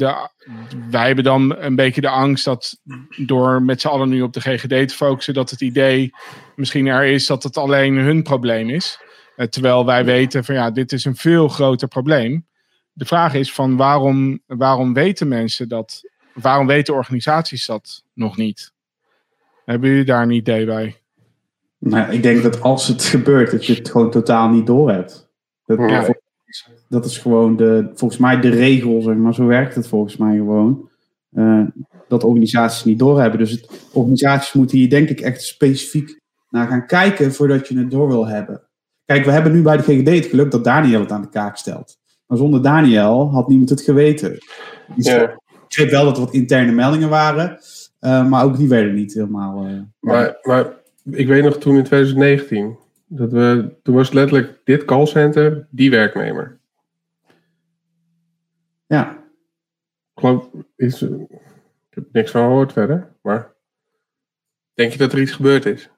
wij 0.90 1.06
hebben 1.06 1.24
dan 1.24 1.56
een 1.58 1.76
beetje 1.76 2.02
de 2.02 2.10
angst 2.10 2.46
dat 2.46 2.80
door 3.18 3.62
met 3.62 3.82
z'n 3.82 3.88
allen 3.88 4.10
nu 4.10 4.22
op 4.22 4.34
de 4.34 4.42
GGD 4.42 4.88
te 4.88 4.96
focussen, 4.96 5.34
dat 5.34 5.50
het 5.50 5.62
idee 5.62 6.12
misschien 6.56 6.88
er 6.88 7.06
is 7.06 7.28
dat 7.28 7.44
het 7.44 7.58
alleen 7.58 7.96
hun 7.96 8.24
probleem 8.24 8.70
is. 8.70 9.00
Uh, 9.38 9.46
terwijl 9.46 9.86
wij 9.86 10.06
weten 10.06 10.44
van 10.44 10.56
ja, 10.56 10.72
dit 10.72 10.92
is 10.92 11.06
een 11.06 11.16
veel 11.16 11.48
groter 11.48 11.88
probleem 11.88 12.48
de 12.98 13.06
vraag 13.06 13.34
is 13.34 13.54
van 13.54 13.76
waarom, 13.76 14.40
waarom 14.46 14.94
weten 14.94 15.28
mensen 15.28 15.70
dat? 15.70 16.02
Waarom 16.34 16.68
weten 16.68 16.94
organisaties 16.94 17.66
dat 17.66 18.04
nog 18.14 18.38
niet? 18.38 18.74
Hebben 19.68 19.90
jullie 19.90 20.06
daar 20.06 20.24
een 20.24 20.32
idee 20.32 20.66
bij? 20.66 20.96
Nou, 21.78 22.12
ik 22.12 22.24
denk 22.24 22.44
dat 22.44 22.62
als 22.62 22.88
het 22.88 23.04
gebeurt, 23.04 23.52
dat 23.52 23.66
je 23.66 23.74
het 23.74 23.90
gewoon 23.90 24.12
totaal 24.12 24.50
niet 24.50 24.66
doorhebt. 24.66 25.30
Dat, 25.66 25.80
ja. 25.80 26.16
dat 26.90 27.06
is 27.06 27.18
gewoon 27.18 27.56
de, 27.56 27.90
volgens 27.94 28.20
mij 28.20 28.40
de 28.40 28.50
regel, 28.50 29.02
zeg 29.02 29.16
maar. 29.16 29.34
Zo 29.34 29.46
werkt 29.46 29.76
het 29.76 29.88
volgens 29.88 30.18
mij 30.18 30.36
gewoon. 30.36 30.90
Uh, 31.34 31.64
dat 32.08 32.24
organisaties 32.24 32.84
niet 32.84 33.00
doorhebben. 33.00 33.40
Dus 33.40 33.52
het, 33.52 33.70
organisaties 33.94 34.54
moeten 34.54 34.78
hier 34.78 34.90
denk 34.90 35.10
ik 35.10 35.20
echt 35.20 35.42
specifiek 35.42 36.20
naar 36.50 36.68
gaan 36.68 36.86
kijken 36.86 37.34
voordat 37.34 37.68
je 37.68 37.78
het 37.78 37.92
door 37.92 38.08
wil 38.08 38.28
hebben. 38.28 38.62
Kijk, 39.06 39.26
we 39.26 39.32
hebben 39.32 39.52
nu 39.52 39.62
bij 39.62 39.78
de 39.78 39.84
GGD 39.84 40.08
het 40.08 40.26
geluk 40.26 40.52
dat 40.52 40.64
Daniel 40.64 41.00
het 41.00 41.12
aan 41.12 41.22
de 41.22 41.30
kaak 41.30 41.58
stelt. 41.58 41.98
Maar 42.28 42.38
zonder 42.38 42.62
Daniel 42.62 43.32
had 43.32 43.48
niemand 43.48 43.70
het 43.70 43.82
geweten. 43.82 44.38
Dus 44.96 45.08
Ik 45.68 45.78
weet 45.78 45.92
wel 45.92 46.04
dat 46.04 46.18
er 46.18 46.24
wat 46.24 46.34
interne 46.34 46.72
meldingen 46.72 47.10
waren, 47.10 47.60
maar 48.30 48.44
ook 48.44 48.58
die 48.58 48.70
werden 48.70 48.94
niet 48.94 49.14
helemaal. 49.14 49.68
Uh, 49.68 49.80
maar, 50.00 50.38
maar 50.42 50.74
ik 51.12 51.28
weet 51.28 51.44
nog 51.44 51.58
toen 51.58 51.76
in 51.76 51.84
2019, 51.84 52.78
dat 53.08 53.32
we, 53.32 53.74
toen 53.84 53.96
was 53.96 54.12
letterlijk 54.12 54.60
dit 54.64 54.86
callcenter 54.86 55.68
die 55.70 55.90
werknemer. 55.90 56.60
Ja. 58.88 59.12
Ik 60.14 60.24
geloof, 60.24 60.50
is, 60.76 61.02
ik 61.02 61.10
heb 61.90 62.06
niks 62.12 62.32
van 62.32 62.42
gehoord 62.42 62.74
verder, 62.74 63.14
maar 63.22 63.54
denk 64.74 64.92
je 64.92 64.98
dat 64.98 65.14
er 65.14 65.22
iets 65.22 65.32
gebeurd 65.32 65.66
is? 65.66 65.90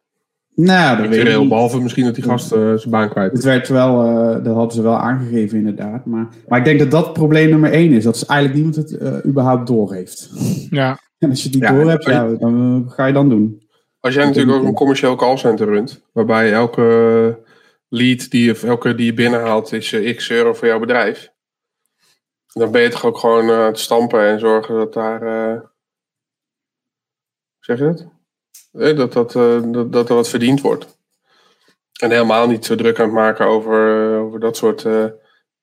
Nou, 0.55 0.97
dat 0.97 1.07
weet 1.07 1.27
ik 1.27 1.49
Behalve 1.49 1.81
misschien 1.81 2.05
dat 2.05 2.15
die 2.15 2.23
gast 2.23 2.53
uh, 2.53 2.73
zijn 2.75 2.89
baan 2.89 3.09
kwijt 3.09 3.31
Het 3.31 3.43
werd 3.43 3.67
wel, 3.67 4.05
uh, 4.05 4.43
dat 4.43 4.55
hadden 4.55 4.71
ze 4.71 4.81
wel 4.81 4.97
aangegeven 4.97 5.57
inderdaad. 5.57 6.05
Maar, 6.05 6.27
maar 6.47 6.59
ik 6.59 6.65
denk 6.65 6.79
dat 6.79 6.91
dat 6.91 7.13
probleem 7.13 7.49
nummer 7.49 7.71
één 7.71 7.91
is. 7.91 8.03
Dat 8.03 8.15
is 8.15 8.25
eigenlijk 8.25 8.59
niemand 8.59 8.75
het 8.75 9.01
uh, 9.01 9.25
überhaupt 9.25 9.67
doorheeft. 9.67 10.29
Ja. 10.69 10.99
En 11.23 11.29
als 11.29 11.43
je 11.43 11.49
die 11.49 11.61
ja, 11.61 11.71
door 11.71 11.89
hebt, 11.89 12.05
ja, 12.05 12.27
dan 12.27 12.85
ga 12.89 13.05
je 13.05 13.13
dan 13.13 13.29
doen. 13.29 13.67
Als 13.99 14.13
jij 14.13 14.25
natuurlijk 14.25 14.57
ook 14.57 14.65
een 14.65 14.73
commercieel 14.73 15.15
callcenter 15.15 15.67
runt, 15.67 16.01
waarbij 16.11 16.53
elke 16.53 17.39
lead 17.89 18.29
die, 18.29 18.51
of 18.51 18.63
elke 18.63 18.95
die 18.95 19.05
je 19.05 19.13
binnenhaalt 19.13 19.71
is 19.71 20.15
x 20.15 20.29
euro 20.29 20.53
voor 20.53 20.67
jouw 20.67 20.79
bedrijf. 20.79 21.31
Dan 22.53 22.71
ben 22.71 22.81
je 22.81 22.89
toch 22.89 23.05
ook 23.05 23.17
gewoon 23.17 23.51
aan 23.51 23.65
het 23.65 23.79
stampen 23.79 24.25
en 24.25 24.39
zorgen 24.39 24.75
dat 24.75 24.93
daar... 24.93 25.21
zeg 27.59 27.77
je 27.77 27.83
dat? 27.83 28.07
dat, 28.71 29.13
dat, 29.13 29.35
eh, 29.35 29.71
dat, 29.71 29.91
dat 29.91 30.09
er 30.09 30.15
wat 30.15 30.29
verdiend 30.29 30.61
wordt. 30.61 30.97
En 31.99 32.11
helemaal 32.11 32.47
niet 32.47 32.65
zo 32.65 32.75
druk 32.75 32.99
aan 32.99 33.05
het 33.05 33.13
maken 33.13 33.45
over, 33.45 34.13
eh, 34.13 34.21
over 34.21 34.39
dat 34.39 34.57
soort. 34.57 34.83
Uh, 34.83 35.05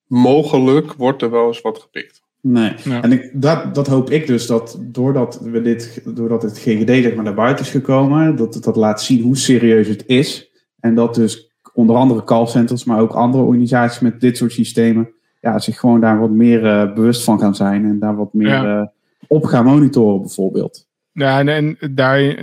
mogelijk 0.07 0.93
wordt 0.93 1.23
er 1.23 1.31
wel 1.31 1.47
eens 1.47 1.61
wat 1.61 1.79
gepikt. 1.79 2.23
Nee, 2.49 2.75
en 2.85 3.13
ik, 3.13 3.31
dat, 3.33 3.75
dat 3.75 3.87
hoop 3.87 4.11
ik 4.11 4.27
dus 4.27 4.47
dat 4.47 4.79
doordat, 4.81 5.41
we 5.41 5.63
dit, 5.63 6.03
doordat 6.05 6.43
het 6.43 6.59
GGD 6.59 6.89
zeg 6.89 7.15
maar 7.15 7.25
naar 7.25 7.35
buiten 7.35 7.65
is 7.65 7.71
gekomen, 7.71 8.37
dat 8.37 8.55
het 8.55 8.65
dat 8.65 8.77
laat 8.77 9.03
zien 9.03 9.23
hoe 9.23 9.37
serieus 9.37 9.89
het 9.89 10.07
is. 10.07 10.51
En 10.81 10.95
dat 10.95 11.15
dus 11.15 11.51
onder 11.73 11.97
andere 11.97 12.25
callcenters, 12.25 12.85
maar 12.85 13.01
ook 13.01 13.13
andere 13.13 13.45
organisaties 13.45 14.01
met 14.01 14.21
dit 14.21 14.37
soort 14.37 14.53
systemen, 14.53 15.09
ja, 15.41 15.59
zich 15.59 15.79
gewoon 15.79 16.01
daar 16.01 16.19
wat 16.19 16.31
meer 16.31 16.93
bewust 16.93 17.25
van 17.25 17.39
gaan 17.39 17.55
zijn 17.55 17.85
en 17.85 17.99
daar 17.99 18.17
wat 18.17 18.33
meer 18.33 18.91
op 19.27 19.45
gaan 19.45 19.65
monitoren, 19.65 20.21
bijvoorbeeld. 20.21 20.87
Ja, 21.13 21.39
en, 21.39 21.49
en 21.49 21.95
daar, 21.95 22.37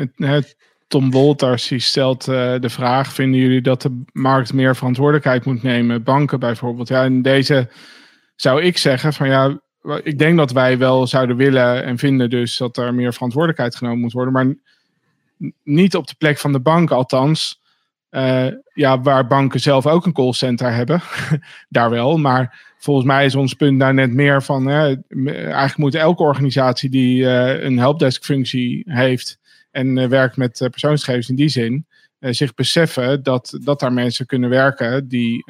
Tom 0.88 1.12
Wolters 1.12 1.68
die 1.68 1.80
stelt 1.80 2.28
uh, 2.28 2.60
de 2.60 2.70
vraag: 2.70 3.14
vinden 3.14 3.40
jullie 3.40 3.62
dat 3.62 3.82
de 3.82 4.02
markt 4.12 4.54
meer 4.54 4.76
verantwoordelijkheid 4.76 5.46
moet 5.46 5.64
nemen? 5.64 6.04
Banken 6.04 6.40
bijvoorbeeld. 6.40 6.88
Ja, 6.88 7.04
in 7.04 7.22
deze 7.22 7.70
zou 8.36 8.62
ik 8.62 8.78
zeggen 8.78 9.14
van 9.14 9.28
ja, 9.28 9.60
ik 10.04 10.18
denk 10.18 10.38
dat 10.38 10.52
wij 10.52 10.78
wel 10.78 11.08
zouden 11.08 11.36
willen 11.36 11.84
en 11.84 11.98
vinden 11.98 12.30
dus 12.30 12.58
dat 12.58 12.78
er 12.78 12.94
meer 12.94 13.14
verantwoordelijkheid 13.14 13.76
genomen 13.76 14.00
moet 14.00 14.12
worden, 14.12 14.34
maar 14.34 14.56
niet 15.64 15.96
op 15.96 16.08
de 16.08 16.16
plek 16.18 16.38
van 16.38 16.52
de 16.52 16.60
banken, 16.60 16.96
althans. 16.96 17.62
Uh, 18.12 18.48
ja, 18.74 19.02
waar 19.02 19.28
banken 19.28 19.60
zelf 19.60 19.88
ook 19.88 20.06
een 20.06 20.14
callcenter 20.14 20.74
hebben, 20.74 21.02
daar 21.70 21.90
wel. 21.90 22.18
Maar 22.18 22.74
volgens 22.78 23.06
mij 23.06 23.26
is 23.26 23.36
ons 23.36 23.54
punt 23.54 23.80
daar 23.80 23.94
net 23.94 24.14
meer 24.14 24.44
van. 24.44 24.70
eigenlijk 24.70 25.78
moet 25.78 25.96
elke 25.96 26.24
organisatie 26.24 26.90
die 26.90 27.22
uh, 27.22 27.64
een 27.64 27.78
helpdesk-functie 27.78 28.84
heeft 28.86 29.40
en 29.72 29.98
uh, 29.98 30.08
werkt 30.08 30.38
met 30.38 30.68
persoonsgegevens 30.72 31.30
in 31.30 31.36
die 31.36 31.50
zin, 31.50 31.86
zich 32.20 32.54
beseffen 32.54 33.24
dat, 33.24 33.58
dat 33.64 33.80
daar 33.80 33.94
mensen 33.94 34.26
kunnen 34.26 34.50
werken 34.50 35.08
die, 35.08 35.46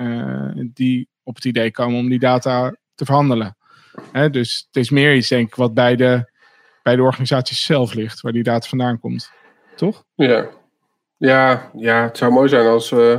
die 0.74 1.08
op 1.24 1.36
het 1.36 1.46
idee 1.46 1.72
komen 1.72 2.00
om 2.00 2.10
die 2.10 2.20
data 2.20 2.76
te 2.96 3.06
verhandelen. 3.06 3.56
Hè, 4.12 4.30
dus 4.30 4.64
het 4.68 4.76
is 4.76 4.90
meer 4.90 5.16
iets, 5.16 5.28
denk 5.30 5.48
ik, 5.48 5.56
wat 5.56 5.74
bij 5.74 5.96
de, 5.96 6.32
bij 6.84 6.96
de 6.96 7.02
organisatie 7.02 7.56
zelf 7.56 7.94
ligt, 7.94 8.22
waar 8.22 8.32
die 8.32 8.44
data 8.44 8.68
vandaan 8.68 9.00
komt. 9.00 9.32
Toch? 9.76 10.04
Ja, 10.16 10.48
ja, 11.18 11.72
ja, 11.76 12.04
het 12.04 12.18
zou 12.18 12.32
mooi 12.32 12.50
zijn 12.50 12.66
als, 12.66 12.92
uh, 12.92 13.18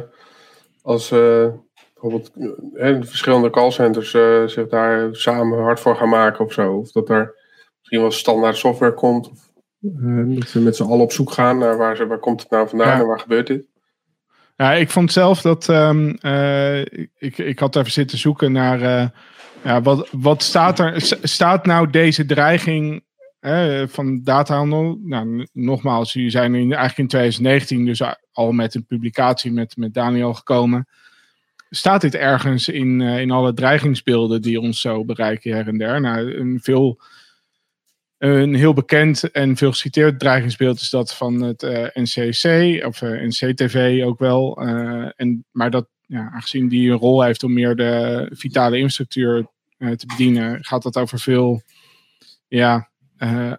als 0.83 1.11
uh, 1.11 1.47
bijvoorbeeld 1.93 2.31
uh, 2.75 2.97
verschillende 3.01 3.51
callcenters 3.51 4.11
zich 4.53 4.68
daar 4.68 5.09
samen 5.14 5.62
hard 5.62 5.81
voor 5.81 5.97
gaan 5.97 6.09
maken 6.09 6.45
of 6.45 6.53
zo. 6.53 6.72
Of 6.72 6.93
dat 6.93 7.09
er 7.09 7.35
misschien 7.79 8.01
wel 8.01 8.11
standaard 8.11 8.57
software 8.57 8.95
komt. 8.95 9.31
Of 9.31 9.53
dat 9.79 10.49
ze 10.49 10.61
met 10.61 10.77
z'n 10.77 10.83
allen 10.83 11.01
op 11.01 11.12
zoek 11.12 11.33
gaan 11.33 11.59
naar 11.59 11.77
waar, 11.77 11.97
ze, 11.97 12.07
waar 12.07 12.18
komt 12.18 12.43
het 12.43 12.51
nou 12.51 12.68
vandaan 12.68 13.01
en 13.01 13.07
waar 13.07 13.20
gebeurt 13.20 13.47
dit. 13.47 13.64
Ja, 14.57 14.72
ik 14.72 14.91
vond 14.91 15.12
zelf 15.12 15.41
dat 15.41 15.68
um, 15.68 16.18
ik, 17.18 17.39
ik 17.39 17.59
had 17.59 17.77
even 17.77 17.93
zitten 17.93 18.18
zoeken 18.18 18.53
naar 18.53 19.12
ja, 19.65 19.83
wat, 19.83 20.09
wat 20.12 20.43
staat 20.43 20.79
er? 20.79 21.19
Staat 21.23 21.67
nou 21.67 21.91
deze 21.91 22.27
dreiging 22.27 23.05
van 23.87 24.21
datahandel. 24.23 24.99
Nou, 25.03 25.47
nogmaals, 25.53 26.12
jullie 26.12 26.31
zijn 26.31 26.55
eigenlijk 26.55 26.99
in 26.99 27.07
2019 27.09 27.85
dus 27.85 28.03
al 28.33 28.53
met 28.53 28.75
een 28.75 28.87
publicatie 28.87 29.53
met, 29.53 29.77
met 29.77 29.95
Daniel 29.95 30.35
gekomen. 30.35 30.87
Staat 31.71 32.01
dit 32.01 32.15
ergens 32.15 32.69
in, 32.69 33.01
uh, 33.01 33.21
in 33.21 33.31
alle 33.31 33.55
dreigingsbeelden 33.55 34.43
die 34.43 34.61
ons 34.61 34.81
zo 34.81 35.05
bereiken 35.05 35.55
her 35.55 35.69
en 35.69 35.79
der? 35.79 36.01
Nou, 36.01 36.35
een, 36.35 36.61
veel, 36.62 37.01
een 38.19 38.55
heel 38.55 38.73
bekend 38.73 39.31
en 39.31 39.57
veel 39.57 39.71
geciteerd 39.71 40.19
dreigingsbeeld 40.19 40.81
is 40.81 40.91
dat 40.91 41.15
van 41.15 41.41
het 41.41 41.62
uh, 41.62 41.85
eh, 41.85 41.91
NCC 41.95 42.85
of 42.87 43.03
uh, 43.03 43.15
eh, 43.15 43.23
NCTV 43.23 44.03
ook 44.05 44.19
wel. 44.19 44.57
en, 45.17 45.45
maar 45.51 45.71
dat, 45.71 45.89
ja, 46.07 46.31
aangezien 46.33 46.69
die 46.69 46.91
een 46.91 46.99
rol 46.99 47.23
heeft 47.23 47.43
om 47.43 47.53
meer 47.53 47.77
de 47.77 48.27
vitale 48.35 48.77
infrastructuur 48.77 49.47
te 49.79 50.07
bedienen, 50.07 50.64
gaat 50.64 50.83
dat 50.83 50.97
over 50.97 51.18
veel 51.18 51.62
ja, 52.49 52.89
uh, 53.18 53.53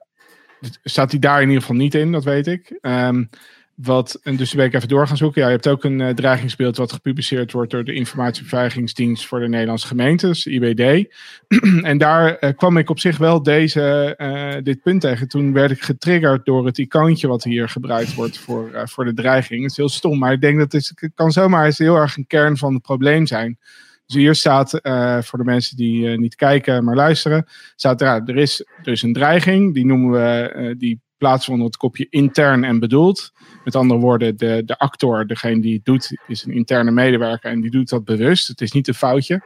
staat 0.84 1.12
hij 1.12 1.20
daar 1.20 1.42
in 1.42 1.48
ieder 1.48 1.62
geval 1.62 1.76
niet 1.76 1.96
in, 1.96 2.12
dat 2.12 2.24
weet 2.24 2.48
ik. 2.48 2.78
Um, 2.82 3.30
wat, 3.76 4.20
en 4.24 4.36
dus 4.36 4.54
ben 4.54 4.66
ik 4.66 4.74
even 4.74 4.88
door 4.88 5.08
gaan 5.08 5.18
zoeken. 5.18 5.42
Ja, 5.42 5.48
je 5.48 5.54
hebt 5.54 5.68
ook 5.68 5.84
een 5.84 6.00
uh, 6.00 6.10
dreigingsbeeld 6.10 6.78
wat 6.78 6.92
gepubliceerd 6.92 7.52
wordt 7.52 7.72
door 7.72 7.84
de 7.84 7.94
Informatiebeveiligingsdienst 7.94 9.26
voor 9.26 9.40
de 9.40 9.48
Nederlandse 9.48 9.88
gemeentes, 9.88 10.46
IBD. 10.46 11.14
en 11.82 11.98
daar 11.98 12.54
kwam 12.54 12.78
ik 12.78 12.90
op 12.90 13.00
zich 13.00 13.18
wel 13.18 13.44
deze, 13.44 14.62
dit 14.64 14.82
punt 14.82 15.02
tegen. 15.02 15.28
Toen 15.28 15.54
werd 15.54 15.72
ik 15.72 15.82
getriggerd 15.82 16.46
door 16.46 16.66
het 16.66 16.78
icoontje 16.78 17.28
wat 17.28 17.44
hier 17.44 17.70
gebruikt 17.70 18.14
wordt 18.14 18.38
voor, 18.38 18.82
voor 18.84 19.06
de 19.06 19.14
dreiging. 19.14 19.62
Het 19.62 19.72
is 19.72 19.78
heel 19.78 19.90
stom, 19.90 20.20
maar 20.20 20.34
ik 20.34 20.42
denk 20.42 20.58
dat 20.58 20.72
het, 20.72 21.12
kan 21.16 21.32
zomaar 21.32 21.74
heel 21.78 21.96
erg 21.96 22.18
een 22.18 22.28
kern 22.28 22.58
van 22.58 22.74
het 22.74 22.82
probleem 22.82 23.26
zijn. 23.26 23.58
Dus 24.06 24.16
hier 24.16 24.36
staat, 24.36 24.80
uh, 24.82 25.22
voor 25.22 25.40
de 25.40 25.46
mensen 25.46 25.78
die 25.78 26.12
uh, 26.12 26.18
niet 26.18 26.36
kijken, 26.36 26.84
maar 26.84 26.96
luisteren, 26.96 27.46
staat 27.76 28.02
er, 28.02 28.22
er 28.26 28.38
is 28.38 28.66
dus 28.84 29.02
een 29.02 29.14
dreiging, 29.14 29.74
die 29.74 29.86
noemen 29.86 30.12
we, 30.12 30.54
uh, 30.56 30.76
die 30.78 31.02
plaatsen 31.18 31.52
onder 31.52 31.68
het 31.68 31.78
kopje 31.78 32.08
intern 32.10 32.64
en 32.64 32.80
bedoeld. 32.80 33.32
Met 33.64 33.76
andere 33.76 34.00
woorden, 34.00 34.38
de, 34.38 34.62
de 34.66 34.78
actor, 34.78 35.28
degene 35.28 35.62
die 35.62 35.74
het 35.74 35.86
doet, 35.86 36.18
is 36.28 36.46
een 36.46 36.54
interne 36.54 36.92
medewerker 36.92 37.52
en 37.52 37.62
die 37.62 37.72
doet 37.72 37.90
dat 37.90 38.06
bewust. 38.06 38.48
Het 38.48 38.62
is 38.62 38.72
niet 38.72 38.88
een 38.88 38.94
foutje. 38.94 39.42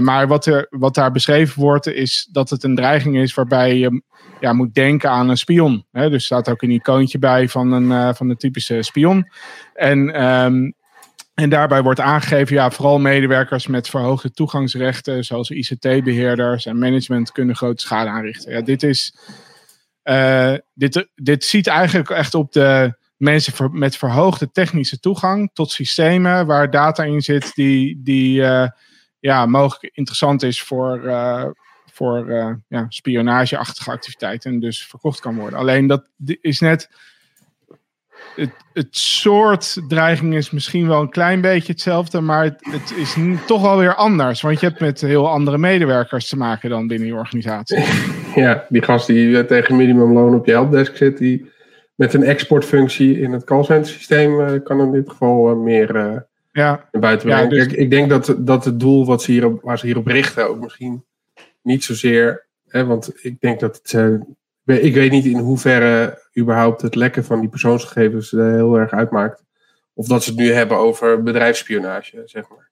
maar 0.00 0.28
wat, 0.28 0.46
er, 0.46 0.66
wat 0.70 0.94
daar 0.94 1.12
beschreven 1.12 1.60
wordt, 1.60 1.86
is 1.86 2.28
dat 2.30 2.50
het 2.50 2.64
een 2.64 2.74
dreiging 2.74 3.16
is 3.16 3.34
waarbij 3.34 3.76
je 3.76 4.02
ja, 4.40 4.52
moet 4.52 4.74
denken 4.74 5.10
aan 5.10 5.28
een 5.28 5.36
spion. 5.36 5.84
Hè? 5.90 6.02
Dus 6.02 6.12
er 6.12 6.20
staat 6.20 6.48
ook 6.48 6.62
een 6.62 6.70
icoontje 6.70 7.18
bij 7.18 7.48
van 7.48 7.72
een, 7.72 8.14
van 8.14 8.30
een 8.30 8.36
typische 8.36 8.82
spion. 8.82 9.28
En 9.74 10.24
um, 10.24 10.74
En 11.34 11.50
daarbij 11.50 11.82
wordt 11.82 12.00
aangegeven, 12.00 12.54
ja, 12.54 12.70
vooral 12.70 12.98
medewerkers 12.98 13.66
met 13.66 13.88
verhoogde 13.88 14.30
toegangsrechten, 14.30 15.24
zoals 15.24 15.50
ICT-beheerders 15.50 16.66
en 16.66 16.78
management, 16.78 17.32
kunnen 17.32 17.56
grote 17.56 17.82
schade 17.82 18.10
aanrichten. 18.10 18.52
Ja, 18.52 18.60
dit 18.60 18.82
is. 18.82 19.16
Uh, 20.04 20.54
dit, 20.74 21.08
dit 21.14 21.44
ziet 21.44 21.66
eigenlijk 21.66 22.10
echt 22.10 22.34
op 22.34 22.52
de 22.52 22.94
mensen 23.16 23.78
met 23.78 23.96
verhoogde 23.96 24.50
technische 24.50 25.00
toegang 25.00 25.50
tot 25.52 25.70
systemen 25.70 26.46
waar 26.46 26.70
data 26.70 27.04
in 27.04 27.20
zit 27.20 27.54
die, 27.54 28.00
die 28.02 28.40
uh, 28.40 28.68
ja, 29.18 29.46
mogelijk 29.46 29.94
interessant 29.94 30.42
is 30.42 30.62
voor, 30.62 31.00
uh, 31.04 31.44
voor 31.92 32.32
ja, 32.68 32.86
spionageachtige 32.88 33.90
activiteiten 33.90 34.52
en 34.52 34.60
dus 34.60 34.86
verkocht 34.86 35.20
kan 35.20 35.36
worden. 35.36 35.58
Alleen 35.58 35.86
dat 35.86 36.08
is 36.40 36.60
net 36.60 36.88
het, 38.34 38.50
het 38.72 38.96
soort 38.96 39.82
dreiging 39.88 40.34
is 40.34 40.50
misschien 40.50 40.88
wel 40.88 41.00
een 41.00 41.10
klein 41.10 41.40
beetje 41.40 41.72
hetzelfde, 41.72 42.20
maar 42.20 42.44
het, 42.44 42.68
het 42.70 42.94
is 42.96 43.16
toch 43.46 43.62
wel 43.62 43.78
weer 43.78 43.94
anders. 43.94 44.40
Want 44.40 44.60
je 44.60 44.66
hebt 44.66 44.80
met 44.80 45.00
heel 45.00 45.28
andere 45.28 45.58
medewerkers 45.58 46.28
te 46.28 46.36
maken 46.36 46.70
dan 46.70 46.86
binnen 46.86 47.08
je 47.08 47.14
organisatie. 47.14 47.84
Ja, 48.34 48.66
die 48.68 48.82
gast 48.82 49.06
die 49.06 49.38
eh, 49.38 49.44
tegen 49.44 49.76
minimumloon 49.76 50.34
op 50.34 50.46
je 50.46 50.52
helpdesk 50.52 50.96
zit, 50.96 51.18
die 51.18 51.50
met 51.94 52.14
een 52.14 52.22
exportfunctie 52.22 53.20
in 53.20 53.32
het 53.32 53.44
callcenter 53.44 53.92
systeem 53.92 54.40
uh, 54.40 54.62
kan 54.64 54.80
in 54.80 54.92
dit 54.92 55.10
geval 55.10 55.50
uh, 55.50 55.56
meer 55.56 55.96
uh, 55.96 56.16
ja. 56.52 56.88
buiten. 56.90 57.28
Ja, 57.28 57.46
dus... 57.46 57.64
ik, 57.64 57.72
ik, 57.72 57.90
denk 57.90 58.08
dat, 58.08 58.34
dat 58.38 58.64
het 58.64 58.80
doel 58.80 59.06
wat 59.06 59.22
ze 59.22 59.32
hierop, 59.32 59.62
waar 59.62 59.78
ze 59.78 59.86
hierop 59.86 60.06
richten 60.06 60.48
ook 60.48 60.60
misschien 60.60 61.04
niet 61.62 61.84
zozeer, 61.84 62.46
hè, 62.68 62.84
want 62.84 63.12
ik 63.22 63.40
denk 63.40 63.60
dat 63.60 63.76
het 63.82 64.12
ik 64.64 64.94
weet 64.94 65.10
niet 65.10 65.24
in 65.24 65.38
hoeverre 65.38 66.22
überhaupt 66.38 66.82
het 66.82 66.94
lekken 66.94 67.24
van 67.24 67.40
die 67.40 67.48
persoonsgegevens 67.48 68.30
heel 68.30 68.74
erg 68.74 68.90
uitmaakt. 68.90 69.44
Of 69.94 70.06
dat 70.06 70.24
ze 70.24 70.30
het 70.30 70.38
nu 70.38 70.52
hebben 70.52 70.76
over 70.76 71.22
bedrijfsspionage, 71.22 72.22
zeg 72.24 72.48
maar. 72.48 72.70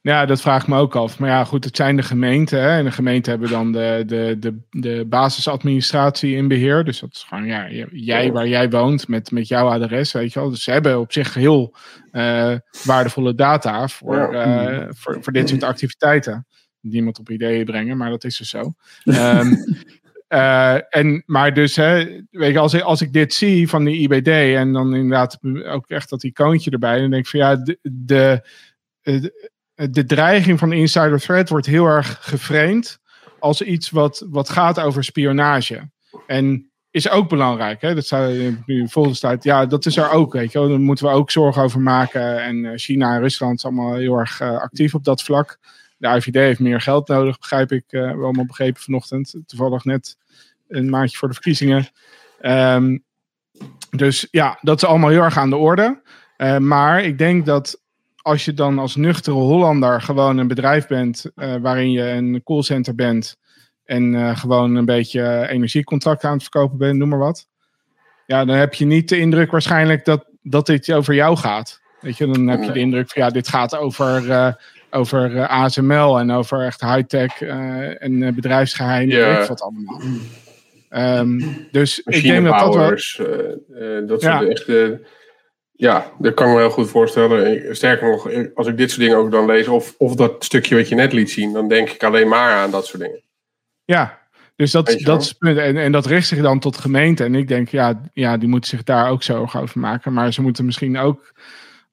Ja, 0.00 0.26
dat 0.26 0.40
vraag 0.40 0.62
ik 0.62 0.68
me 0.68 0.78
ook 0.78 0.96
af. 0.96 1.18
Maar 1.18 1.28
ja, 1.28 1.44
goed, 1.44 1.64
het 1.64 1.76
zijn 1.76 1.96
de 1.96 2.02
gemeenten. 2.02 2.60
Hè? 2.60 2.68
En 2.68 2.84
de 2.84 2.90
gemeenten 2.90 3.32
hebben 3.32 3.50
dan 3.50 3.72
de, 3.72 4.02
de, 4.06 4.36
de, 4.38 4.58
de 4.70 5.04
basisadministratie 5.08 6.36
in 6.36 6.48
beheer. 6.48 6.84
Dus 6.84 7.00
dat 7.00 7.12
is 7.12 7.22
gewoon 7.22 7.46
ja, 7.46 7.68
jij 7.90 8.32
waar 8.32 8.48
jij 8.48 8.70
woont 8.70 9.08
met, 9.08 9.30
met 9.30 9.48
jouw 9.48 9.68
adres, 9.68 10.12
weet 10.12 10.32
je 10.32 10.40
wel. 10.40 10.50
Dus 10.50 10.62
ze 10.62 10.70
hebben 10.70 11.00
op 11.00 11.12
zich 11.12 11.34
heel 11.34 11.76
uh, 12.12 12.54
waardevolle 12.84 13.34
data 13.34 13.88
voor, 13.88 14.34
uh, 14.34 14.84
voor, 14.88 15.18
voor 15.20 15.32
dit 15.32 15.48
soort 15.48 15.62
activiteiten. 15.62 16.46
Niemand 16.80 17.18
op 17.18 17.30
ideeën 17.30 17.64
brengen, 17.64 17.96
maar 17.96 18.10
dat 18.10 18.24
is 18.24 18.36
dus 18.36 18.48
zo. 18.48 18.74
Um, 19.04 19.64
Uh, 20.34 20.74
en, 20.88 21.22
maar 21.26 21.54
dus, 21.54 21.76
hè, 21.76 22.20
weet 22.30 22.52
je, 22.52 22.58
als 22.58 22.74
ik, 22.74 22.82
als 22.82 23.00
ik 23.00 23.12
dit 23.12 23.34
zie 23.34 23.68
van 23.68 23.84
die 23.84 24.08
IBD 24.08 24.28
en 24.28 24.72
dan 24.72 24.94
inderdaad 24.94 25.38
ook 25.64 25.88
echt 25.88 26.10
dat 26.10 26.22
icoontje 26.22 26.70
erbij, 26.70 27.00
dan 27.00 27.10
denk 27.10 27.24
ik 27.24 27.30
van 27.30 27.40
ja, 27.40 27.56
de, 27.56 27.78
de, 27.82 28.48
de, 29.02 29.90
de 29.90 30.04
dreiging 30.04 30.58
van 30.58 30.72
insider 30.72 31.20
threat 31.20 31.48
wordt 31.48 31.66
heel 31.66 31.86
erg 31.86 32.18
geframed 32.20 32.98
als 33.38 33.62
iets 33.62 33.90
wat, 33.90 34.26
wat 34.30 34.48
gaat 34.48 34.80
over 34.80 35.04
spionage. 35.04 35.90
En 36.26 36.70
is 36.90 37.10
ook 37.10 37.28
belangrijk. 37.28 37.80
Hè? 37.80 37.94
Dat 37.94 38.06
zou 38.06 38.56
nu 38.66 38.88
volgens 38.88 39.20
tijd, 39.20 39.44
ja, 39.44 39.66
dat 39.66 39.86
is 39.86 39.96
er 39.96 40.10
ook. 40.10 40.32
Weet 40.32 40.52
je. 40.52 40.68
Daar 40.68 40.80
moeten 40.80 41.06
we 41.06 41.12
ook 41.12 41.30
zorgen 41.30 41.62
over 41.62 41.80
maken. 41.80 42.42
En 42.42 42.64
eh, 42.64 42.72
China 42.76 43.14
en 43.14 43.20
Rusland 43.20 43.60
zijn 43.60 43.74
allemaal 43.74 43.94
heel 43.94 44.18
erg 44.18 44.40
uh, 44.40 44.58
actief 44.58 44.94
op 44.94 45.04
dat 45.04 45.22
vlak. 45.22 45.58
De 46.04 46.16
IVD 46.16 46.34
heeft 46.34 46.60
meer 46.60 46.80
geld 46.80 47.08
nodig, 47.08 47.38
begrijp 47.38 47.72
ik. 47.72 47.84
Uh, 47.90 48.10
we 48.10 48.22
allemaal 48.22 48.46
begrepen 48.46 48.82
vanochtend. 48.82 49.34
Toevallig 49.46 49.84
net 49.84 50.16
een 50.68 50.90
maandje 50.90 51.16
voor 51.16 51.28
de 51.28 51.34
verkiezingen. 51.34 51.88
Um, 52.42 53.04
dus 53.90 54.28
ja, 54.30 54.58
dat 54.60 54.82
is 54.82 54.88
allemaal 54.88 55.10
heel 55.10 55.22
erg 55.22 55.38
aan 55.38 55.50
de 55.50 55.56
orde. 55.56 56.02
Uh, 56.36 56.58
maar 56.58 57.02
ik 57.02 57.18
denk 57.18 57.46
dat 57.46 57.82
als 58.16 58.44
je 58.44 58.54
dan 58.54 58.78
als 58.78 58.96
nuchtere 58.96 59.36
Hollander 59.36 60.00
gewoon 60.00 60.38
een 60.38 60.48
bedrijf 60.48 60.86
bent 60.86 61.30
uh, 61.36 61.54
waarin 61.56 61.90
je 61.90 62.02
een 62.02 62.40
callcenter 62.44 62.94
bent 62.94 63.36
en 63.84 64.12
uh, 64.12 64.36
gewoon 64.36 64.74
een 64.74 64.84
beetje 64.84 65.48
energiecontracten 65.48 66.28
aan 66.28 66.34
het 66.34 66.42
verkopen 66.42 66.78
bent, 66.78 66.98
noem 66.98 67.08
maar 67.08 67.18
wat. 67.18 67.48
Ja, 68.26 68.44
dan 68.44 68.56
heb 68.56 68.74
je 68.74 68.84
niet 68.84 69.08
de 69.08 69.18
indruk 69.18 69.50
waarschijnlijk 69.50 70.04
dat, 70.04 70.24
dat 70.42 70.66
dit 70.66 70.92
over 70.92 71.14
jou 71.14 71.36
gaat. 71.36 71.82
Weet 72.00 72.16
je, 72.16 72.26
dan 72.26 72.46
heb 72.46 72.62
je 72.62 72.72
de 72.72 72.78
indruk 72.78 73.10
van 73.10 73.22
ja, 73.22 73.30
dit 73.30 73.48
gaat 73.48 73.76
over 73.76 74.22
over 74.94 75.30
uh, 75.30 75.50
ASML 75.50 76.18
en 76.18 76.30
over 76.30 76.64
echt 76.64 76.80
high-tech 76.80 77.40
uh, 77.40 78.02
en 78.02 78.12
uh, 78.12 78.32
bedrijfsgeheimen. 78.32 79.16
Ja. 79.16 79.46
wat 79.46 79.62
allemaal. 79.62 80.00
Um, 81.18 81.66
dus 81.70 81.98
ik 82.04 82.22
denk 82.22 82.44
dat 82.44 82.58
dat 82.58 82.74
wel... 82.74 84.06
dat 84.06 84.20
ja. 84.22 84.44
echt... 84.44 84.66
ja, 85.72 86.12
dat 86.18 86.34
kan 86.34 86.48
ik 86.48 86.54
me 86.54 86.60
heel 86.60 86.70
goed 86.70 86.88
voorstellen. 86.88 87.76
Sterker 87.76 88.10
nog, 88.10 88.28
als 88.54 88.66
ik 88.66 88.76
dit 88.76 88.90
soort 88.90 89.00
dingen 89.00 89.16
ook 89.16 89.30
dan 89.30 89.46
lees... 89.46 89.68
Of, 89.68 89.94
of 89.98 90.14
dat 90.14 90.44
stukje 90.44 90.76
wat 90.76 90.88
je 90.88 90.94
net 90.94 91.12
liet 91.12 91.30
zien... 91.30 91.52
dan 91.52 91.68
denk 91.68 91.90
ik 91.90 92.02
alleen 92.02 92.28
maar 92.28 92.52
aan 92.52 92.70
dat 92.70 92.86
soort 92.86 93.02
dingen. 93.02 93.22
Ja, 93.84 94.22
dus 94.56 94.70
dat, 94.70 94.86
dat 94.98 95.22
is 95.22 95.28
het 95.28 95.38
punt. 95.38 95.58
En, 95.58 95.76
en 95.76 95.92
dat 95.92 96.06
richt 96.06 96.26
zich 96.26 96.40
dan 96.40 96.58
tot 96.58 96.76
gemeente. 96.76 97.24
En 97.24 97.34
ik 97.34 97.48
denk, 97.48 97.68
ja, 97.68 98.00
ja, 98.12 98.36
die 98.36 98.48
moeten 98.48 98.70
zich 98.70 98.82
daar 98.82 99.10
ook 99.10 99.22
zorgen 99.22 99.60
over 99.60 99.80
maken. 99.80 100.12
Maar 100.12 100.32
ze 100.32 100.42
moeten 100.42 100.64
misschien 100.64 100.98
ook 100.98 101.32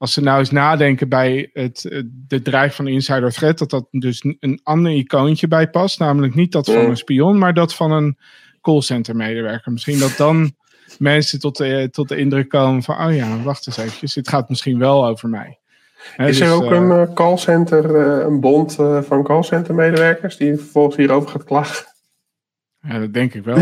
als 0.01 0.13
ze 0.13 0.21
nou 0.21 0.39
eens 0.39 0.51
nadenken 0.51 1.09
bij 1.09 1.49
het, 1.53 2.03
de 2.27 2.41
dreig 2.41 2.75
van 2.75 2.87
insider 2.87 3.31
threat, 3.31 3.57
dat 3.57 3.69
dat 3.69 3.87
dus 3.91 4.23
een 4.39 4.59
ander 4.63 4.91
icoontje 4.91 5.47
bij 5.47 5.69
past. 5.69 5.99
Namelijk 5.99 6.35
niet 6.35 6.51
dat 6.51 6.65
van 6.65 6.85
een 6.85 6.97
spion, 6.97 7.37
maar 7.37 7.53
dat 7.53 7.75
van 7.75 7.91
een 7.91 8.17
callcenter 8.61 9.15
medewerker. 9.15 9.71
Misschien 9.71 9.99
dat 9.99 10.17
dan 10.17 10.51
mensen 10.97 11.39
tot 11.39 11.57
de, 11.57 11.87
tot 11.91 12.09
de 12.09 12.17
indruk 12.17 12.49
komen 12.49 12.83
van, 12.83 13.05
oh 13.05 13.15
ja, 13.15 13.41
wacht 13.41 13.67
eens 13.67 13.77
even, 13.77 14.09
dit 14.13 14.29
gaat 14.29 14.49
misschien 14.49 14.79
wel 14.79 15.05
over 15.07 15.29
mij. 15.29 15.59
Is 16.17 16.39
er 16.39 16.47
dus, 16.47 16.55
ook 16.55 16.71
een 16.71 16.89
uh, 16.89 17.13
callcenter, 17.13 17.95
een 18.25 18.39
bond 18.39 18.75
van 19.01 19.23
callcenter 19.23 19.75
medewerkers 19.75 20.37
die 20.37 20.55
vervolgens 20.55 20.95
hierover 20.95 21.29
gaat 21.29 21.43
klagen? 21.43 21.85
Ja, 22.81 22.99
dat 22.99 23.13
denk 23.13 23.33
ik 23.33 23.43
wel. 23.43 23.59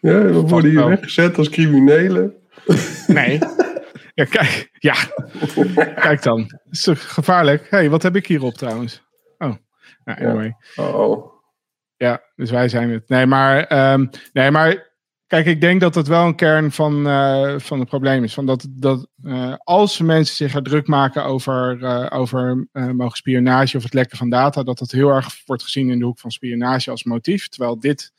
ja, 0.00 0.22
we 0.32 0.42
worden 0.46 0.70
hier 0.70 0.86
weggezet 0.86 1.38
als 1.38 1.48
criminelen. 1.48 2.34
Nee, 3.06 3.38
ja, 4.14 4.24
kijk. 4.24 4.70
Ja. 4.78 4.94
kijk 5.94 6.22
dan. 6.22 6.40
Het 6.40 6.60
is 6.70 6.82
toch 6.82 7.12
gevaarlijk? 7.12 7.70
hey, 7.70 7.90
wat 7.90 8.02
heb 8.02 8.16
ik 8.16 8.26
hierop 8.26 8.54
trouwens? 8.54 9.02
Oh. 9.38 9.54
Nou, 10.04 10.24
anyway. 10.24 10.56
Oh. 10.76 11.32
Ja, 11.96 12.22
dus 12.36 12.50
wij 12.50 12.68
zijn 12.68 12.90
het. 12.90 13.08
Nee, 13.08 13.26
maar, 13.26 13.92
um, 13.92 14.10
nee, 14.32 14.50
maar 14.50 14.90
kijk, 15.26 15.46
ik 15.46 15.60
denk 15.60 15.80
dat 15.80 15.94
dat 15.94 16.06
wel 16.06 16.26
een 16.26 16.34
kern 16.34 16.72
van, 16.72 17.06
uh, 17.06 17.58
van 17.58 17.78
het 17.78 17.88
probleem 17.88 18.24
is. 18.24 18.34
Van 18.34 18.46
dat, 18.46 18.66
dat 18.70 19.06
uh, 19.24 19.54
als 19.58 20.00
mensen 20.00 20.36
zich 20.36 20.54
er 20.54 20.62
druk 20.62 20.86
maken 20.86 21.24
over, 21.24 21.78
uh, 21.78 22.06
over 22.10 22.68
mogen 22.72 23.16
spionage 23.16 23.76
of 23.76 23.82
het 23.82 23.94
lekken 23.94 24.18
van 24.18 24.30
data, 24.30 24.62
dat 24.62 24.78
dat 24.78 24.90
heel 24.90 25.10
erg 25.10 25.42
wordt 25.46 25.62
gezien 25.62 25.90
in 25.90 25.98
de 25.98 26.04
hoek 26.04 26.18
van 26.18 26.30
spionage 26.30 26.90
als 26.90 27.04
motief. 27.04 27.48
Terwijl 27.48 27.78
dit 27.78 28.12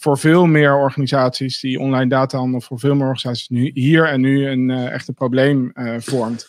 voor 0.00 0.18
veel 0.18 0.46
meer 0.46 0.74
organisaties 0.74 1.60
die 1.60 1.78
online 1.78 2.08
data 2.08 2.36
handelen, 2.36 2.62
voor 2.62 2.78
veel 2.78 2.94
meer 2.94 3.06
organisaties 3.06 3.48
nu, 3.48 3.70
hier 3.74 4.04
en 4.04 4.20
nu 4.20 4.46
een 4.46 4.68
uh, 4.68 4.92
echt 4.92 5.08
een 5.08 5.14
probleem 5.14 5.70
uh, 5.74 5.94
vormt. 5.98 6.48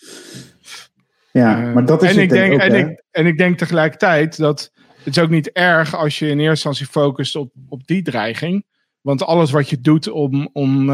Ja, 1.32 1.68
uh, 1.68 1.74
maar 1.74 1.86
dat 1.86 2.04
is 2.04 2.10
en 2.10 2.16
het 2.16 2.24
ik 2.24 2.30
denk, 2.30 2.54
ook, 2.54 2.60
en, 2.60 2.76
ik, 2.76 3.04
en 3.12 3.26
ik 3.26 3.38
denk 3.38 3.58
tegelijkertijd 3.58 4.38
dat 4.38 4.72
het 5.04 5.18
is 5.18 5.24
ook 5.24 5.30
niet 5.30 5.52
erg 5.52 5.96
als 5.96 6.20
je 6.20 6.26
in 6.26 6.40
eerste 6.40 6.50
instantie 6.50 6.86
focust 6.86 7.36
op, 7.36 7.52
op 7.70 7.88
die 7.88 8.02
dreiging. 8.02 8.66
Want 9.02 9.24
alles 9.24 9.52
wat 9.52 9.70
je 9.70 9.82
doet 9.82 10.10
om, 10.10 10.50
om, 10.54 10.90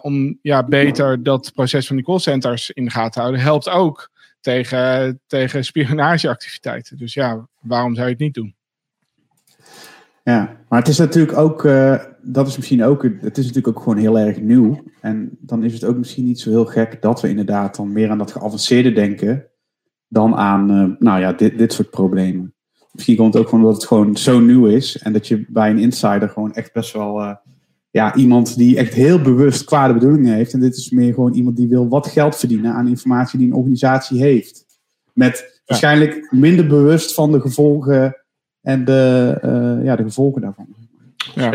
om 0.00 0.38
ja, 0.42 0.64
beter 0.64 1.22
dat 1.22 1.52
proces 1.54 1.86
van 1.86 1.96
die 1.96 2.04
callcenters 2.04 2.70
in 2.70 2.84
de 2.84 2.90
gaten 2.90 3.10
te 3.12 3.18
houden, 3.18 3.40
helpt 3.40 3.68
ook 3.68 4.10
tegen, 4.40 5.20
tegen 5.26 5.64
spionageactiviteiten. 5.64 6.96
Dus 6.96 7.14
ja, 7.14 7.48
waarom 7.60 7.94
zou 7.94 8.06
je 8.06 8.12
het 8.12 8.22
niet 8.22 8.34
doen? 8.34 8.54
Ja, 10.22 10.56
maar 10.68 10.78
het 10.78 10.88
is 10.88 10.98
natuurlijk 10.98 11.38
ook, 11.38 11.64
uh, 11.64 11.98
dat 12.22 12.46
is 12.46 12.56
misschien 12.56 12.84
ook, 12.84 13.02
het 13.02 13.38
is 13.38 13.46
natuurlijk 13.46 13.76
ook 13.76 13.82
gewoon 13.82 13.98
heel 13.98 14.18
erg 14.18 14.40
nieuw. 14.40 14.82
En 15.00 15.38
dan 15.40 15.64
is 15.64 15.72
het 15.72 15.84
ook 15.84 15.96
misschien 15.96 16.24
niet 16.24 16.40
zo 16.40 16.50
heel 16.50 16.64
gek 16.64 17.02
dat 17.02 17.20
we 17.20 17.28
inderdaad 17.28 17.76
dan 17.76 17.92
meer 17.92 18.10
aan 18.10 18.18
dat 18.18 18.32
geavanceerde 18.32 18.92
denken 18.92 19.46
dan 20.08 20.34
aan, 20.34 20.70
uh, 20.70 20.96
nou 20.98 21.20
ja, 21.20 21.32
dit, 21.32 21.58
dit 21.58 21.72
soort 21.72 21.90
problemen. 21.90 22.54
Misschien 22.92 23.16
komt 23.16 23.34
het 23.34 23.42
ook 23.42 23.48
gewoon 23.48 23.64
dat 23.64 23.74
het 23.74 23.86
gewoon 23.86 24.16
zo 24.16 24.40
nieuw 24.40 24.66
is 24.66 24.98
en 24.98 25.12
dat 25.12 25.28
je 25.28 25.44
bij 25.48 25.70
een 25.70 25.78
insider 25.78 26.28
gewoon 26.28 26.54
echt 26.54 26.72
best 26.72 26.92
wel, 26.92 27.20
uh, 27.20 27.34
ja, 27.90 28.14
iemand 28.14 28.56
die 28.56 28.76
echt 28.76 28.94
heel 28.94 29.20
bewust 29.20 29.64
kwade 29.64 29.94
bedoelingen 29.94 30.34
heeft. 30.34 30.52
En 30.52 30.60
dit 30.60 30.76
is 30.76 30.90
meer 30.90 31.14
gewoon 31.14 31.34
iemand 31.34 31.56
die 31.56 31.68
wil 31.68 31.88
wat 31.88 32.06
geld 32.06 32.36
verdienen 32.36 32.72
aan 32.72 32.88
informatie 32.88 33.38
die 33.38 33.48
een 33.48 33.54
organisatie 33.54 34.20
heeft. 34.20 34.66
Met 35.12 35.62
waarschijnlijk 35.66 36.28
minder 36.30 36.66
bewust 36.66 37.14
van 37.14 37.32
de 37.32 37.40
gevolgen 37.40 38.21
en 38.62 38.84
de, 38.84 39.38
uh, 39.44 39.84
ja, 39.84 39.96
de 39.96 40.02
gevolgen 40.02 40.40
daarvan. 40.42 40.66
Ja. 41.34 41.50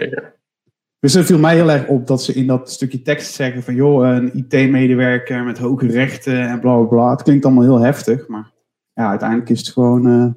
Dus 0.99 1.14
het 1.14 1.26
viel 1.26 1.39
mij 1.39 1.55
heel 1.55 1.72
erg 1.72 1.88
op 1.88 2.08
dat 2.08 2.24
ze 2.24 2.34
in 2.34 2.47
dat 2.47 2.72
stukje 2.72 3.01
tekst 3.01 3.34
zeggen 3.34 3.64
van 3.64 3.76
joh, 3.76 4.08
een 4.08 4.38
IT-medewerker 4.38 5.43
met 5.43 5.58
hoge 5.58 5.88
rechten 5.88 6.47
en 6.47 6.60
bla 6.60 6.78
bla 6.78 6.86
bla. 6.86 7.12
Het 7.12 7.24
klinkt 7.24 7.45
allemaal 7.45 7.64
heel 7.64 7.80
heftig, 7.80 8.28
maar 8.28 8.51
ja, 8.93 9.10
uiteindelijk 9.10 9.49
is 9.49 9.60
het 9.60 9.70
gewoon 9.70 10.08
uh, 10.08 10.32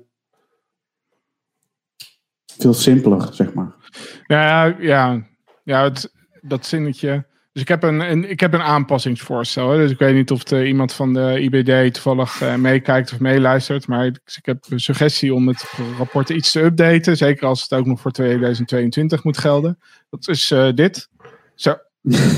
veel 2.60 2.74
simpeler, 2.74 3.28
zeg 3.32 3.54
maar. 3.54 3.74
Ja, 4.26 4.64
ja, 4.78 5.26
ja 5.64 5.82
het, 5.82 6.12
dat 6.40 6.66
zinnetje. 6.66 7.26
Dus 7.52 7.62
ik 7.62 7.68
heb 7.68 7.82
een, 7.82 8.30
ik 8.30 8.40
heb 8.40 8.54
een 8.54 8.62
aanpassingsvoorstel. 8.62 9.68
Dus 9.68 9.90
ik 9.90 9.98
weet 9.98 10.14
niet 10.14 10.30
of 10.30 10.50
iemand 10.50 10.92
van 10.92 11.12
de 11.12 11.40
IBD 11.40 11.94
toevallig 11.94 12.42
uh, 12.42 12.54
meekijkt 12.54 13.12
of 13.12 13.18
meeluistert. 13.18 13.86
Maar 13.86 14.06
ik, 14.06 14.20
heb 14.42 14.64
een 14.68 14.80
suggestie 14.80 15.34
om 15.34 15.48
het 15.48 15.64
rapport 15.98 16.28
iets 16.28 16.52
te 16.52 16.60
updaten. 16.60 17.16
Zeker 17.16 17.46
als 17.46 17.62
het 17.62 17.72
ook 17.72 17.86
nog 17.86 18.00
voor 18.00 18.10
2022 18.10 19.24
moet 19.24 19.38
gelden. 19.38 19.78
Dat 20.10 20.28
is 20.28 20.50
uh, 20.50 20.72
dit. 20.74 21.08
Zo. 21.54 21.76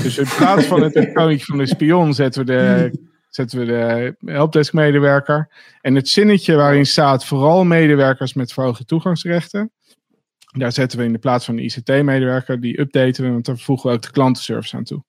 dus 0.03 0.17
in 0.17 0.27
plaats 0.37 0.65
van 0.65 0.81
het 0.83 0.95
icoontje 0.95 1.45
van 1.45 1.57
de 1.57 1.67
spion 1.67 2.13
zetten 2.13 2.45
we 2.45 2.51
de, 2.51 2.91
zetten 3.29 3.59
we 3.59 3.65
de 3.65 4.15
helpdesk 4.31 4.73
medewerker. 4.73 5.49
En 5.81 5.95
het 5.95 6.09
zinnetje 6.09 6.55
waarin 6.55 6.85
staat 6.85 7.25
vooral 7.25 7.63
medewerkers 7.63 8.33
met 8.33 8.53
verhoogde 8.53 8.85
toegangsrechten. 8.85 9.71
Daar 10.53 10.71
zetten 10.71 10.99
we 10.99 11.05
in 11.05 11.11
de 11.11 11.19
plaats 11.19 11.45
van 11.45 11.55
de 11.55 11.61
ICT-medewerker, 11.61 12.59
die 12.59 12.79
updaten 12.79 13.23
we, 13.23 13.31
want 13.31 13.45
daar 13.45 13.57
voegen 13.57 13.89
we 13.89 13.95
ook 13.95 14.01
de 14.01 14.11
klantenservice 14.11 14.75
aan 14.75 14.83
toe. 14.83 15.03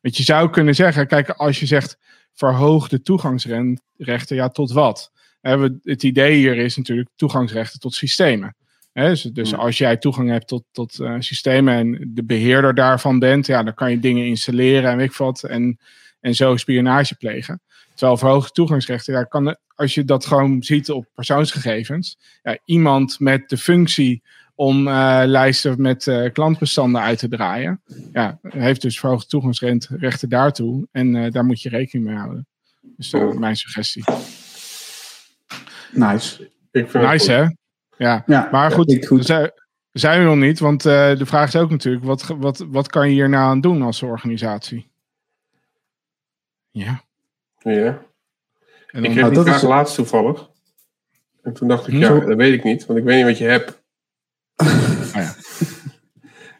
Want 0.00 0.16
je 0.16 0.22
zou 0.22 0.50
kunnen 0.50 0.74
zeggen, 0.74 1.06
kijk, 1.06 1.30
als 1.30 1.60
je 1.60 1.66
zegt 1.66 1.98
verhoogde 2.32 3.02
toegangsrechten, 3.02 4.36
ja, 4.36 4.48
tot 4.48 4.72
wat? 4.72 5.12
Het 5.82 6.02
idee 6.02 6.34
hier 6.34 6.56
is 6.56 6.76
natuurlijk 6.76 7.08
toegangsrechten 7.16 7.80
tot 7.80 7.94
systemen. 7.94 8.56
Dus, 8.92 9.22
dus 9.22 9.54
als 9.54 9.78
jij 9.78 9.96
toegang 9.96 10.30
hebt 10.30 10.48
tot, 10.48 10.64
tot 10.72 10.98
uh, 11.00 11.14
systemen 11.18 11.74
en 11.74 12.10
de 12.14 12.24
beheerder 12.24 12.74
daarvan 12.74 13.18
bent, 13.18 13.46
ja, 13.46 13.62
dan 13.62 13.74
kan 13.74 13.90
je 13.90 14.00
dingen 14.00 14.26
installeren 14.26 14.90
en 14.90 14.96
weet 14.96 15.10
ik 15.10 15.16
wat, 15.16 15.42
en, 15.42 15.78
en 16.20 16.34
zo 16.34 16.56
spionage 16.56 17.14
plegen. 17.14 17.60
Terwijl 17.94 18.18
verhoogde 18.18 18.50
toegangsrechten, 18.50 19.14
ja, 19.14 19.24
kan, 19.24 19.56
als 19.74 19.94
je 19.94 20.04
dat 20.04 20.26
gewoon 20.26 20.62
ziet 20.62 20.90
op 20.90 21.06
persoonsgegevens, 21.14 22.18
ja, 22.42 22.58
iemand 22.64 23.20
met 23.20 23.48
de 23.48 23.56
functie 23.56 24.22
om 24.58 24.88
uh, 24.88 25.22
lijsten 25.24 25.80
met 25.82 26.06
uh, 26.06 26.32
klantbestanden 26.32 27.00
uit 27.00 27.18
te 27.18 27.28
draaien. 27.28 27.82
Ja, 28.12 28.38
heeft 28.42 28.82
dus 28.82 29.00
verhoogde 29.00 29.26
toegangsrechten 29.26 30.28
daartoe. 30.28 30.88
En 30.92 31.14
uh, 31.14 31.30
daar 31.30 31.44
moet 31.44 31.62
je 31.62 31.68
rekening 31.68 32.06
mee 32.06 32.16
houden. 32.16 32.46
Dus 32.80 33.12
mijn 33.34 33.56
suggestie. 33.56 34.04
Nice. 35.92 36.50
Ik 36.70 36.90
vind 36.90 37.04
nice, 37.04 37.32
hè? 37.32 37.46
Ja. 38.04 38.22
ja. 38.26 38.48
maar 38.52 38.70
goed, 38.70 39.06
goed. 39.06 39.26
Zijn, 39.26 39.50
zijn 39.92 40.20
we 40.20 40.26
nog 40.26 40.36
niet. 40.36 40.58
Want 40.58 40.82
de 40.82 41.26
vraag 41.26 41.48
is 41.48 41.56
ook 41.56 41.70
natuurlijk, 41.70 42.04
wat, 42.04 42.26
wat, 42.38 42.64
wat 42.68 42.88
kan 42.88 43.08
je 43.08 43.14
hier 43.14 43.28
nou 43.28 43.44
aan 43.44 43.60
doen 43.60 43.82
als 43.82 44.02
organisatie? 44.02 44.90
Ja. 46.70 47.02
Ja. 47.58 47.86
En 47.86 48.02
dan, 48.90 49.04
ik 49.04 49.10
kreeg 49.10 49.22
nou, 49.22 49.34
die 49.34 49.42
vraag 49.42 49.56
is... 49.56 49.62
laatst 49.62 49.94
toevallig. 49.94 50.50
En 51.42 51.52
toen 51.52 51.68
dacht 51.68 51.86
ik, 51.86 51.94
hm? 51.94 52.00
ja, 52.00 52.20
dat 52.20 52.36
weet 52.36 52.52
ik 52.52 52.64
niet. 52.64 52.86
Want 52.86 52.98
ik 52.98 53.04
weet 53.04 53.16
niet 53.16 53.26
wat 53.26 53.38
je 53.38 53.44
hebt. 53.44 53.86
Oh 54.62 55.08
ja. 55.14 55.34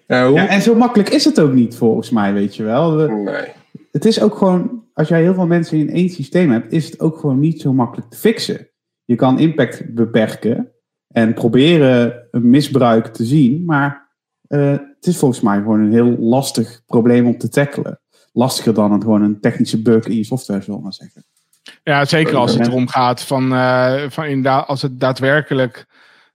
Ja, 0.07 0.25
ja, 0.25 0.49
en 0.49 0.63
zo 0.63 0.75
makkelijk 0.75 1.09
is 1.09 1.25
het 1.25 1.41
ook 1.41 1.53
niet, 1.53 1.77
volgens 1.77 2.11
mij, 2.11 2.33
weet 2.33 2.57
je 2.57 2.63
wel. 2.63 3.09
nee. 3.09 3.53
Het 3.93 4.05
is 4.05 4.21
ook 4.21 4.37
gewoon, 4.37 4.85
als 4.95 5.09
jij 5.09 5.23
heel 5.23 5.35
veel 5.35 5.47
mensen 5.47 5.79
in 5.79 5.91
één 5.91 6.09
systeem 6.09 6.51
hebt, 6.51 6.73
is 6.73 6.85
het 6.85 7.01
ook 7.01 7.19
gewoon 7.19 7.39
niet 7.39 7.61
zo 7.61 7.73
makkelijk 7.73 8.11
te 8.11 8.17
fixen. 8.17 8.69
Je 9.05 9.15
kan 9.15 9.39
impact 9.39 9.95
beperken 9.95 10.73
en 11.09 11.35
proberen 11.35 12.29
een 12.31 12.51
misbruik 12.51 13.07
te 13.07 13.25
zien, 13.25 13.65
maar 13.65 14.09
uh, 14.49 14.71
het 14.71 15.07
is 15.07 15.17
volgens 15.17 15.41
mij 15.41 15.57
gewoon 15.57 15.81
een 15.81 15.93
heel 15.93 16.17
lastig 16.19 16.83
probleem 16.87 17.27
om 17.27 17.39
te 17.39 17.49
tackelen. 17.49 18.01
Lastiger 18.33 18.75
dan 18.75 18.93
het 18.93 19.03
gewoon 19.03 19.23
een 19.23 19.41
technische 19.41 19.83
bug 19.83 20.07
in 20.07 20.17
je 20.17 20.25
software, 20.25 20.63
zullen 20.63 20.79
we 20.79 20.85
maar 20.85 20.93
zeggen. 20.93 21.25
Ja, 21.83 22.05
zeker 22.05 22.37
als 22.37 22.55
het 22.55 22.67
erom 22.67 22.89
gaat 22.89 23.23
van, 23.23 23.53
uh, 23.53 24.03
van 24.09 24.25
inderdaad, 24.25 24.67
als 24.67 24.83
het 24.83 25.01
daadwerkelijk 25.01 25.87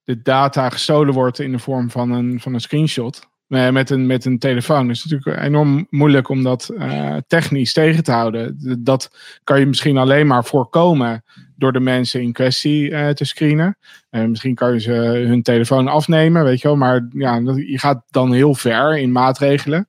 de 0.03 0.21
data 0.21 0.69
gestolen 0.69 1.13
wordt 1.13 1.39
in 1.39 1.51
de 1.51 1.59
vorm 1.59 1.89
van 1.89 2.11
een, 2.11 2.39
van 2.39 2.53
een 2.53 2.61
screenshot. 2.61 3.31
Eh, 3.53 3.69
met 3.69 3.89
een, 3.89 4.05
met 4.05 4.25
een 4.25 4.39
telefoon. 4.39 4.89
Is 4.89 5.05
natuurlijk 5.05 5.43
enorm 5.43 5.87
moeilijk 5.89 6.29
om 6.29 6.43
dat 6.43 6.69
uh, 6.77 7.17
technisch 7.27 7.73
tegen 7.73 8.03
te 8.03 8.11
houden. 8.11 8.57
Dat 8.83 9.11
kan 9.43 9.59
je 9.59 9.65
misschien 9.65 9.97
alleen 9.97 10.27
maar 10.27 10.45
voorkomen 10.45 11.23
door 11.55 11.73
de 11.73 11.79
mensen 11.79 12.21
in 12.21 12.31
kwestie 12.31 12.89
uh, 12.89 13.09
te 13.09 13.25
screenen. 13.25 13.77
misschien 14.09 14.55
kan 14.55 14.73
je 14.73 14.79
ze 14.79 14.91
hun 15.27 15.41
telefoon 15.41 15.87
afnemen, 15.87 16.43
weet 16.43 16.61
je 16.61 16.67
wel. 16.67 16.77
Maar 16.77 17.07
ja, 17.11 17.35
je 17.55 17.79
gaat 17.79 18.03
dan 18.09 18.33
heel 18.33 18.55
ver 18.55 18.97
in 18.97 19.11
maatregelen. 19.11 19.87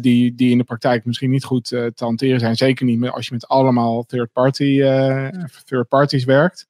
die, 0.00 0.34
die 0.34 0.50
in 0.50 0.58
de 0.58 0.64
praktijk 0.64 1.04
misschien 1.04 1.30
niet 1.30 1.44
goed 1.44 1.64
te 1.64 1.92
hanteren 1.96 2.40
zijn. 2.40 2.56
Zeker 2.56 2.86
niet 2.86 3.08
als 3.08 3.26
je 3.26 3.34
met 3.34 3.48
allemaal 3.48 4.04
third, 4.04 4.32
party, 4.32 4.80
third 5.64 5.88
parties 5.88 6.24
werkt. 6.24 6.68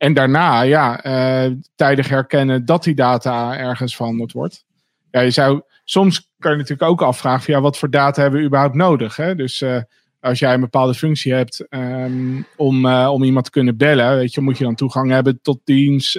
En 0.00 0.14
daarna, 0.14 0.62
ja, 0.62 1.06
uh, 1.06 1.52
tijdig 1.74 2.08
herkennen 2.08 2.64
dat 2.64 2.84
die 2.84 2.94
data 2.94 3.58
ergens 3.58 3.96
veranderd 3.96 4.32
wordt. 4.32 4.64
Ja, 5.10 5.20
je 5.20 5.30
zou, 5.30 5.62
soms 5.84 6.30
kan 6.38 6.50
je 6.50 6.56
natuurlijk 6.56 6.90
ook 6.90 7.02
afvragen, 7.02 7.42
van, 7.42 7.54
ja, 7.54 7.60
wat 7.60 7.78
voor 7.78 7.90
data 7.90 8.22
hebben 8.22 8.40
we 8.40 8.46
überhaupt 8.46 8.74
nodig? 8.74 9.16
Hè? 9.16 9.34
Dus 9.34 9.60
uh, 9.60 9.80
als 10.20 10.38
jij 10.38 10.54
een 10.54 10.60
bepaalde 10.60 10.94
functie 10.94 11.32
hebt 11.32 11.66
um, 11.70 12.46
om, 12.56 12.86
uh, 12.86 13.10
om 13.12 13.22
iemand 13.22 13.44
te 13.44 13.50
kunnen 13.50 13.76
bellen, 13.76 14.16
weet 14.16 14.34
je, 14.34 14.40
moet 14.40 14.58
je 14.58 14.64
dan 14.64 14.74
toegang 14.74 15.10
hebben 15.10 15.38
tot 15.42 15.60
diens 15.64 16.18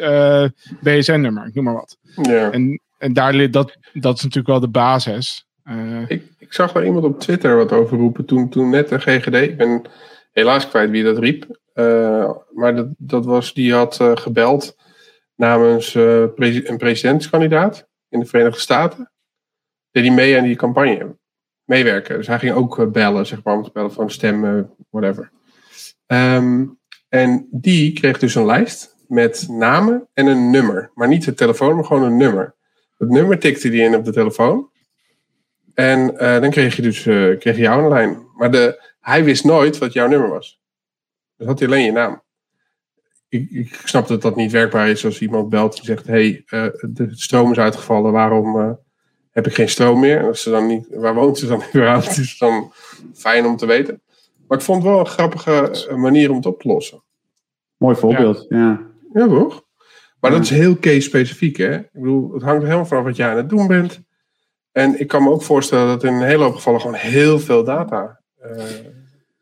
BSN-nummer, 0.81 1.47
ik 1.47 1.53
noem 1.53 1.63
maar 1.63 1.73
wat. 1.73 1.97
Ja. 2.21 2.51
En, 2.51 2.81
en 2.97 3.13
daar, 3.13 3.51
dat, 3.51 3.77
dat 3.93 4.15
is 4.15 4.23
natuurlijk 4.23 4.47
wel 4.47 4.59
de 4.59 4.69
basis. 4.69 5.45
Ik, 6.07 6.23
ik, 6.37 6.53
zag 6.53 6.73
wel 6.73 6.83
iemand 6.83 7.05
op 7.05 7.19
Twitter 7.19 7.55
wat 7.55 7.71
over 7.71 7.97
roepen 7.97 8.25
toen, 8.25 8.49
toen 8.49 8.69
net 8.69 8.89
de 8.89 8.99
GGD, 8.99 9.35
ik 9.35 9.57
ben 9.57 9.81
helaas 10.31 10.69
kwijt 10.69 10.89
wie 10.89 11.03
dat 11.03 11.17
riep, 11.17 11.59
uh, 11.73 12.31
maar 12.51 12.75
dat, 12.75 12.87
dat 12.97 13.25
was, 13.25 13.53
die 13.53 13.73
had 13.73 13.99
uh, 14.01 14.15
gebeld 14.15 14.75
namens 15.35 15.91
presi 16.35 16.61
een 16.65 16.77
presidentskandidaat 16.77 17.87
in 18.09 18.19
de 18.19 18.25
Verenigde 18.25 18.59
Staten. 18.59 19.11
Deed 19.91 20.05
hij 20.05 20.13
mee 20.13 20.37
aan 20.37 20.43
die 20.43 20.55
campagne. 20.55 21.15
Meewerken. 21.63 22.17
Dus 22.17 22.27
hij 22.27 22.39
ging 22.39 22.53
ook 22.53 22.91
bellen, 22.91 23.25
zeg 23.25 23.43
maar, 23.43 23.55
om 23.55 23.63
te 23.63 23.69
bellen 23.73 23.93
van 23.93 24.09
stem, 24.09 24.69
whatever. 24.89 25.31
Um, 26.07 26.79
en 27.09 27.47
die 27.51 27.93
kreeg 27.93 28.19
dus 28.19 28.35
een 28.35 28.45
lijst 28.45 28.95
met 29.07 29.47
namen 29.49 30.07
en 30.13 30.25
een 30.25 30.49
nummer. 30.49 30.91
Maar 30.93 31.07
niet 31.07 31.25
het 31.25 31.37
telefoon, 31.37 31.75
maar 31.75 31.85
gewoon 31.85 32.03
een 32.03 32.17
nummer. 32.17 32.55
Het 32.97 33.09
nummer 33.09 33.39
tikte 33.39 33.67
hij 33.67 33.77
in 33.77 33.95
op 33.95 34.05
de 34.05 34.11
telefoon. 34.11 34.69
En 35.73 36.15
dan 36.41 36.49
kreeg 36.49 36.75
je 36.75 36.81
dus 36.81 37.01
kreeg 37.39 37.55
je 37.55 37.61
jou 37.61 37.83
een 37.83 37.89
lijn. 37.89 38.25
Maar 38.37 38.51
de, 38.51 38.90
hij 39.01 39.23
wist 39.23 39.43
nooit 39.43 39.77
wat 39.77 39.93
jouw 39.93 40.07
nummer 40.07 40.29
was. 40.29 40.61
Dan 41.37 41.47
had 41.47 41.59
hij 41.59 41.67
alleen 41.67 41.85
je 41.85 41.91
naam. 41.91 42.21
Ik, 43.29 43.49
ik 43.49 43.81
snap 43.83 44.07
dat 44.07 44.21
dat 44.21 44.35
niet 44.35 44.51
werkbaar 44.51 44.89
is 44.89 45.05
als 45.05 45.21
iemand 45.21 45.49
belt 45.49 45.79
en 45.79 45.85
zegt: 45.85 46.07
hey, 46.07 46.43
uh, 46.49 46.65
de 46.81 47.07
stroom 47.11 47.51
is 47.51 47.57
uitgevallen, 47.57 48.11
waarom 48.11 48.55
uh, 48.55 48.71
heb 49.31 49.47
ik 49.47 49.53
geen 49.53 49.69
stroom 49.69 49.99
meer? 49.99 50.17
En 50.17 50.25
als 50.25 50.41
ze 50.41 50.49
dan 50.49 50.67
niet, 50.67 50.87
waar 50.89 51.13
woont 51.13 51.37
ze 51.37 51.47
dan 51.47 51.63
überhaupt? 51.75 52.07
Het 52.07 52.17
is 52.17 52.37
dan 52.37 52.73
fijn 53.13 53.45
om 53.45 53.57
te 53.57 53.65
weten. 53.65 54.01
Maar 54.47 54.57
ik 54.57 54.63
vond 54.63 54.83
het 54.83 54.91
wel 54.91 54.99
een 54.99 55.05
grappige 55.05 55.85
eh, 55.89 55.95
manier 55.95 56.29
om 56.29 56.35
het 56.35 56.45
op 56.45 56.61
te 56.61 56.67
lossen. 56.67 57.03
Mooi 57.77 57.95
voorbeeld, 57.95 58.45
ja. 58.49 58.57
Ja, 58.57 58.87
ja 59.13 59.27
toch? 59.27 59.63
Maar 60.19 60.31
dat 60.31 60.41
is 60.41 60.49
heel 60.49 60.79
case-specifiek, 60.79 61.57
hè? 61.57 61.75
Ik 61.77 61.89
bedoel, 61.91 62.33
het 62.33 62.43
hangt 62.43 62.63
helemaal 62.63 62.85
vanaf 62.85 63.03
wat 63.03 63.15
jij 63.15 63.29
aan 63.29 63.37
het 63.37 63.49
doen 63.49 63.67
bent. 63.67 64.01
En 64.71 64.99
ik 64.99 65.07
kan 65.07 65.23
me 65.23 65.29
ook 65.29 65.43
voorstellen 65.43 65.87
dat 65.87 66.03
in 66.03 66.13
een 66.13 66.27
hele 66.27 66.43
hoop 66.43 66.55
gevallen 66.55 66.81
gewoon 66.81 66.95
heel 66.95 67.39
veel 67.39 67.63
data 67.63 68.20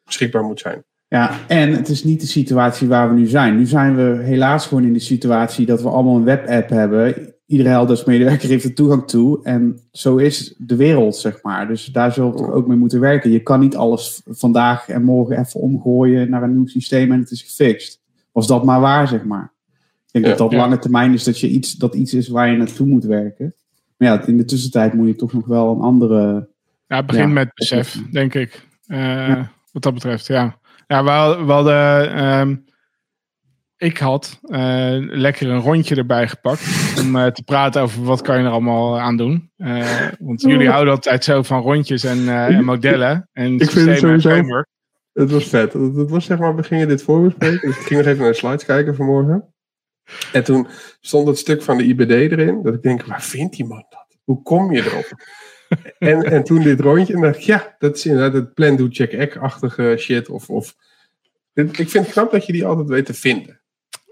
beschikbaar 0.05 0.43
moet 0.43 0.59
zijn. 0.59 0.83
Ja, 1.07 1.47
en 1.47 1.71
het 1.71 1.89
is 1.89 2.03
niet 2.03 2.21
de 2.21 2.27
situatie 2.27 2.87
waar 2.87 3.09
we 3.09 3.19
nu 3.19 3.25
zijn. 3.25 3.57
Nu 3.57 3.65
zijn 3.65 3.95
we 3.95 4.23
helaas 4.23 4.67
gewoon 4.67 4.83
in 4.83 4.93
de 4.93 4.99
situatie 4.99 5.65
dat 5.65 5.81
we 5.81 5.89
allemaal 5.89 6.15
een 6.15 6.23
webapp 6.23 6.69
hebben. 6.69 7.33
Iedere 7.45 7.69
heldersmedewerker 7.69 8.49
heeft 8.49 8.63
er 8.63 8.73
toegang 8.73 9.07
toe. 9.07 9.43
En 9.43 9.79
zo 9.91 10.15
is 10.15 10.55
de 10.57 10.75
wereld, 10.75 11.15
zeg 11.15 11.43
maar. 11.43 11.67
Dus 11.67 11.85
daar 11.85 12.13
zullen 12.13 12.33
we 12.33 12.51
ook 12.51 12.67
mee 12.67 12.77
moeten 12.77 12.99
werken. 12.99 13.31
Je 13.31 13.39
kan 13.39 13.59
niet 13.59 13.75
alles 13.75 14.21
vandaag 14.25 14.89
en 14.89 15.03
morgen 15.03 15.39
even 15.39 15.59
omgooien 15.59 16.29
naar 16.29 16.43
een 16.43 16.53
nieuw 16.53 16.67
systeem 16.67 17.11
en 17.11 17.19
het 17.19 17.31
is 17.31 17.41
gefixt. 17.41 18.01
Was 18.31 18.47
dat 18.47 18.63
maar 18.63 18.79
waar, 18.79 19.07
zeg 19.07 19.23
maar. 19.23 19.51
Ik 20.05 20.11
denk 20.11 20.25
dat 20.25 20.37
dat 20.37 20.53
lange 20.53 20.79
termijn 20.79 21.13
is 21.13 21.23
dat, 21.23 21.39
je 21.39 21.49
iets, 21.49 21.73
dat 21.73 21.95
iets 21.95 22.13
is 22.13 22.27
waar 22.27 22.51
je 22.51 22.57
naartoe 22.57 22.87
moet 22.87 23.03
werken. 23.03 23.53
Maar 23.97 24.07
ja, 24.07 24.25
in 24.25 24.37
de 24.37 24.45
tussentijd 24.45 24.93
moet 24.93 25.07
je 25.07 25.15
toch 25.15 25.33
nog 25.33 25.45
wel 25.45 25.71
een 25.71 25.81
andere... 25.81 26.49
Ja, 26.87 27.03
begin 27.03 27.21
ja, 27.21 27.27
met 27.27 27.51
besef, 27.53 28.01
denk 28.11 28.33
ik. 28.33 28.67
Uh, 28.89 29.43
wat 29.71 29.83
dat 29.83 29.93
betreft, 29.93 30.27
ja. 30.27 30.59
Ja, 30.87 31.03
we, 31.03 31.43
we 31.45 31.51
hadden. 31.51 32.23
Um, 32.23 32.65
ik 33.77 33.97
had 33.97 34.39
uh, 34.43 34.95
lekker 34.97 35.49
een 35.49 35.59
rondje 35.59 35.95
erbij 35.95 36.27
gepakt. 36.27 36.61
Om 36.99 37.15
uh, 37.15 37.25
te 37.25 37.43
praten 37.43 37.81
over 37.81 38.03
wat 38.03 38.21
kan 38.21 38.37
je 38.39 38.43
er 38.43 38.51
allemaal 38.51 38.99
aan 38.99 39.17
doen. 39.17 39.51
Uh, 39.57 40.07
want 40.19 40.41
jullie 40.41 40.69
houden 40.69 40.93
altijd 40.93 41.23
zo 41.23 41.41
van 41.43 41.61
rondjes 41.61 42.03
en, 42.03 42.29
en 42.29 42.63
modellen. 42.63 43.29
En 43.33 43.59
ik 43.59 43.69
vind 43.69 43.89
het 43.89 43.99
sowieso. 43.99 44.63
Het 45.13 45.31
was 45.31 45.45
vet. 45.45 45.73
Het 45.73 46.09
was 46.09 46.25
zeg 46.25 46.39
maar, 46.39 46.55
we 46.55 46.63
gingen 46.63 46.87
dit 46.87 47.03
voorbespreken. 47.03 47.67
Dus 47.67 47.77
ik 47.79 47.85
ging 47.85 47.99
nog 47.99 48.09
even 48.09 48.21
naar 48.21 48.31
de 48.31 48.37
slides 48.37 48.65
kijken 48.65 48.95
vanmorgen. 48.95 49.53
En 50.31 50.43
toen 50.43 50.67
stond 50.99 51.27
het 51.27 51.37
stuk 51.37 51.61
van 51.61 51.77
de 51.77 51.83
IBD 51.83 52.11
erin. 52.11 52.63
Dat 52.63 52.73
ik 52.73 52.81
denk, 52.81 53.05
waar 53.05 53.23
vindt 53.23 53.55
die 53.55 53.65
man 53.65 53.85
dat? 53.89 54.17
Hoe 54.23 54.41
kom 54.41 54.71
je 54.73 54.85
erop? 54.85 55.23
En, 55.99 56.23
en 56.23 56.43
toen 56.43 56.61
dit 56.61 56.79
rondje, 56.79 57.13
en 57.13 57.21
dacht 57.21 57.35
ik, 57.35 57.41
ja, 57.41 57.75
dat 57.79 57.95
is 57.95 58.05
inderdaad 58.05 58.33
het 58.33 58.53
plan, 58.53 58.75
do, 58.75 58.87
check, 58.89 59.19
act-achtige 59.19 59.95
shit. 59.97 60.29
Of, 60.29 60.49
of, 60.49 60.75
ik 61.53 61.89
vind 61.89 61.93
het 61.93 62.11
knap 62.11 62.31
dat 62.31 62.45
je 62.45 62.53
die 62.53 62.65
altijd 62.65 62.87
weet 62.87 63.05
te 63.05 63.13
vinden. 63.13 63.61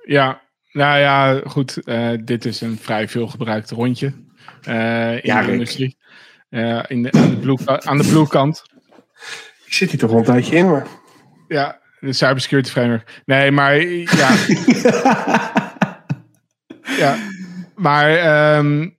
Ja, 0.03 0.41
nou 0.72 0.99
ja, 0.99 1.41
goed. 1.45 1.78
Uh, 1.86 2.10
dit 2.24 2.45
is 2.45 2.62
een 2.62 2.78
vrij 2.78 3.08
veel 3.08 3.28
gebruikt 3.28 3.72
rondje 3.72 4.14
uh, 4.68 5.12
in 5.12 5.20
ja, 5.24 5.41
de 5.41 5.51
industrie. 5.51 5.97
Uh, 6.49 6.84
in 6.88 7.03
de, 7.03 7.12
aan, 7.12 7.30
de 7.30 7.38
blue, 7.38 7.58
aan 7.66 7.97
de 7.97 8.08
blue 8.08 8.28
kant. 8.28 8.64
Ik 9.66 9.74
zit 9.74 9.89
hier 9.89 9.99
toch 9.99 10.12
al 10.12 10.18
een 10.18 10.24
tijdje 10.24 10.55
in, 10.55 10.70
maar... 10.70 10.88
Ja, 11.47 11.80
de 11.99 12.14
cybersecurity 12.14 12.70
framework. 12.70 13.22
Nee, 13.26 13.51
maar 13.51 13.82
ja. 13.86 14.36
ja, 17.03 17.18
maar 17.76 18.16
ehm, 18.16 18.89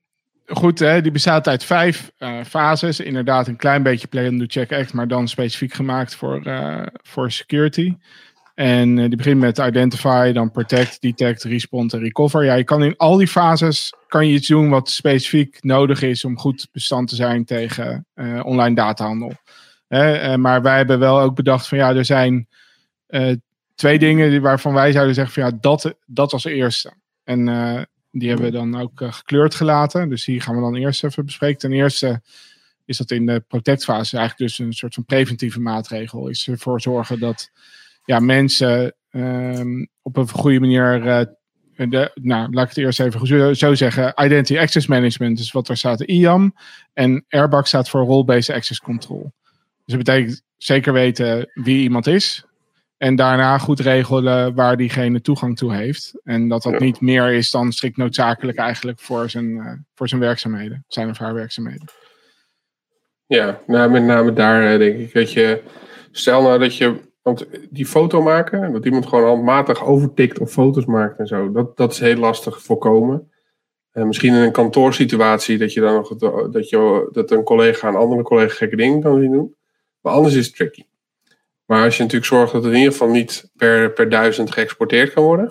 goed, 0.49 0.79
hè, 0.79 1.01
die 1.01 1.13
bestaat 1.13 1.49
uit 1.49 1.65
vijf 1.65 2.13
uh, 2.19 2.45
fases. 2.45 3.01
Inderdaad, 3.01 3.49
een 3.49 3.57
klein 3.57 3.83
beetje 3.83 4.07
play 4.07 4.29
and 4.29 4.39
do 4.39 4.45
check 4.49 4.73
act, 4.73 4.93
maar 4.93 5.09
dan 5.09 5.29
specifiek 5.29 5.75
gemaakt 5.75 6.15
voor, 6.15 6.47
uh, 6.47 6.83
voor 7.03 7.31
security. 7.31 7.97
En 8.55 8.97
uh, 8.97 9.09
die 9.09 9.17
begint 9.17 9.41
met 9.41 9.59
identify, 9.59 10.33
dan 10.33 10.51
protect, 10.51 11.01
detect, 11.01 11.43
respond 11.43 11.93
en 11.93 12.01
recover. 12.01 12.45
Ja, 12.45 12.55
je 12.55 12.65
kan 12.65 12.83
in 12.83 12.97
al 12.97 13.17
die 13.17 13.29
fases 13.29 13.93
kan 14.07 14.27
je 14.27 14.33
iets 14.33 14.49
doen 14.49 14.69
wat 14.69 14.91
specifiek 14.91 15.63
nodig 15.63 16.03
is 16.03 16.25
om 16.25 16.39
goed 16.39 16.69
bestand 16.73 17.09
te 17.09 17.15
zijn 17.15 17.45
tegen 17.45 18.07
online 18.43 18.75
datahandel. 18.75 19.33
maar 20.37 20.63
wij 20.63 20.77
hebben 20.77 20.99
wel 20.99 21.21
ook 21.21 21.35
bedacht 21.35 21.69
van 21.69 21.79
ja, 21.79 21.95
er 21.95 22.05
zijn 22.05 22.49
twee 23.75 23.99
dingen 23.99 24.43
waarvan 24.43 24.75
wij 24.75 24.93
zouden 24.93 25.15
zeggen 25.15 25.35
van 25.35 25.51
ja, 25.51 25.59
dat, 25.61 25.95
dat 26.07 26.33
als 26.33 26.45
eerste. 26.45 26.93
En 27.25 27.45
die 28.19 28.29
hebben 28.29 28.47
we 28.47 28.53
dan 28.53 28.81
ook 28.81 29.01
uh, 29.01 29.13
gekleurd 29.13 29.55
gelaten. 29.55 30.09
Dus 30.09 30.25
die 30.25 30.41
gaan 30.41 30.55
we 30.55 30.61
dan 30.61 30.75
eerst 30.75 31.05
even 31.05 31.25
bespreken. 31.25 31.59
Ten 31.59 31.73
eerste 31.73 32.23
is 32.85 32.97
dat 32.97 33.11
in 33.11 33.27
de 33.27 33.45
protectfase 33.49 34.17
eigenlijk 34.17 34.51
dus 34.51 34.59
een 34.67 34.73
soort 34.73 34.95
van 34.95 35.05
preventieve 35.05 35.61
maatregel. 35.61 36.29
Is 36.29 36.49
ervoor 36.49 36.81
zorgen 36.81 37.21
dat 37.21 37.51
ja, 38.05 38.19
mensen 38.19 38.95
um, 39.11 39.89
op 40.03 40.17
een 40.17 40.29
goede 40.29 40.61
manier. 40.61 41.07
Uh, 41.07 41.21
de, 41.91 42.11
nou, 42.15 42.53
laat 42.53 42.63
ik 42.63 42.75
het 42.75 42.85
eerst 42.85 43.01
even 43.01 43.57
zo 43.57 43.75
zeggen. 43.75 44.15
Identity 44.25 44.59
Access 44.59 44.87
Management 44.87 45.39
is 45.39 45.53
wat 45.53 45.69
er 45.69 45.77
staat, 45.77 46.01
IAM. 46.01 46.55
En 46.93 47.25
Airbag 47.29 47.67
staat 47.67 47.89
voor 47.89 48.05
Role-Based 48.05 48.57
Access 48.57 48.81
Control. 48.81 49.33
Dus 49.85 49.97
dat 49.97 50.05
betekent 50.05 50.43
zeker 50.57 50.93
weten 50.93 51.51
wie 51.55 51.83
iemand 51.83 52.07
is. 52.07 52.45
En 52.99 53.17
daarna 53.17 53.59
goed 53.59 53.81
regelen 53.81 54.55
waar 54.55 54.77
diegene 54.77 55.21
toegang 55.21 55.57
toe 55.57 55.75
heeft. 55.75 56.21
En 56.25 56.49
dat 56.49 56.63
dat 56.63 56.79
niet 56.79 57.01
meer 57.01 57.33
is 57.33 57.51
dan 57.51 57.73
strikt 57.73 57.97
noodzakelijk 57.97 58.59
eigenlijk 58.59 59.01
voor 59.01 59.31
zijn, 59.31 59.51
uh, 59.51 59.73
voor 59.95 60.09
zijn 60.09 60.21
werkzaamheden. 60.21 60.85
Zijn 60.89 61.09
of 61.09 61.19
haar 61.19 61.35
werkzaamheden. 61.35 61.87
Ja, 63.27 63.61
nou, 63.67 63.91
met 63.91 64.03
name 64.03 64.33
daar 64.33 64.73
uh, 64.73 64.79
denk 64.79 64.99
ik 64.99 65.13
dat 65.13 65.33
je... 65.33 65.63
Stel 66.11 66.43
nou 66.43 66.59
dat 66.59 66.77
je... 66.77 67.07
Want 67.23 67.47
die 67.71 67.87
foto 67.87 68.23
maken, 68.23 68.73
dat 68.73 68.85
iemand 68.85 69.07
gewoon 69.07 69.27
handmatig 69.27 69.85
overtikt 69.85 70.39
of 70.39 70.53
foto's 70.53 70.85
maakt 70.85 71.19
en 71.19 71.27
zo. 71.27 71.53
Dat, 71.53 71.77
dat 71.77 71.93
is 71.93 71.99
heel 71.99 72.17
lastig 72.17 72.63
voorkomen. 72.63 73.33
Uh, 73.93 74.05
misschien 74.05 74.35
in 74.35 74.43
een 74.43 74.53
kantoorsituatie 74.53 75.59
dat 75.59 75.73
je 75.73 75.81
dan 75.81 75.95
nog... 75.95 76.17
Dat, 76.51 76.69
je, 76.69 77.09
dat 77.13 77.31
een 77.31 77.43
collega 77.43 77.89
een 77.89 77.95
andere 77.95 78.23
collega 78.23 78.55
gekke 78.55 78.77
dingen 78.77 79.01
kan 79.01 79.21
doen. 79.21 79.55
Maar 80.01 80.13
anders 80.13 80.35
is 80.35 80.47
het 80.47 80.57
tricky. 80.57 80.87
Maar 81.69 81.85
als 81.85 81.97
je 81.97 82.03
natuurlijk 82.03 82.31
zorgt 82.31 82.53
dat 82.53 82.63
het 82.63 82.73
in 82.73 82.79
ieder 82.79 82.93
geval 82.93 83.09
niet 83.09 83.51
per, 83.57 83.93
per 83.93 84.09
duizend 84.09 84.53
geëxporteerd 84.53 85.13
kan 85.13 85.25
worden, 85.25 85.51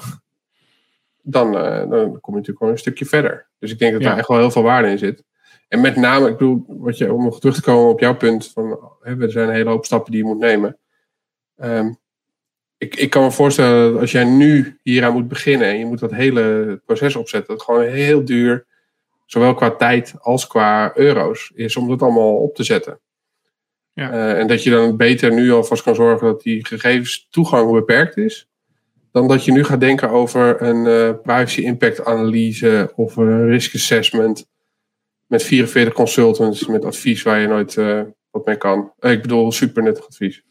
dan, 1.22 1.56
uh, 1.56 1.90
dan 1.90 1.90
kom 1.90 2.34
je 2.34 2.40
natuurlijk 2.40 2.58
gewoon 2.58 2.74
een 2.74 2.80
stukje 2.80 3.06
verder. 3.06 3.48
Dus 3.60 3.72
ik 3.72 3.80
denk 3.80 3.94
dat 3.94 4.02
daar 4.02 4.18
echt 4.18 4.28
wel 4.28 4.38
heel 4.38 4.52
veel 4.52 4.64
waarde 4.64 4.90
in 4.90 4.98
zit. 4.98 5.24
En 5.68 5.82
met 5.82 5.96
name, 5.96 6.30
ik 6.30 6.38
bedoel, 6.38 6.66
wat 6.68 6.98
je, 6.98 7.14
om 7.14 7.24
nog 7.24 7.40
terug 7.40 7.56
te 7.56 7.62
komen 7.62 7.90
op 7.90 8.00
jouw 8.00 8.16
punt, 8.16 8.52
van, 8.54 8.80
hè, 9.02 9.22
er 9.22 9.32
zijn 9.32 9.48
een 9.48 9.54
hele 9.54 9.70
hoop 9.70 9.86
stappen 9.86 10.12
die 10.12 10.22
je 10.22 10.28
moet 10.28 10.40
nemen. 10.40 10.78
Um, 11.64 11.98
ik, 12.78 12.96
ik 12.96 13.10
kan 13.10 13.24
me 13.24 13.32
voorstellen 13.32 13.92
dat 13.92 14.02
als 14.02 14.12
jij 14.12 14.24
nu 14.24 14.80
hieraan 14.84 15.14
moet 15.14 15.28
beginnen 15.28 15.68
en 15.68 15.78
je 15.78 15.86
moet 15.86 16.00
dat 16.00 16.12
hele 16.12 16.82
proces 16.86 17.16
opzetten, 17.16 17.56
dat 17.56 17.64
gewoon 17.64 17.84
heel 17.84 18.26
duur, 18.26 18.66
zowel 19.26 19.54
qua 19.54 19.72
tijd 19.72 20.14
als 20.20 20.48
qua 20.48 20.98
euro's, 20.98 21.52
is 21.56 21.76
om 21.76 21.88
dat 21.88 22.02
allemaal 22.02 22.36
op 22.36 22.56
te 22.56 22.64
zetten. 22.64 23.00
Ja. 23.98 24.14
Uh, 24.14 24.40
en 24.40 24.48
dat 24.48 24.64
je 24.64 24.70
dan 24.70 24.98
beter 24.98 25.34
nu 25.34 25.52
alvast 25.52 25.84
kan 25.84 25.96
zorgen 25.96 26.28
dat 26.28 26.42
die 26.42 26.66
gegevens 26.66 27.28
toegang 27.30 27.72
beperkt 27.72 28.18
is. 28.18 28.50
Dan 29.12 29.28
dat 29.28 29.46
je 29.46 29.52
nu 29.52 29.64
gaat 29.64 29.80
denken 29.80 30.10
over 30.10 30.62
een 30.62 30.86
uh, 30.86 31.22
privacy 31.24 31.62
impact 31.62 32.06
analyse 32.06 32.92
of 32.96 33.16
een 33.16 33.48
risk 33.48 33.76
assessment. 33.76 34.50
Met 35.26 35.44
44 35.44 35.94
consultants 35.94 36.68
met 36.68 36.86
advies 36.86 37.24
waar 37.24 37.40
je 37.40 37.48
nooit 37.48 37.76
uh, 37.76 38.02
wat 38.32 38.46
mee 38.46 38.56
kan. 38.56 38.92
ik 39.00 39.22
bedoel, 39.22 39.52
super 39.52 39.84
nuttig 39.84 40.08
advies. 40.08 40.44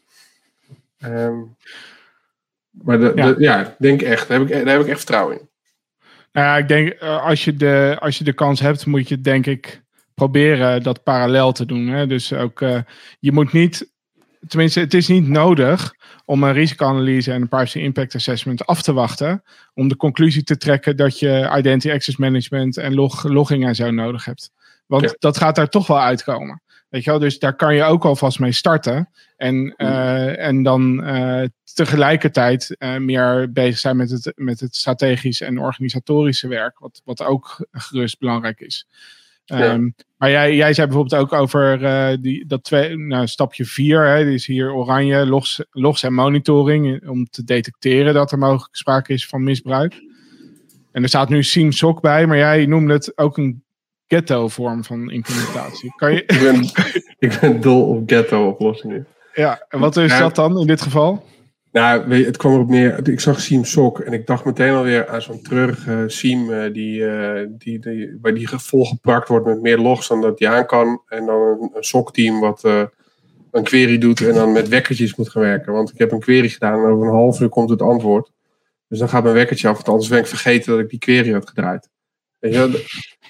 Um, 1.05 1.55
maar 2.71 2.99
de, 2.99 3.11
ja. 3.15 3.33
De, 3.33 3.41
ja, 3.41 3.75
denk 3.79 4.01
echt, 4.01 4.27
daar 4.27 4.39
heb, 4.39 4.47
ik, 4.47 4.65
daar 4.65 4.73
heb 4.73 4.81
ik 4.81 4.87
echt 4.87 4.97
vertrouwen 4.97 5.39
in. 5.39 5.49
Nou 6.31 6.47
ja, 6.47 6.57
ik 6.57 6.67
denk 6.67 6.99
als 7.01 7.45
je, 7.45 7.55
de, 7.55 7.97
als 7.99 8.17
je 8.17 8.23
de 8.23 8.33
kans 8.33 8.59
hebt, 8.59 8.85
moet 8.85 9.07
je 9.07 9.21
denk 9.21 9.45
ik 9.45 9.81
proberen 10.17 10.83
dat 10.83 11.03
parallel 11.03 11.51
te 11.51 11.65
doen. 11.65 11.87
Hè? 11.87 12.07
Dus 12.07 12.33
ook, 12.33 12.61
uh, 12.61 12.79
je 13.19 13.31
moet 13.31 13.53
niet, 13.53 13.91
tenminste, 14.47 14.79
het 14.79 14.93
is 14.93 15.07
niet 15.07 15.27
nodig 15.27 15.93
om 16.25 16.43
een 16.43 16.53
risicoanalyse 16.53 17.31
en 17.31 17.41
een 17.41 17.47
privacy 17.47 17.79
impact 17.79 18.15
assessment 18.15 18.65
af 18.65 18.81
te 18.81 18.93
wachten. 18.93 19.43
Om 19.73 19.87
de 19.87 19.95
conclusie 19.95 20.43
te 20.43 20.57
trekken 20.57 20.97
dat 20.97 21.19
je 21.19 21.53
identity 21.57 21.91
access 21.91 22.17
management 22.17 22.77
en 22.77 22.93
log, 22.93 23.23
logging 23.23 23.65
en 23.65 23.75
zo 23.75 23.91
nodig 23.91 24.25
hebt. 24.25 24.51
Want 24.85 25.15
dat 25.19 25.37
gaat 25.37 25.55
daar 25.55 25.69
toch 25.69 25.87
wel 25.87 26.01
uitkomen. 26.01 26.61
Weet 26.89 27.03
je 27.03 27.09
wel, 27.09 27.19
dus 27.19 27.39
daar 27.39 27.55
kan 27.55 27.75
je 27.75 27.83
ook 27.83 28.05
alvast 28.05 28.39
mee 28.39 28.51
starten. 28.51 29.09
En, 29.35 29.73
uh, 29.77 30.45
en 30.45 30.63
dan 30.63 31.07
uh, 31.15 31.43
tegelijkertijd 31.73 32.75
uh, 32.79 32.97
meer 32.97 33.51
bezig 33.51 33.79
zijn 33.79 33.97
met 33.97 34.09
het, 34.09 34.31
met 34.35 34.59
het 34.59 34.75
strategische 34.75 35.45
en 35.45 35.59
organisatorische 35.59 36.47
werk. 36.47 36.79
Wat, 36.79 37.01
wat 37.05 37.23
ook 37.23 37.67
gerust 37.71 38.19
belangrijk 38.19 38.59
is. 38.59 38.87
Um, 39.53 39.95
maar 40.17 40.29
jij, 40.29 40.55
jij 40.55 40.73
zei 40.73 40.87
bijvoorbeeld 40.87 41.21
ook 41.21 41.33
over 41.33 41.81
uh, 41.81 42.17
die, 42.21 42.45
dat 42.45 42.63
twee, 42.63 42.97
nou, 42.97 43.27
stapje 43.27 43.65
4, 43.65 44.05
hè, 44.05 44.23
die 44.23 44.33
is 44.33 44.45
hier 44.45 44.73
oranje, 44.73 45.25
logs, 45.25 45.65
logs 45.71 46.03
en 46.03 46.13
monitoring, 46.13 47.07
om 47.09 47.25
te 47.25 47.43
detecteren 47.43 48.13
dat 48.13 48.31
er 48.31 48.37
mogelijk 48.37 48.75
sprake 48.75 49.13
is 49.13 49.27
van 49.27 49.43
misbruik. 49.43 49.93
En 50.91 51.03
er 51.03 51.09
staat 51.09 51.29
nu 51.29 51.43
Seam 51.43 51.71
Sock 51.71 52.01
bij, 52.01 52.27
maar 52.27 52.37
jij 52.37 52.65
noemde 52.65 52.93
het 52.93 53.17
ook 53.17 53.37
een 53.37 53.63
ghetto-vorm 54.07 54.83
van 54.83 55.11
implementatie. 55.11 55.93
Kan 55.95 56.13
je... 56.13 56.21
ik, 56.25 56.39
ben, 56.39 56.63
ik 57.17 57.37
ben 57.41 57.61
dol 57.61 57.83
op 57.83 58.09
ghetto-oplossingen. 58.09 59.07
Ja, 59.33 59.65
en 59.69 59.79
wat 59.79 59.97
is 59.97 60.17
dat 60.17 60.35
dan 60.35 60.59
in 60.59 60.67
dit 60.67 60.81
geval? 60.81 61.23
Nou, 61.77 62.23
het 62.23 62.37
kwam 62.37 62.53
erop 62.53 62.69
neer. 62.69 63.09
Ik 63.09 63.19
zag 63.19 63.41
Siem 63.41 63.65
Sok 63.65 63.99
en 63.99 64.13
ik 64.13 64.27
dacht 64.27 64.45
meteen 64.45 64.73
alweer 64.73 65.07
aan 65.07 65.21
zo'n 65.21 65.41
treurige 65.41 66.03
Siem 66.07 66.49
uh, 66.49 66.73
die, 66.73 66.99
uh, 66.99 67.45
die, 67.49 67.79
die, 67.79 68.17
waar 68.21 68.33
die 68.33 68.49
volgeprakt 68.49 69.27
wordt 69.27 69.45
met 69.45 69.61
meer 69.61 69.77
logs 69.77 70.07
dan 70.07 70.21
dat 70.21 70.37
die 70.37 70.49
aan 70.49 70.65
kan. 70.65 71.01
En 71.07 71.25
dan 71.25 71.41
een, 71.41 71.71
een 71.73 71.83
SOC-team 71.83 72.39
wat 72.39 72.63
uh, 72.65 72.83
een 73.51 73.63
query 73.63 73.97
doet 73.97 74.21
en 74.21 74.33
dan 74.33 74.51
met 74.51 74.67
wekkertjes 74.67 75.15
moet 75.15 75.29
gaan 75.29 75.41
werken. 75.41 75.73
Want 75.73 75.91
ik 75.91 75.97
heb 75.97 76.11
een 76.11 76.19
query 76.19 76.49
gedaan 76.49 76.83
en 76.83 76.91
over 76.91 77.07
een 77.07 77.13
half 77.13 77.39
uur 77.39 77.49
komt 77.49 77.69
het 77.69 77.81
antwoord. 77.81 78.31
Dus 78.87 78.99
dan 78.99 79.09
gaat 79.09 79.23
mijn 79.23 79.35
wekkertje 79.35 79.67
af, 79.67 79.75
want 79.75 79.89
anders 79.89 80.09
ben 80.09 80.19
ik 80.19 80.27
vergeten 80.27 80.71
dat 80.71 80.79
ik 80.79 80.89
die 80.89 80.99
query 80.99 81.33
had 81.33 81.47
gedraaid. 81.47 81.89
Weet 82.39 82.53
je, 82.53 82.85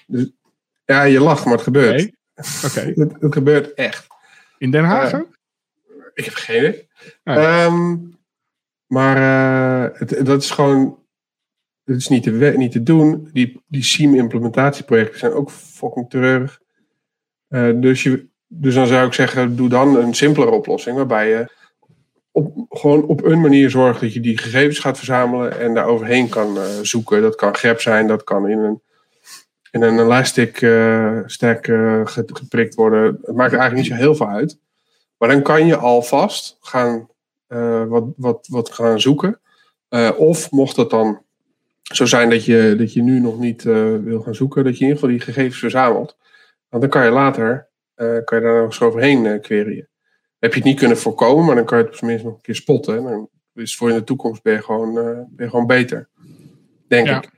dus, 0.07 0.31
ja, 0.85 1.03
je 1.03 1.19
lacht, 1.19 1.45
maar 1.45 1.53
het 1.53 1.63
gebeurt. 1.63 2.01
Oké. 2.65 2.65
Okay. 2.65 2.93
het, 2.95 3.13
het, 3.19 3.33
gebeurt 3.33 3.73
echt. 3.73 4.07
In 4.57 4.71
Den 4.71 4.83
Haag? 4.83 5.13
Ik 6.13 6.25
heb 6.25 6.33
geen 6.33 6.57
idee. 6.57 6.87
Um, 7.23 8.16
maar 8.87 9.17
uh, 9.17 9.99
het, 9.99 10.25
dat 10.25 10.41
is 10.41 10.51
gewoon. 10.51 11.05
Het 11.83 11.95
is 11.95 12.07
niet 12.07 12.23
te, 12.23 12.53
niet 12.57 12.71
te 12.71 12.83
doen. 12.83 13.29
Die, 13.33 13.61
die 13.67 13.83
SIEM-implementatieprojecten 13.83 15.19
zijn 15.19 15.31
ook 15.31 15.51
fucking 15.51 16.09
treurig. 16.09 16.61
Uh, 17.49 17.81
dus, 17.81 18.03
je, 18.03 18.27
dus 18.47 18.73
dan 18.73 18.87
zou 18.87 19.07
ik 19.07 19.13
zeggen: 19.13 19.55
doe 19.55 19.69
dan 19.69 19.95
een 19.95 20.13
simpelere 20.13 20.51
oplossing. 20.51 20.95
Waarbij 20.95 21.29
je 21.29 21.51
op, 22.31 22.65
gewoon 22.69 23.05
op 23.05 23.23
een 23.23 23.41
manier 23.41 23.69
zorgt 23.69 24.01
dat 24.01 24.13
je 24.13 24.19
die 24.19 24.37
gegevens 24.37 24.79
gaat 24.79 24.97
verzamelen. 24.97 25.59
en 25.59 25.73
daar 25.73 25.85
overheen 25.85 26.29
kan 26.29 26.57
uh, 26.57 26.63
zoeken. 26.81 27.21
Dat 27.21 27.35
kan 27.35 27.55
grep 27.55 27.81
zijn, 27.81 28.07
dat 28.07 28.23
kan 28.23 28.49
in 28.49 28.59
een, 28.59 28.81
in 29.71 29.81
een 29.81 29.99
elastic 29.99 30.57
stack 31.25 31.65
geprikt 32.25 32.75
worden. 32.75 33.19
Het 33.21 33.35
maakt 33.35 33.53
eigenlijk 33.53 33.75
niet 33.75 33.85
zo 33.85 34.03
heel 34.03 34.15
veel 34.15 34.29
uit. 34.29 34.59
Maar 35.17 35.29
dan 35.29 35.41
kan 35.41 35.65
je 35.65 35.75
alvast 35.75 36.57
gaan 36.61 37.07
uh, 37.49 37.85
wat, 37.85 38.03
wat, 38.15 38.47
wat 38.49 38.71
gaan 38.71 38.99
zoeken. 38.99 39.39
Uh, 39.89 40.11
of 40.17 40.51
mocht 40.51 40.75
het 40.75 40.89
dan 40.89 41.21
zo 41.81 42.05
zijn 42.05 42.29
dat 42.29 42.45
je, 42.45 42.75
dat 42.77 42.93
je 42.93 43.01
nu 43.01 43.19
nog 43.19 43.39
niet 43.39 43.63
uh, 43.63 43.95
wil 44.03 44.21
gaan 44.21 44.35
zoeken, 44.35 44.63
dat 44.63 44.77
je 44.77 44.79
in 44.79 44.85
ieder 44.85 45.01
geval 45.01 45.17
die 45.17 45.25
gegevens 45.25 45.59
verzamelt. 45.59 46.17
Want 46.69 46.81
dan 46.81 46.91
kan 46.91 47.03
je 47.03 47.11
later 47.11 47.65
kan 47.95 48.37
je 48.37 48.43
daar 48.43 48.55
nog 48.55 48.65
eens 48.65 48.81
overheen 48.81 49.41
queryen. 49.41 49.89
Heb 50.39 50.51
je 50.51 50.57
het 50.57 50.67
niet 50.67 50.79
kunnen 50.79 50.97
voorkomen, 50.97 51.45
maar 51.45 51.55
dan 51.55 51.65
kan 51.65 51.77
je 51.77 51.83
het 51.83 51.97
tenminste 51.97 52.25
nog 52.27 52.35
een 52.35 52.41
keer 52.41 52.55
spotten. 52.55 52.97
En 52.97 53.03
dan 53.03 53.29
is 53.53 53.75
voor 53.75 53.89
in 53.89 53.95
de 53.95 54.03
toekomst 54.03 54.43
ben 54.43 54.53
je 54.53 54.61
gewoon, 54.61 54.93
ben 54.93 55.45
je 55.45 55.49
gewoon 55.49 55.67
beter. 55.67 56.09
Denk 56.87 57.07
ja. 57.07 57.17
ik. 57.17 57.29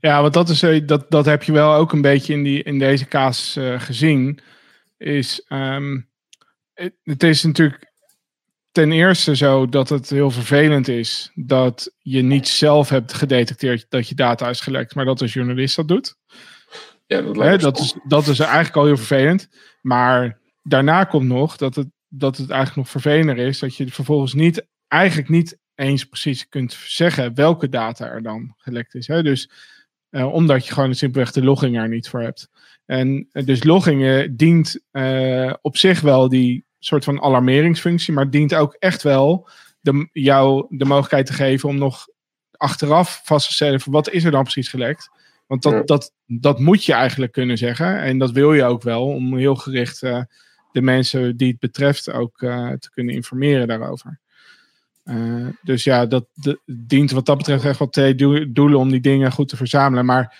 Ja, 0.00 0.20
want 0.20 0.34
dat, 0.34 0.48
is, 0.48 0.60
dat, 0.86 1.10
dat 1.10 1.24
heb 1.24 1.42
je 1.42 1.52
wel 1.52 1.74
ook 1.74 1.92
een 1.92 2.00
beetje 2.00 2.32
in, 2.32 2.42
die, 2.42 2.62
in 2.62 2.78
deze 2.78 3.06
kaas 3.06 3.58
gezien. 3.76 4.38
Is, 4.96 5.46
um, 5.48 6.08
het, 6.74 6.94
het 7.02 7.22
is 7.22 7.42
natuurlijk 7.42 7.85
ten 8.76 8.92
eerste 8.92 9.36
zo 9.36 9.68
dat 9.68 9.88
het 9.88 10.10
heel 10.10 10.30
vervelend 10.30 10.88
is 10.88 11.30
dat 11.34 11.94
je 11.98 12.22
niet 12.22 12.48
zelf 12.48 12.88
hebt 12.88 13.12
gedetecteerd 13.12 13.86
dat 13.88 14.08
je 14.08 14.14
data 14.14 14.48
is 14.48 14.60
gelekt, 14.60 14.94
maar 14.94 15.04
dat 15.04 15.20
een 15.20 15.26
journalist 15.26 15.76
dat 15.76 15.88
doet. 15.88 16.16
Ja, 17.06 17.20
dat, 17.20 17.36
He, 17.36 17.58
dat, 17.58 17.78
is, 17.78 17.96
dat 18.08 18.26
is 18.26 18.38
eigenlijk 18.38 18.76
al 18.76 18.84
heel 18.84 18.96
vervelend. 18.96 19.48
Maar 19.80 20.40
daarna 20.62 21.04
komt 21.04 21.28
nog 21.28 21.56
dat 21.56 21.74
het 21.74 21.86
dat 22.08 22.36
het 22.36 22.50
eigenlijk 22.50 22.76
nog 22.76 22.88
vervelender 23.02 23.38
is, 23.38 23.58
dat 23.58 23.76
je 23.76 23.88
vervolgens 23.88 24.34
niet, 24.34 24.66
eigenlijk 24.88 25.28
niet 25.28 25.58
eens 25.74 26.04
precies 26.04 26.48
kunt 26.48 26.72
zeggen 26.72 27.34
welke 27.34 27.68
data 27.68 28.06
er 28.06 28.22
dan 28.22 28.54
gelekt 28.56 28.94
is. 28.94 29.06
Dus 29.06 29.50
uh, 30.10 30.32
omdat 30.32 30.66
je 30.66 30.72
gewoon 30.72 30.94
simpelweg 30.94 31.32
de 31.32 31.44
logging 31.44 31.78
er 31.78 31.88
niet 31.88 32.08
voor 32.08 32.20
hebt. 32.20 32.48
En 32.84 33.28
uh, 33.32 33.46
dus 33.46 33.64
logging 33.64 34.28
dient 34.36 34.80
uh, 34.92 35.52
op 35.60 35.76
zich 35.76 36.00
wel 36.00 36.28
die 36.28 36.65
soort 36.86 37.04
van 37.04 37.20
alarmeringsfunctie, 37.22 38.14
maar 38.14 38.30
dient 38.30 38.54
ook 38.54 38.76
echt 38.78 39.02
wel 39.02 39.48
de, 39.80 40.08
jou 40.12 40.66
de 40.70 40.84
mogelijkheid 40.84 41.26
te 41.26 41.32
geven 41.32 41.68
om 41.68 41.78
nog 41.78 42.06
achteraf 42.56 43.20
vast 43.24 43.46
te 43.48 43.54
stellen 43.54 43.80
van 43.80 43.92
wat 43.92 44.10
is 44.10 44.24
er 44.24 44.30
dan 44.30 44.42
precies 44.42 44.68
gelekt. 44.68 45.08
Want 45.46 45.62
dat, 45.62 45.72
Ja. 45.72 45.82
dat, 45.82 46.12
dat 46.26 46.58
moet 46.58 46.84
je 46.84 46.92
eigenlijk 46.92 47.32
kunnen 47.32 47.58
zeggen. 47.58 48.00
En 48.02 48.18
dat 48.18 48.30
wil 48.30 48.52
je 48.54 48.64
ook 48.64 48.82
wel 48.82 49.06
om 49.06 49.36
heel 49.36 49.54
gericht 49.54 50.02
eh, 50.02 50.22
de 50.72 50.82
mensen 50.82 51.36
die 51.36 51.48
het 51.50 51.58
betreft 51.58 52.12
ook 52.12 52.42
eh, 52.42 52.70
te 52.72 52.90
kunnen 52.90 53.14
informeren 53.14 53.68
daarover. 53.68 54.20
Eh, 55.04 55.46
dus 55.62 55.84
ja, 55.84 56.06
dat 56.06 56.26
de- 56.34 56.60
dient 56.66 57.10
wat 57.10 57.26
dat 57.26 57.36
betreft 57.36 57.64
echt 57.64 57.78
wel 57.78 57.88
twee 57.88 58.14
doe- 58.14 58.52
doelen 58.52 58.78
om 58.78 58.90
die 58.90 59.00
dingen 59.00 59.32
goed 59.32 59.48
te 59.48 59.56
verzamelen. 59.56 60.04
Maar 60.04 60.38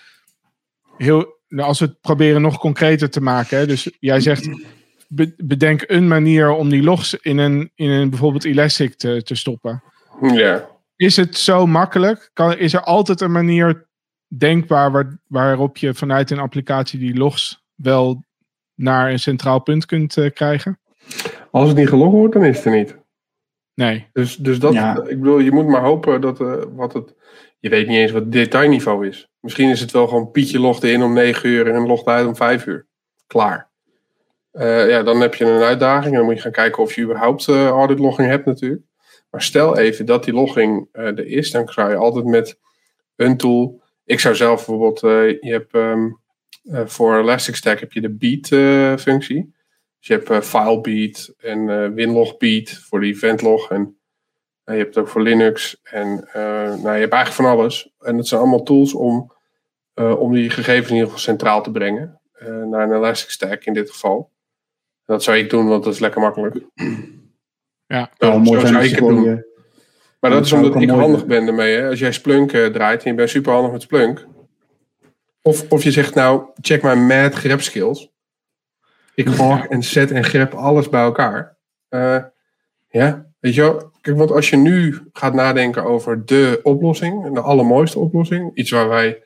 heel, 0.97 1.35
nou, 1.47 1.67
als 1.67 1.79
we 1.79 1.85
het 1.85 2.01
proberen 2.01 2.41
nog 2.41 2.57
concreter 2.57 3.09
te 3.09 3.21
maken. 3.21 3.57
hè, 3.57 3.67
Dus 3.67 3.89
jij 3.99 4.19
zegt, 4.19 4.49
be- 5.07 5.33
bedenk 5.37 5.83
een 5.87 6.07
manier 6.07 6.49
om 6.49 6.69
die 6.69 6.83
logs 6.83 7.13
in 7.15 7.37
een, 7.37 7.71
in 7.75 7.89
een 7.89 8.09
bijvoorbeeld 8.09 8.45
Elastic 8.45 8.95
te, 8.95 9.23
te 9.23 9.35
stoppen. 9.35 9.83
Ja. 10.21 10.69
Is 10.95 11.15
het 11.15 11.37
zo 11.37 11.65
makkelijk? 11.67 12.29
Kan, 12.33 12.57
is 12.57 12.73
er 12.73 12.81
altijd 12.83 13.21
een 13.21 13.31
manier 13.31 13.87
denkbaar 14.37 14.91
waar, 14.91 15.19
waarop 15.27 15.77
je 15.77 15.93
vanuit 15.93 16.31
een 16.31 16.39
applicatie 16.39 16.99
die 16.99 17.15
logs 17.17 17.63
wel 17.75 18.23
naar 18.75 19.11
een 19.11 19.19
centraal 19.19 19.59
punt 19.59 19.85
kunt 19.85 20.17
eh, 20.17 20.31
krijgen? 20.33 20.79
Als 21.51 21.67
het 21.67 21.77
niet 21.77 21.87
gelogd 21.89 22.11
wordt, 22.11 22.33
dan 22.33 22.43
is 22.45 22.55
het 22.55 22.65
er 22.65 22.71
niet. 22.71 22.97
Nee. 23.73 24.07
Dus, 24.13 24.35
dus 24.35 24.59
dat, 24.59 24.73
Ja. 24.73 24.95
ik 25.03 25.19
bedoel, 25.21 25.39
je 25.39 25.51
moet 25.51 25.67
maar 25.67 25.81
hopen 25.81 26.21
dat 26.21 26.41
eh, 26.41 26.63
wat 26.75 26.93
het. 26.93 27.15
Je 27.59 27.69
weet 27.69 27.87
niet 27.87 27.97
eens 27.97 28.11
wat 28.11 28.21
het 28.21 28.31
detailniveau 28.31 29.07
is. 29.07 29.27
Misschien 29.39 29.69
is 29.69 29.79
het 29.79 29.91
wel 29.91 30.07
gewoon 30.07 30.31
Pietje 30.31 30.59
logde 30.59 30.91
in 30.91 31.03
om 31.03 31.13
9 31.13 31.49
uur 31.49 31.67
en 31.73 31.87
logde 31.87 32.11
uit 32.11 32.27
om 32.27 32.35
5 32.35 32.65
uur. 32.65 32.87
Klaar. 33.27 33.66
Eh, 34.57 34.89
ja, 34.89 35.03
dan 35.03 35.21
heb 35.21 35.35
je 35.35 35.45
een 35.45 35.61
uitdaging 35.61 36.15
dan 36.15 36.25
moet 36.25 36.35
je 36.35 36.41
gaan 36.41 36.51
kijken 36.51 36.83
of 36.83 36.93
je 36.95 37.01
überhaupt 37.01 37.47
eh 37.47 37.67
audit 37.67 37.99
logging 37.99 38.27
hebt 38.29 38.45
natuurlijk. 38.45 38.81
Maar 39.29 39.41
stel 39.41 39.77
even 39.77 40.05
dat 40.05 40.23
die 40.23 40.33
logging 40.33 40.89
eh, 40.91 41.03
er 41.05 41.25
is, 41.25 41.51
dan 41.51 41.67
zou 41.67 41.89
je 41.89 41.95
altijd 41.95 42.25
met 42.25 42.59
een 43.15 43.37
tool. 43.37 43.81
Ik 44.05 44.19
zou 44.19 44.35
zelf 44.35 44.55
bijvoorbeeld, 44.55 45.03
eh, 45.03 45.41
je 45.41 45.51
hebt 45.51 45.73
eh, 45.73 46.85
voor 46.85 47.17
Elasticstack 47.19 47.79
heb 47.79 47.91
je 47.91 48.01
de 48.01 48.09
beat 48.15 48.51
eh, 48.51 48.97
functie. 49.03 49.55
Dus 49.99 50.07
je 50.07 50.13
hebt 50.13 50.29
eh, 50.29 50.41
FileBeat 50.41 51.33
en 51.37 51.69
eh 51.69 51.89
WinlogBeat 51.89 52.69
voor 52.69 52.99
de 52.99 53.05
eventlog. 53.07 53.69
En 53.71 53.97
eh, 54.63 54.75
je 54.75 54.81
hebt 54.81 54.95
het 54.95 55.03
ook 55.03 55.09
voor 55.09 55.21
Linux. 55.21 55.79
En 55.83 56.27
eh, 56.33 56.41
nou, 56.53 56.93
je 56.93 56.99
hebt 57.05 57.13
eigenlijk 57.13 57.31
van 57.31 57.45
alles. 57.45 57.93
En 57.99 58.17
dat 58.17 58.27
zijn 58.27 58.41
allemaal 58.41 58.63
tools 58.63 58.93
om, 58.93 59.33
eh, 59.93 60.19
om 60.19 60.33
die 60.33 60.49
gegevens 60.49 60.87
in 60.87 60.93
ieder 60.93 61.07
geval 61.09 61.19
centraal 61.23 61.63
te 61.63 61.71
brengen. 61.71 62.21
eh, 62.33 62.47
naar 62.63 62.89
een 62.89 62.95
Elasticstack 62.95 63.65
in 63.65 63.73
dit 63.73 63.89
geval. 63.91 64.31
Dat 65.07 65.23
zou 65.23 65.37
ik 65.37 65.49
doen, 65.49 65.67
want 65.67 65.83
dat 65.83 65.93
is 65.93 65.99
lekker 65.99 66.21
makkelijk. 66.21 66.55
Ja. 67.87 67.99
Het 67.99 68.09
zou 68.17 68.31
Zo 68.33 68.39
mooi 68.39 68.59
zijn 68.59 68.67
zou 68.73 68.75
als 68.75 68.85
ik 68.91 68.99
het 68.99 69.07
doen. 69.07 69.23
je- 69.23 69.45
Maar 70.19 70.31
dat 70.31 70.39
dat 70.39 70.45
is 70.45 70.51
omdat 70.51 70.81
ik 70.81 70.89
handig 70.89 71.25
ben 71.25 71.47
ermee. 71.47 71.75
Hè? 71.77 71.89
Als 71.89 71.99
jij 71.99 72.11
Splunk 72.11 72.53
eh, 72.53 72.65
draait 72.65 73.03
en 73.03 73.09
je 73.09 73.15
bent 73.15 73.29
super 73.29 73.53
handig 73.53 73.71
met 73.71 73.81
Splunk. 73.81 74.27
Of, 75.41 75.65
of 75.71 75.83
je 75.83 75.91
zegt 75.91 76.15
nou, 76.15 76.43
check 76.61 76.81
mijn 76.81 77.05
mad 77.07 77.33
grep 77.33 77.61
skills. 77.61 78.09
Ik 79.15 79.27
hog 79.27 79.65
en 79.65 79.83
zet 79.83 80.11
en 80.11 80.23
grep 80.23 80.53
alles 80.53 80.89
bij 80.89 81.01
elkaar. 81.01 81.57
Eh, 81.89 82.17
ja, 82.89 83.25
weet 83.39 83.53
je 83.55 83.61
wel. 83.61 83.91
Kijk, 84.01 84.17
want 84.17 84.31
als 84.31 84.49
je 84.49 84.55
nu 84.57 84.99
gaat 85.13 85.33
nadenken 85.33 85.83
over 85.83 86.25
de 86.25 86.59
oplossing. 86.63 87.33
De 87.33 87.41
allermooiste 87.41 87.99
oplossing. 87.99 88.51
Iets 88.55 88.71
waar 88.71 88.87
wij 88.89 89.23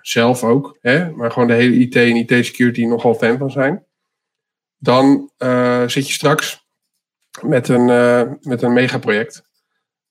zelf 0.00 0.44
ook, 0.44 0.76
hè, 0.80 1.10
maar 1.10 1.30
gewoon 1.32 1.48
de 1.48 1.54
hele 1.54 1.74
IT 1.76 1.96
en 1.96 2.16
IT-security 2.16 2.84
nogal 2.84 3.14
fan 3.14 3.38
van 3.38 3.50
zijn. 3.50 3.84
Dan 4.78 5.30
eh, 5.36 5.82
zit 5.86 6.06
je 6.06 6.12
straks 6.12 6.66
met 7.42 7.68
een, 7.68 7.90
eh, 7.90 8.22
met 8.40 8.62
een 8.62 8.72
megaproject. 8.72 9.42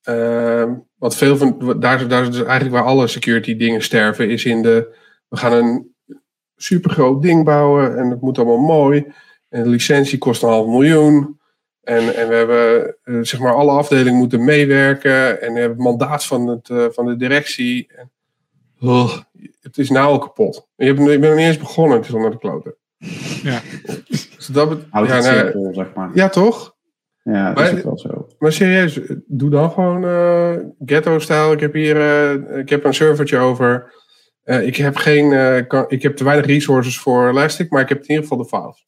Ehm, 0.01 0.73
wat 0.95 1.15
veel 1.15 1.37
van, 1.37 1.79
daar, 1.79 2.07
daar 2.07 2.21
is 2.21 2.29
dus 2.29 2.43
eigenlijk 2.43 2.75
waar 2.75 2.85
alle 2.85 3.07
security 3.07 3.57
dingen 3.57 3.83
sterven, 3.83 4.29
is 4.29 4.45
in 4.45 4.61
de, 4.61 4.95
we 5.27 5.37
gaan 5.37 5.53
een 5.53 5.95
supergroot 6.55 7.21
ding 7.21 7.43
bouwen 7.43 7.97
en 7.97 8.09
het 8.09 8.21
moet 8.21 8.37
allemaal 8.37 8.57
mooi. 8.57 9.13
En 9.49 9.63
de 9.63 9.69
licentie 9.69 10.17
kost 10.17 10.43
een 10.43 10.49
half 10.49 10.67
miljoen. 10.67 11.39
En, 11.81 12.15
en 12.15 12.27
we 12.27 12.35
hebben, 12.35 12.95
eh, 13.03 13.19
zeg 13.21 13.39
maar, 13.39 13.53
alle 13.53 13.71
afdelingen 13.71 14.19
moeten 14.19 14.43
meewerken. 14.43 15.41
En 15.41 15.53
we 15.53 15.59
hebben 15.59 15.77
het 15.77 15.87
mandaat 15.87 16.25
van, 16.25 16.47
het, 16.47 16.93
van 16.93 17.05
de 17.05 17.15
directie. 17.15 17.87
En, 17.95 18.11
Ugh, 18.81 19.17
het 19.61 19.77
is 19.77 19.89
nou 19.89 20.07
al 20.07 20.19
kapot. 20.19 20.67
Je, 20.75 20.85
hebt, 20.85 20.99
je 20.99 21.05
bent 21.05 21.21
nog 21.21 21.35
niet 21.35 21.45
eens 21.45 21.57
begonnen, 21.57 21.97
het 21.97 22.07
is 22.07 22.13
onder 22.13 22.31
de 22.31 22.37
kloten. 22.37 22.75
Ja. 23.43 23.61
Dus 24.47 24.55
dat 24.55 24.69
bet- 24.69 24.85
Houdt 24.89 25.09
ja, 25.09 25.15
het 25.15 25.25
nou, 25.25 25.37
simpel, 25.37 25.73
zeg 25.73 25.93
maar. 25.93 26.09
ja, 26.13 26.29
toch? 26.29 26.75
Ja, 27.23 27.47
dat 27.47 27.55
Maar- 27.55 27.71
is 27.73 27.77
ook 27.77 27.83
wel 27.83 27.97
zo. 27.97 28.27
Maar 28.39 28.51
serieus, 28.51 28.99
doe 29.27 29.49
dan 29.49 29.71
gewoon 29.71 30.03
eh, 30.05 30.51
ghetto-stijl. 30.85 31.51
Ik 31.51 31.59
heb 31.59 31.73
hier 31.73 31.97
eh, 32.01 32.57
ik 32.57 32.69
heb 32.69 32.83
een 32.85 32.93
servertje 32.93 33.37
over. 33.37 33.93
Eh, 34.43 34.67
ik, 34.67 34.75
heb 34.75 34.95
geen, 34.95 35.31
eh, 35.33 35.67
kan, 35.67 35.85
ik 35.87 36.01
heb 36.01 36.15
te 36.15 36.23
weinig 36.23 36.45
resources 36.45 36.99
voor 36.99 37.29
Elastic, 37.29 37.69
maar 37.71 37.81
ik 37.81 37.89
heb 37.89 37.97
in 38.01 38.07
ieder 38.09 38.23
geval 38.23 38.37
de 38.37 38.45
files. 38.45 38.85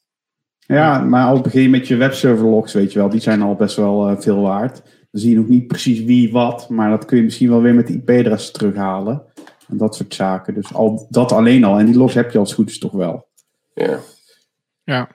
Ja, 0.60 1.00
maar 1.00 1.26
al 1.26 1.42
begin 1.42 1.62
je 1.62 1.70
met 1.70 1.88
je 1.88 1.96
webserver 1.96 2.46
logs, 2.46 2.74
weet 2.74 2.94
je 2.94 3.00
wel, 3.00 3.10
die 3.10 3.22
zijn 3.22 3.42
al 3.42 3.56
best 3.56 3.76
wel 3.76 4.08
eh, 4.10 4.16
veel 4.20 4.42
waard. 4.42 4.82
Dan 5.12 5.22
zie 5.22 5.30
je 5.30 5.36
nog 5.38 5.48
niet 5.48 5.68
precies 5.68 6.04
wie 6.04 6.32
wat, 6.32 6.70
maar 6.70 6.90
dat 6.90 7.06
kun 7.06 7.18
je 7.18 7.24
misschien 7.24 7.50
wel 7.50 7.62
weer 7.62 7.74
met 7.76 7.88
de 7.88 7.94
IP-adres 7.94 8.52
terughalen. 8.52 9.24
En 9.68 9.78
dat 9.78 9.96
soort 9.96 10.14
zaken. 10.14 10.54
Dus 10.54 10.74
al, 10.74 11.08
dat 11.10 11.32
alleen 11.32 11.64
al. 11.64 11.80
En 11.80 11.86
die 11.86 11.98
logs 11.98 12.14
heb 12.14 12.32
je 12.32 12.38
als 12.38 12.50
het 12.50 12.58
goed 12.60 12.70
is 12.70 12.80
toch 12.80 12.92
wel. 12.92 13.28
Ja. 13.74 14.00
Ja. 14.84 15.10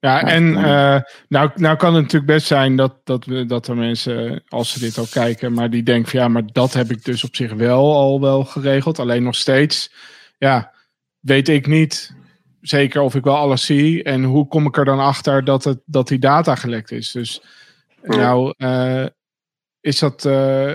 Ja, 0.00 0.22
en 0.22 0.44
uh, 0.44 1.00
nou, 1.28 1.50
nou 1.54 1.76
kan 1.76 1.94
het 1.94 2.02
natuurlijk 2.02 2.32
best 2.32 2.46
zijn 2.46 2.76
dat, 2.76 2.94
dat, 3.04 3.24
we, 3.24 3.46
dat 3.46 3.68
er 3.68 3.76
mensen, 3.76 4.42
als 4.48 4.70
ze 4.70 4.78
dit 4.78 4.98
al 4.98 5.06
kijken, 5.10 5.52
maar 5.52 5.70
die 5.70 5.82
denken 5.82 6.10
van 6.10 6.20
ja, 6.20 6.28
maar 6.28 6.46
dat 6.52 6.72
heb 6.72 6.90
ik 6.90 7.04
dus 7.04 7.24
op 7.24 7.36
zich 7.36 7.52
wel 7.52 7.94
al 7.94 8.20
wel 8.20 8.44
geregeld. 8.44 8.98
Alleen 8.98 9.22
nog 9.22 9.34
steeds, 9.34 9.92
ja, 10.38 10.72
weet 11.18 11.48
ik 11.48 11.66
niet 11.66 12.14
zeker 12.60 13.00
of 13.00 13.14
ik 13.14 13.24
wel 13.24 13.36
alles 13.36 13.64
zie. 13.64 14.02
En 14.02 14.24
hoe 14.24 14.48
kom 14.48 14.66
ik 14.66 14.76
er 14.76 14.84
dan 14.84 14.98
achter 14.98 15.44
dat, 15.44 15.64
het, 15.64 15.80
dat 15.84 16.08
die 16.08 16.18
data 16.18 16.54
gelekt 16.54 16.90
is. 16.90 17.12
Dus 17.12 17.42
nou 18.02 18.54
uh, 18.58 19.06
is 19.80 19.98
dat 19.98 20.24
uh, 20.24 20.72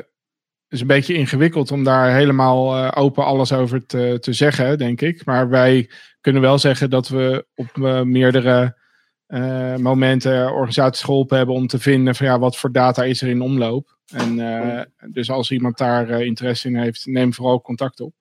is 0.67 0.81
een 0.81 0.87
beetje 0.87 1.13
ingewikkeld 1.13 1.71
om 1.71 1.83
daar 1.83 2.13
helemaal 2.13 2.93
open 2.95 3.25
alles 3.25 3.53
over 3.53 3.85
te, 3.85 4.17
te 4.21 4.33
zeggen, 4.33 4.77
denk 4.77 5.01
ik. 5.01 5.25
Maar 5.25 5.49
wij 5.49 5.89
kunnen 6.21 6.41
wel 6.41 6.59
zeggen 6.59 6.89
dat 6.89 7.07
we 7.07 7.45
op 7.55 7.77
meerdere 8.05 8.83
uh, 9.27 9.75
momenten 9.75 10.51
organisaties 10.51 11.03
geholpen 11.03 11.37
hebben 11.37 11.55
om 11.55 11.67
te 11.67 11.79
vinden 11.79 12.15
van 12.15 12.25
ja, 12.25 12.39
wat 12.39 12.57
voor 12.57 12.71
data 12.71 13.03
is 13.03 13.21
er 13.21 13.27
in 13.27 13.41
omloop. 13.41 13.97
En 14.13 14.37
uh, 14.37 14.81
dus 15.11 15.29
als 15.29 15.51
iemand 15.51 15.77
daar 15.77 16.09
uh, 16.09 16.19
interesse 16.19 16.67
in 16.67 16.75
heeft, 16.75 17.05
neem 17.05 17.33
vooral 17.33 17.61
contact 17.61 17.99
op. 17.99 18.13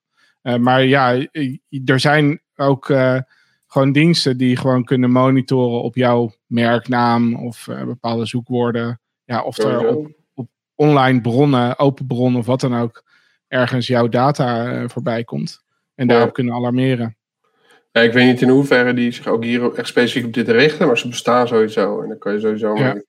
maar 0.58 0.84
ja, 0.84 1.26
er 1.84 2.00
zijn 2.00 2.40
ook 2.56 2.86
gewoon 3.66 3.92
diensten 3.92 4.36
die 4.36 4.56
gewoon 4.56 4.84
kunnen 4.84 5.10
monitoren 5.10 5.82
op 5.82 5.94
jouw 5.94 6.32
merknaam 6.46 7.34
of 7.34 7.68
bepaalde 7.84 8.26
zoekwoorden. 8.26 9.00
Ja, 9.24 9.42
of 9.42 9.58
er 9.58 9.88
op, 9.88 10.10
op, 10.34 10.48
online 10.74 11.20
bronnen, 11.20 11.78
open 11.78 12.06
bronnen 12.06 12.40
of 12.40 12.46
wat 12.46 12.60
dan 12.60 12.76
ook, 12.76 13.04
ergens 13.48 13.86
jouw 13.86 14.08
data 14.08 14.88
voorbij 14.88 15.24
komt. 15.24 15.62
En 15.94 16.06
daarop 16.06 16.32
kunnen 16.32 16.54
alarmeren. 16.54 17.16
Ja, 17.94 18.00
ik 18.00 18.12
weet 18.12 18.26
niet 18.26 18.42
in 18.42 18.48
hoeverre 18.48 18.94
die 18.94 19.12
zich 19.12 19.26
ook 19.26 19.44
hier 19.44 19.74
echt 19.74 19.88
specifiek 19.88 20.24
op 20.24 20.32
dit 20.32 20.48
richten, 20.48 20.86
maar 20.86 20.98
ze 20.98 21.08
bestaan 21.08 21.48
sowieso. 21.48 22.02
En 22.02 22.08
dan 22.08 22.18
kan 22.18 22.32
je 22.32 22.40
sowieso. 22.40 22.76
Ja. 22.76 22.92
Mee. 22.92 23.04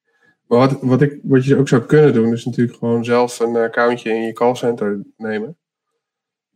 Maar 0.48 0.60
wat, 0.60 0.78
wat, 0.82 1.02
ik, 1.02 1.20
wat 1.24 1.46
je 1.46 1.58
ook 1.58 1.68
zou 1.68 1.82
kunnen 1.82 2.14
doen, 2.14 2.34
is 2.34 2.46
natuurlijk 2.46 2.78
gewoon 2.78 3.06
zelf 3.06 3.40
een 3.40 3.56
accountje 3.56 4.10
in 4.10 4.22
je 4.22 4.34
callcenter 4.34 5.02
nemen. 5.18 5.58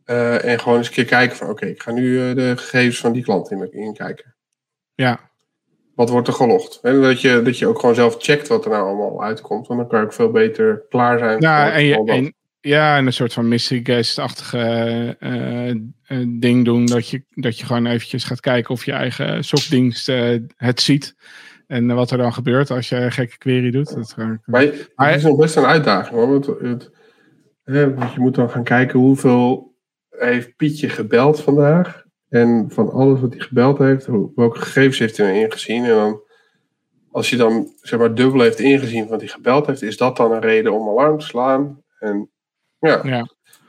Uh, 0.06 0.44
en 0.44 0.60
gewoon 0.60 0.78
eens 0.78 0.86
een 0.86 0.92
keer 0.92 1.04
kijken 1.04 1.36
van, 1.36 1.48
oké, 1.48 1.56
okay, 1.56 1.70
ik 1.70 1.82
ga 1.82 1.92
nu 1.92 2.02
uh, 2.02 2.34
de 2.34 2.56
gegevens 2.56 3.00
van 3.00 3.12
die 3.12 3.22
klant 3.22 3.50
in, 3.50 3.72
in 3.72 3.94
kijken. 3.94 4.34
Ja. 4.94 5.30
Wat 5.94 6.10
wordt 6.10 6.28
er 6.28 6.34
gelogd? 6.34 6.78
En 6.82 7.00
dat 7.00 7.20
je, 7.20 7.42
dat 7.42 7.58
je 7.58 7.66
ook 7.66 7.78
gewoon 7.78 7.94
zelf 7.94 8.16
checkt 8.18 8.48
wat 8.48 8.64
er 8.64 8.70
nou 8.70 8.86
allemaal 8.86 9.22
uitkomt. 9.22 9.66
Want 9.66 9.80
dan 9.80 9.88
kan 9.88 9.98
je 9.98 10.04
ook 10.04 10.12
veel 10.12 10.30
beter 10.30 10.84
klaar 10.88 11.18
zijn. 11.18 11.40
Ja, 11.40 11.72
en, 11.72 11.84
je, 11.84 12.04
en, 12.04 12.34
ja, 12.60 12.96
en 12.96 13.06
een 13.06 13.12
soort 13.12 13.32
van 13.32 13.48
mystery 13.48 13.80
guest-achtige 13.82 15.16
uh, 15.20 16.24
ding 16.28 16.64
doen. 16.64 16.86
Dat 16.86 17.08
je, 17.08 17.22
dat 17.30 17.58
je 17.58 17.66
gewoon 17.66 17.86
eventjes 17.86 18.24
gaat 18.24 18.40
kijken 18.40 18.74
of 18.74 18.84
je 18.84 18.92
eigen 18.92 19.44
SOC-dienst 19.44 20.06
het 20.56 20.80
ziet. 20.80 21.16
En 21.66 21.94
wat 21.94 22.10
er 22.10 22.18
dan 22.18 22.32
gebeurt 22.32 22.70
als 22.70 22.88
je 22.88 22.96
een 22.96 23.12
gekke 23.12 23.38
query 23.38 23.70
doet. 23.70 23.94
Dat, 23.94 24.16
maar 24.16 24.62
het 24.62 24.92
maar, 24.94 25.14
is 25.14 25.22
nog 25.22 25.36
best 25.36 25.56
een 25.56 25.64
uitdaging 25.64 26.14
hoor. 26.14 26.28
Want, 26.28 26.46
het, 26.46 26.90
want 27.94 28.12
je 28.12 28.20
moet 28.20 28.34
dan 28.34 28.50
gaan 28.50 28.64
kijken 28.64 28.98
hoeveel 28.98 29.74
heeft 30.10 30.56
Pietje 30.56 30.88
gebeld 30.88 31.40
vandaag. 31.40 32.04
En 32.28 32.66
van 32.68 32.90
alles 32.90 33.20
wat 33.20 33.32
hij 33.32 33.42
gebeld 33.42 33.78
heeft, 33.78 34.06
welke 34.34 34.58
gegevens 34.58 34.98
heeft 34.98 35.16
hij 35.16 35.26
nou 35.26 35.44
ingezien. 35.44 35.84
En 35.84 35.94
dan 35.94 36.22
als 37.10 37.30
je 37.30 37.36
dan 37.36 37.72
zeg 37.80 37.98
maar 37.98 38.14
dubbel 38.14 38.40
heeft 38.40 38.58
ingezien 38.58 39.08
van 39.08 39.18
die 39.18 39.28
gebeld 39.28 39.66
heeft, 39.66 39.82
is 39.82 39.96
dat 39.96 40.16
dan 40.16 40.32
een 40.32 40.40
reden 40.40 40.72
om 40.72 40.88
alarm 40.88 41.18
te 41.18 41.26
slaan? 41.26 41.82
En 41.98 42.30
ja, 42.80 43.00
Ja. 43.02 43.26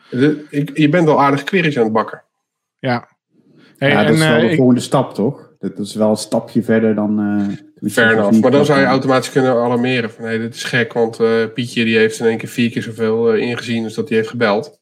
De- 0.09 0.45
ik, 0.49 0.77
je 0.77 0.89
bent 0.89 1.07
al 1.07 1.21
aardig 1.21 1.43
queries 1.43 1.77
aan 1.77 1.83
het 1.83 1.93
bakken. 1.93 2.23
Ja. 2.79 3.07
Hey, 3.77 3.89
ja, 3.89 3.95
dat 3.97 4.05
en, 4.05 4.13
is 4.13 4.19
wel 4.19 4.35
eh, 4.35 4.41
de 4.41 4.49
ik- 4.49 4.55
volgende 4.57 4.81
stap, 4.81 5.13
toch? 5.13 5.49
Dat 5.59 5.79
is 5.79 5.95
wel 5.95 6.09
een 6.09 6.15
stapje 6.15 6.63
verder 6.63 6.95
dan... 6.95 7.19
eh 7.19 7.89
Fair 7.91 8.11
enough. 8.11 8.39
Maar 8.41 8.51
dan 8.51 8.65
zou 8.65 8.79
je 8.79 8.85
automatisch 8.85 9.31
kunnen 9.31 9.51
alarmeren 9.51 10.11
van 10.11 10.25
hé, 10.25 10.37
dit 10.39 10.55
is 10.55 10.63
gek, 10.63 10.93
want 10.93 11.19
eh, 11.19 11.29
Pietje 11.53 11.83
die 11.83 11.97
heeft 11.97 12.19
in 12.19 12.25
één 12.25 12.37
keer 12.37 12.49
vier 12.49 12.69
keer 12.71 12.81
zoveel 12.81 13.33
ingezien 13.33 13.83
als 13.83 13.93
dat 13.93 14.07
hij 14.09 14.17
heeft 14.17 14.29
gebeld. 14.29 14.79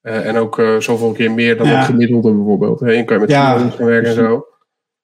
Eh, 0.00 0.26
en 0.26 0.36
ook 0.36 0.58
eh, 0.58 0.76
zoveel 0.78 1.12
keer 1.12 1.30
meer 1.32 1.56
dan 1.56 1.66
Ja. 1.66 1.76
het 1.76 1.84
gemiddelde 1.86 2.32
bijvoorbeeld. 2.34 2.80
Je 2.80 3.04
kan 3.04 3.14
je 3.16 3.20
met 3.20 3.30
Ja, 3.30 3.58
gaan 3.58 3.86
werken 3.86 4.08
en 4.10 4.14
zo. 4.14 4.34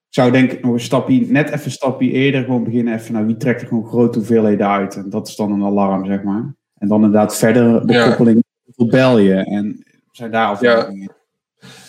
Ik 0.09 0.15
zou 0.23 0.31
denk 0.31 0.53
ik 0.53 0.63
nog 0.65 0.73
een 0.73 0.81
stapje, 0.81 1.27
net 1.29 1.47
even 1.51 1.65
een 1.65 1.71
stapje 1.71 2.11
eerder 2.11 2.45
gewoon 2.45 2.65
beginnen. 2.65 2.95
Even, 2.95 3.13
nou, 3.13 3.27
wie 3.27 3.37
trekt 3.37 3.61
er 3.61 3.67
gewoon 3.67 3.87
grote 3.87 4.19
hoeveelheden 4.19 4.69
uit? 4.69 4.97
En 4.97 5.11
dat 5.11 5.29
is 5.29 5.37
dan 5.37 5.53
een 5.53 5.65
alarm, 5.65 6.07
zeg 6.07 6.23
maar. 6.23 6.55
En 6.79 6.89
dan 6.89 7.05
inderdaad 7.05 7.37
verder 7.37 7.87
de 7.87 7.93
Ja. 7.93 8.09
koppeling. 8.09 8.45
Hoeveel 8.77 8.99
bel 8.99 9.19
je? 9.19 9.35
En 9.35 9.85
zijn 10.11 10.31
daar 10.31 10.47
afwegingen. 10.47 11.15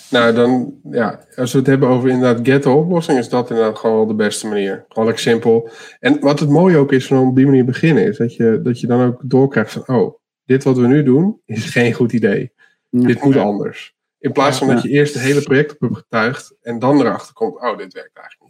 Nou, 0.10 0.34
dan, 0.34 0.80
ja, 0.92 1.26
als 1.36 1.52
we 1.52 1.58
het 1.58 1.68
hebben 1.68 1.90
over 1.90 2.10
inderdaad 2.10 2.48
ghetto-oplossing, 2.48 3.18
is 3.18 3.30
dat 3.30 3.50
inderdaad 3.50 3.78
gewoon 3.78 3.96
wel 3.96 4.08
de 4.08 4.14
beste 4.14 4.48
manier. 4.48 4.86
Gewoon 4.90 5.06
lekker 5.06 5.24
simpel. 5.24 5.70
En 6.00 6.20
wat 6.20 6.40
het 6.40 6.50
mooie 6.50 6.78
ook 6.78 6.92
is 6.92 7.08
van 7.08 7.28
op 7.28 7.36
die 7.36 7.46
manier 7.46 7.66
beginnen, 7.66 8.04
is 8.04 8.18
dat 8.18 8.36
je, 8.36 8.60
dat 8.64 8.80
je 8.80 8.88
dan 8.88 9.02
ook 9.08 9.22
doorkrijgt 9.24 9.72
van, 9.72 9.96
oh, 9.96 10.18
dit 10.46 10.64
wat 10.64 10.78
we 10.78 10.88
nu 10.88 11.04
doen, 11.04 11.42
is 11.46 11.66
geen 11.80 11.94
goed 11.94 12.14
idee. 12.14 12.52
Ja. 12.90 13.08
Dit 13.08 13.24
moet 13.24 13.38
anders. 13.38 13.96
In 14.20 14.32
plaats 14.32 14.58
van 14.58 14.68
Ja. 14.68 14.74
dat 14.74 14.84
je 14.84 14.90
eerst 14.90 15.14
het 15.14 15.24
hele 15.24 15.42
project 15.42 15.72
op 15.72 15.80
hebt 15.80 15.96
getuigd 15.96 16.56
en 16.62 16.80
dan 16.80 17.00
erachter 17.00 17.34
komt, 17.34 17.56
oh, 17.56 17.78
dit 17.78 17.94
werkt 17.94 18.18
eigenlijk 18.18 18.44
niet. 18.44 18.47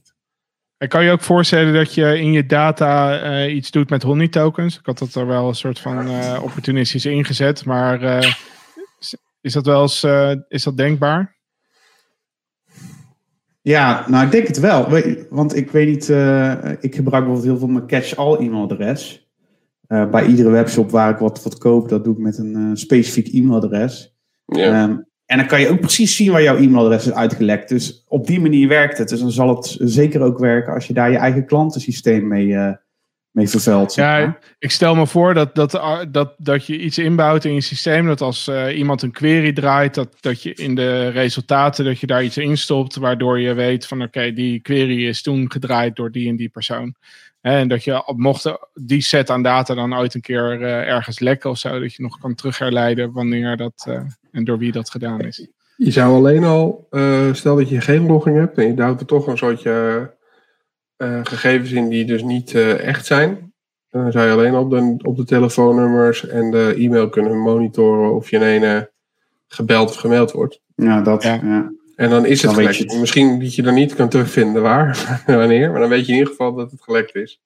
En 0.77 0.87
kan 0.87 1.03
je 1.03 1.11
ook 1.11 1.21
voorstellen 1.21 1.73
dat 1.73 1.93
je 1.93 2.19
in 2.19 2.31
je 2.31 2.45
data 2.45 3.19
eh, 3.19 3.55
iets 3.55 3.71
doet 3.71 3.89
met 3.89 4.03
honey 4.03 4.27
tokens? 4.27 4.79
Ik 4.79 4.85
had 4.85 4.97
dat 4.97 5.15
er 5.15 5.27
wel 5.27 5.47
een 5.47 5.55
soort 5.55 5.79
van 5.79 6.07
eh, 6.07 6.39
opportunistisch 6.43 7.05
ingezet, 7.05 7.65
maar 7.65 8.01
eh, 8.01 8.33
is- 9.41 9.53
dat 9.53 9.65
wel 9.65 9.81
eens 9.81 10.03
eh, 10.03 10.31
is 10.47 10.63
dat 10.63 10.77
denkbaar? 10.77 11.35
Ja, 13.61 14.05
nou 14.09 14.25
ik 14.25 14.31
denk 14.31 14.47
het 14.47 14.59
wel. 14.59 14.89
We- 14.89 15.27
Want 15.29 15.55
ik 15.55 15.71
weet 15.71 15.87
niet, 15.87 16.09
eh, 16.09 16.53
ik 16.79 16.95
gebruik 16.95 17.23
bijvoorbeeld 17.25 17.43
heel 17.43 17.57
veel 17.57 17.67
mijn 17.67 17.87
catch-all 17.87 18.37
e-mailadres. 18.37 19.27
Eh, 19.87 20.09
bij 20.09 20.25
iedere 20.25 20.49
webshop 20.49 20.91
waar 20.91 21.11
ik 21.11 21.17
wat, 21.17 21.43
wat 21.43 21.57
koop, 21.57 21.89
dat 21.89 22.03
doe 22.03 22.13
ik 22.13 22.19
met 22.19 22.37
een 22.37 22.55
eh, 22.55 22.69
specifiek 22.73 23.33
e-mailadres. 23.33 24.15
Ja. 24.45 24.83
Ehm, 24.83 24.97
en 25.27 25.37
dan 25.37 25.47
kan 25.47 25.59
je 25.59 25.69
ook 25.69 25.79
precies 25.79 26.15
zien 26.15 26.31
waar 26.31 26.43
jouw 26.43 26.57
e-mailadres 26.57 27.05
is 27.05 27.13
uitgelekt. 27.13 27.69
Dus 27.69 28.03
op 28.07 28.27
die 28.27 28.39
manier 28.39 28.67
werkt 28.67 28.97
het. 28.97 29.09
Dus 29.09 29.19
dan 29.19 29.31
zal 29.31 29.55
het 29.55 29.75
zeker 29.79 30.21
ook 30.21 30.39
werken 30.39 30.73
als 30.73 30.87
je 30.87 30.93
daar 30.93 31.11
je 31.11 31.17
eigen 31.17 31.45
klantensysteem 31.45 32.27
mee, 32.27 32.55
eh 32.55 32.71
mee 33.37 33.49
vervuilt. 33.49 33.95
Ja, 33.95 34.19
maar. 34.19 34.39
ik 34.59 34.71
stel 34.71 34.95
me 34.95 35.07
voor 35.07 35.33
dat, 35.33 35.55
dat, 35.55 35.71
dat, 36.11 36.33
dat 36.37 36.65
je 36.65 36.79
iets 36.79 36.97
inbouwt 36.97 37.45
in 37.45 37.53
je 37.53 37.61
systeem. 37.61 38.05
Dat 38.05 38.21
als 38.21 38.47
eh, 38.47 38.77
iemand 38.77 39.01
een 39.01 39.11
query 39.11 39.53
draait, 39.53 39.93
dat, 39.93 40.17
dat 40.19 40.43
je 40.43 40.53
in 40.53 40.75
de 40.75 41.07
resultaten 41.07 41.85
dat 41.85 41.99
je 41.99 42.07
daar 42.07 42.23
iets 42.23 42.37
in 42.37 42.57
stopt. 42.57 42.95
Waardoor 42.95 43.39
je 43.39 43.53
weet 43.53 43.85
van 43.85 44.01
oké, 44.01 44.33
die 44.33 44.61
query 44.61 45.07
is 45.07 45.21
toen 45.21 45.51
gedraaid 45.51 45.95
door 45.95 46.11
die 46.11 46.29
en 46.29 46.35
die 46.35 46.49
persoon. 46.49 46.95
Hè, 47.47 47.57
en 47.57 47.67
dat 47.67 47.83
je 47.83 48.03
mocht 48.15 48.57
die 48.73 49.01
set 49.01 49.29
aan 49.29 49.43
data 49.43 49.73
dan 49.73 49.97
ooit 49.97 50.13
een 50.13 50.21
keer 50.21 50.61
eh, 50.61 50.89
ergens 50.89 51.19
lekken 51.19 51.49
of 51.49 51.57
zo. 51.57 51.79
Dat 51.79 51.93
je 51.93 52.03
nog 52.03 52.19
kan 52.19 52.35
terugherleiden 52.35 53.11
wanneer 53.11 53.57
dat 53.57 53.85
eh, 53.87 54.01
en 54.31 54.43
door 54.43 54.57
wie 54.57 54.71
dat 54.71 54.89
gedaan 54.89 55.19
is. 55.19 55.47
Je 55.75 55.91
zou 55.91 56.15
alleen 56.15 56.43
al, 56.43 56.87
eh, 56.89 57.33
stel 57.33 57.55
dat 57.55 57.69
je 57.69 57.81
geen 57.81 58.05
logging 58.05 58.37
hebt 58.37 58.57
en 58.57 58.67
je 58.67 58.73
duwt 58.73 58.99
er 58.99 59.05
toch 59.05 59.27
een 59.27 59.37
soortje 59.37 60.11
eh, 60.97 61.19
gegevens 61.23 61.71
in 61.71 61.89
die 61.89 62.05
dus 62.05 62.23
niet 62.23 62.55
echt 62.55 63.05
zijn. 63.05 63.53
Dan 63.89 64.11
zou 64.11 64.25
je 64.25 64.31
alleen 64.31 64.55
op 64.55 64.69
de, 64.69 64.95
op 64.97 65.17
de 65.17 65.25
telefoonnummers 65.25 66.27
en 66.27 66.51
de 66.51 66.75
e-mail 66.77 67.09
kunnen 67.09 67.37
monitoren 67.37 68.15
of 68.15 68.29
je 68.29 68.35
in 68.35 68.43
ene 68.43 68.91
gebeld 69.47 69.89
of 69.89 69.95
gemaild 69.95 70.31
wordt. 70.31 70.61
ja, 70.75 71.01
dat. 71.01 71.23
Ja. 71.23 71.39
Ja. 71.43 71.71
En 71.97 72.09
dan 72.09 72.25
is 72.25 72.41
het 72.41 72.51
Dan 72.51 72.59
gelekt. 72.59 72.77
je 72.77 72.83
het. 72.83 72.99
Misschien 72.99 73.39
dat 73.39 73.55
je 73.55 73.61
dan 73.61 73.73
niet 73.73 73.95
kan 73.95 74.09
terugvinden 74.09 74.61
waar, 74.61 75.23
wanneer, 75.25 75.71
maar 75.71 75.79
dan 75.79 75.89
weet 75.89 76.05
je 76.05 76.11
in 76.11 76.17
ieder 76.17 76.31
geval 76.31 76.53
dat 76.53 76.71
het 76.71 76.81
gelekt 76.81 77.15
is. 77.15 77.41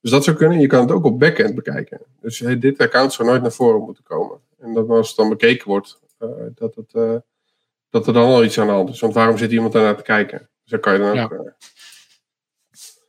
Dus 0.00 0.10
dat 0.10 0.24
zou 0.24 0.36
kunnen. 0.36 0.60
Je 0.60 0.66
kan 0.66 0.80
het 0.80 0.90
ook 0.90 1.04
op 1.04 1.18
backend 1.18 1.54
bekijken. 1.54 2.00
Dus 2.20 2.38
hey, 2.38 2.58
dit 2.58 2.78
account 2.78 3.12
zou 3.12 3.28
nooit 3.28 3.42
naar 3.42 3.52
voren 3.52 3.80
moeten 3.80 4.04
komen. 4.04 4.38
En 4.60 4.72
dat 4.74 4.88
als 4.88 5.08
het 5.08 5.16
dan 5.16 5.28
bekeken 5.28 5.68
wordt, 5.68 6.00
eh, 6.18 6.28
dat, 6.54 6.74
het, 6.74 6.94
eh, 6.94 7.14
dat 7.90 8.06
er 8.06 8.12
dan 8.12 8.24
al 8.24 8.44
iets 8.44 8.58
aan 8.58 8.66
de 8.66 8.72
hand 8.72 8.88
is. 8.90 9.00
Want 9.00 9.14
waarom 9.14 9.38
zit 9.38 9.52
iemand 9.52 9.72
daarnaar 9.72 9.96
te 9.96 10.02
kijken? 10.02 10.38
Dus 10.38 10.70
dan 10.70 10.80
kan 10.80 10.92
je 10.92 10.98
dan 10.98 11.14
Ja. 11.14 11.24
ook... 11.24 11.32
eh, 11.32 11.52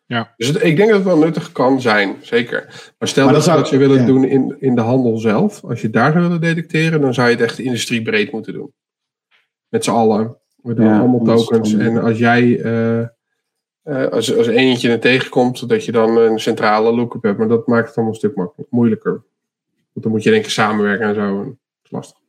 Ja. 0.05 0.33
Dus 0.37 0.47
het- 0.47 0.63
ik 0.63 0.75
denk 0.75 0.89
dat 0.89 0.97
het 0.97 1.07
wel 1.07 1.17
nuttig 1.17 1.51
kan 1.51 1.81
zijn, 1.81 2.15
zeker. 2.21 2.93
Maar 2.99 3.07
stel 3.07 3.25
Maar 3.25 3.33
dat, 3.33 3.43
dan 3.45 3.55
dat 3.57 3.69
je 3.69 3.77
willen 3.77 3.99
ja. 3.99 4.05
doen 4.05 4.23
in, 4.23 4.55
in 4.59 4.75
de 4.75 4.81
handel 4.81 5.17
zelf. 5.17 5.63
Als 5.63 5.81
je 5.81 5.89
daar 5.89 6.11
zou 6.11 6.23
willen 6.23 6.41
detecteren, 6.41 7.01
dan 7.01 7.13
zou 7.13 7.27
je 7.29 7.33
het 7.35 7.43
echt 7.43 7.59
industriebreed 7.59 8.31
moeten 8.31 8.53
doen. 8.53 8.73
Met 9.69 9.83
z'n 9.83 9.91
allen. 9.91 10.37
We 10.63 10.73
doen 10.73 10.85
Ja, 10.85 10.99
allemaal 10.99 11.19
tokens. 11.37 11.71
dan- 11.71 11.79
En 11.81 11.97
als 12.01 12.17
jij, 12.17 12.61
eh, 12.61 12.99
eh, 13.83 14.07
als, 14.11 14.37
als 14.37 14.47
eentje 14.47 14.89
er 14.89 14.99
tegenkomt, 14.99 15.69
dat 15.69 15.85
je 15.85 15.91
dan 15.91 16.17
een 16.17 16.39
centrale 16.39 16.93
lookup 16.95 17.23
hebt. 17.23 17.37
Maar 17.37 17.47
dat 17.47 17.67
maakt 17.67 17.87
het 17.87 17.95
allemaal 17.95 18.13
een 18.13 18.19
stuk 18.19 18.35
makkelijk, 18.35 18.71
moeilijker. 18.71 19.11
Want 19.93 20.05
dan 20.05 20.11
moet 20.11 20.23
je 20.23 20.29
denk 20.29 20.43
ik 20.43 20.49
samenwerken 20.49 21.07
en 21.07 21.15
zo. 21.15 21.21
En 21.41 21.45
dat 21.45 21.55
is 21.83 21.91
lastig. 21.91 22.21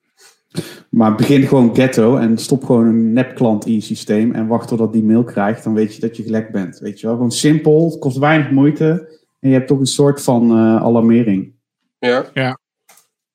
Maar 0.88 1.14
begin 1.14 1.42
gewoon 1.46 1.74
ghetto 1.74 2.16
en 2.16 2.38
stop 2.38 2.64
gewoon 2.64 2.86
een 2.86 3.12
nepklant 3.12 3.66
in 3.66 3.72
je 3.72 3.80
systeem 3.80 4.32
en 4.32 4.46
wacht 4.46 4.68
totdat 4.68 4.92
die 4.92 5.02
mail 5.04 5.24
krijgt. 5.24 5.64
Dan 5.64 5.74
weet 5.74 5.94
je 5.94 6.00
dat 6.00 6.16
je 6.16 6.22
gelekt 6.22 6.52
bent. 6.52 6.78
Weet 6.78 7.00
je 7.00 7.06
wel? 7.06 7.16
Gewoon 7.16 7.32
simpel, 7.32 7.84
het 7.90 7.98
kost 7.98 8.16
weinig 8.18 8.50
moeite 8.50 9.18
en 9.40 9.48
je 9.48 9.54
hebt 9.54 9.68
toch 9.68 9.78
een 9.78 9.86
soort 9.86 10.22
van 10.22 10.50
eh, 10.50 10.76
alarmering. 10.82 11.54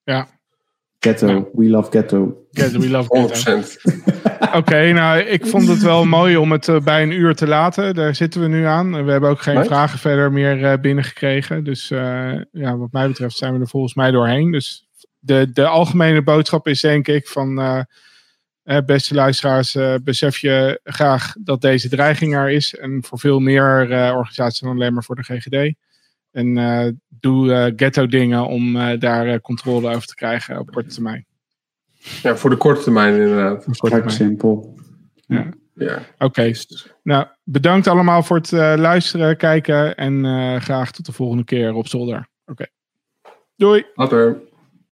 Ja, 0.03 0.27
Ghetto, 0.99 1.49
we 1.53 1.69
love 1.69 1.89
ghetto. 1.91 2.45
Get, 2.51 2.71
we 2.71 2.89
love 2.89 3.07
100%. 3.09 3.31
Ghetto. 3.31 4.57
Oké, 4.57 4.91
nou, 4.91 5.19
ik 5.19 5.45
vond 5.45 5.67
het 5.67 5.81
wel 5.81 6.05
mooi 6.05 6.37
om 6.37 6.51
het 6.51 6.67
eh, 6.67 6.79
bij 6.79 7.03
een 7.03 7.11
uur 7.11 7.35
te 7.35 7.47
laten. 7.47 7.95
Daar 7.95 8.15
zitten 8.15 8.41
we 8.41 8.47
nu 8.47 8.65
aan. 8.65 9.05
We 9.05 9.11
hebben 9.11 9.29
ook 9.29 9.41
geen 9.41 9.55
Nice. 9.55 9.67
vragen 9.67 9.99
verder 9.99 10.31
meer 10.31 10.63
eh, 10.63 10.79
binnengekregen. 10.79 11.63
Dus 11.63 11.91
eh, 11.91 12.31
ja, 12.51 12.77
wat 12.77 12.91
mij 12.91 13.07
betreft 13.07 13.37
zijn 13.37 13.53
we 13.53 13.59
er 13.59 13.67
volgens 13.67 13.93
mij 13.93 14.11
doorheen. 14.11 14.51
Dus 14.51 14.87
de, 15.19 15.51
de 15.53 15.67
algemene 15.67 16.23
boodschap 16.23 16.67
is 16.67 16.81
denk 16.81 17.07
ik 17.07 17.27
van... 17.27 17.85
beste 18.85 19.13
luisteraars, 19.15 19.75
eh, 19.75 19.95
besef 20.03 20.37
je 20.37 20.79
graag 20.83 21.35
dat 21.43 21.61
deze 21.61 21.89
dreiging 21.89 22.35
er 22.35 22.49
is. 22.49 22.75
En 22.75 23.03
voor 23.03 23.19
veel 23.19 23.39
meer 23.39 23.91
eh, 23.91 24.15
organisaties 24.15 24.59
dan 24.59 24.71
alleen 24.71 24.93
maar 24.93 25.03
voor 25.03 25.15
de 25.15 25.23
GGD. 25.23 25.75
En 26.31 26.57
eh, 26.57 26.87
doe 27.07 27.53
eh, 27.53 27.73
ghetto 27.75 28.07
dingen 28.07 28.47
om 28.47 28.75
eh, 28.75 28.99
daar 28.99 29.27
eh, 29.27 29.39
controle 29.39 29.89
over 29.89 30.07
te 30.07 30.15
krijgen 30.15 30.59
op 30.59 30.71
korte 30.71 30.89
termijn. 30.89 31.25
Ja, 32.21 32.35
voor 32.35 32.49
de 32.49 32.57
korte 32.57 32.83
termijn 32.83 33.13
inderdaad. 33.13 33.77
Korte 33.77 34.09
simpel. 34.09 34.77
Ja. 35.27 35.51
Oké, 36.17 36.51
nou 37.03 37.25
bedankt 37.43 37.87
allemaal 37.87 38.23
voor 38.23 38.37
het 38.37 38.53
eh, 38.53 38.73
luisteren, 38.77 39.37
kijken 39.37 39.95
en 39.95 40.25
eh, 40.25 40.55
graag 40.55 40.91
tot 40.91 41.05
de 41.05 41.11
volgende 41.11 41.43
keer 41.43 41.73
op 41.73 41.87
zolder. 41.87 42.27
Oké, 42.45 42.65
doei! 43.55 43.85
Later. 43.95 44.41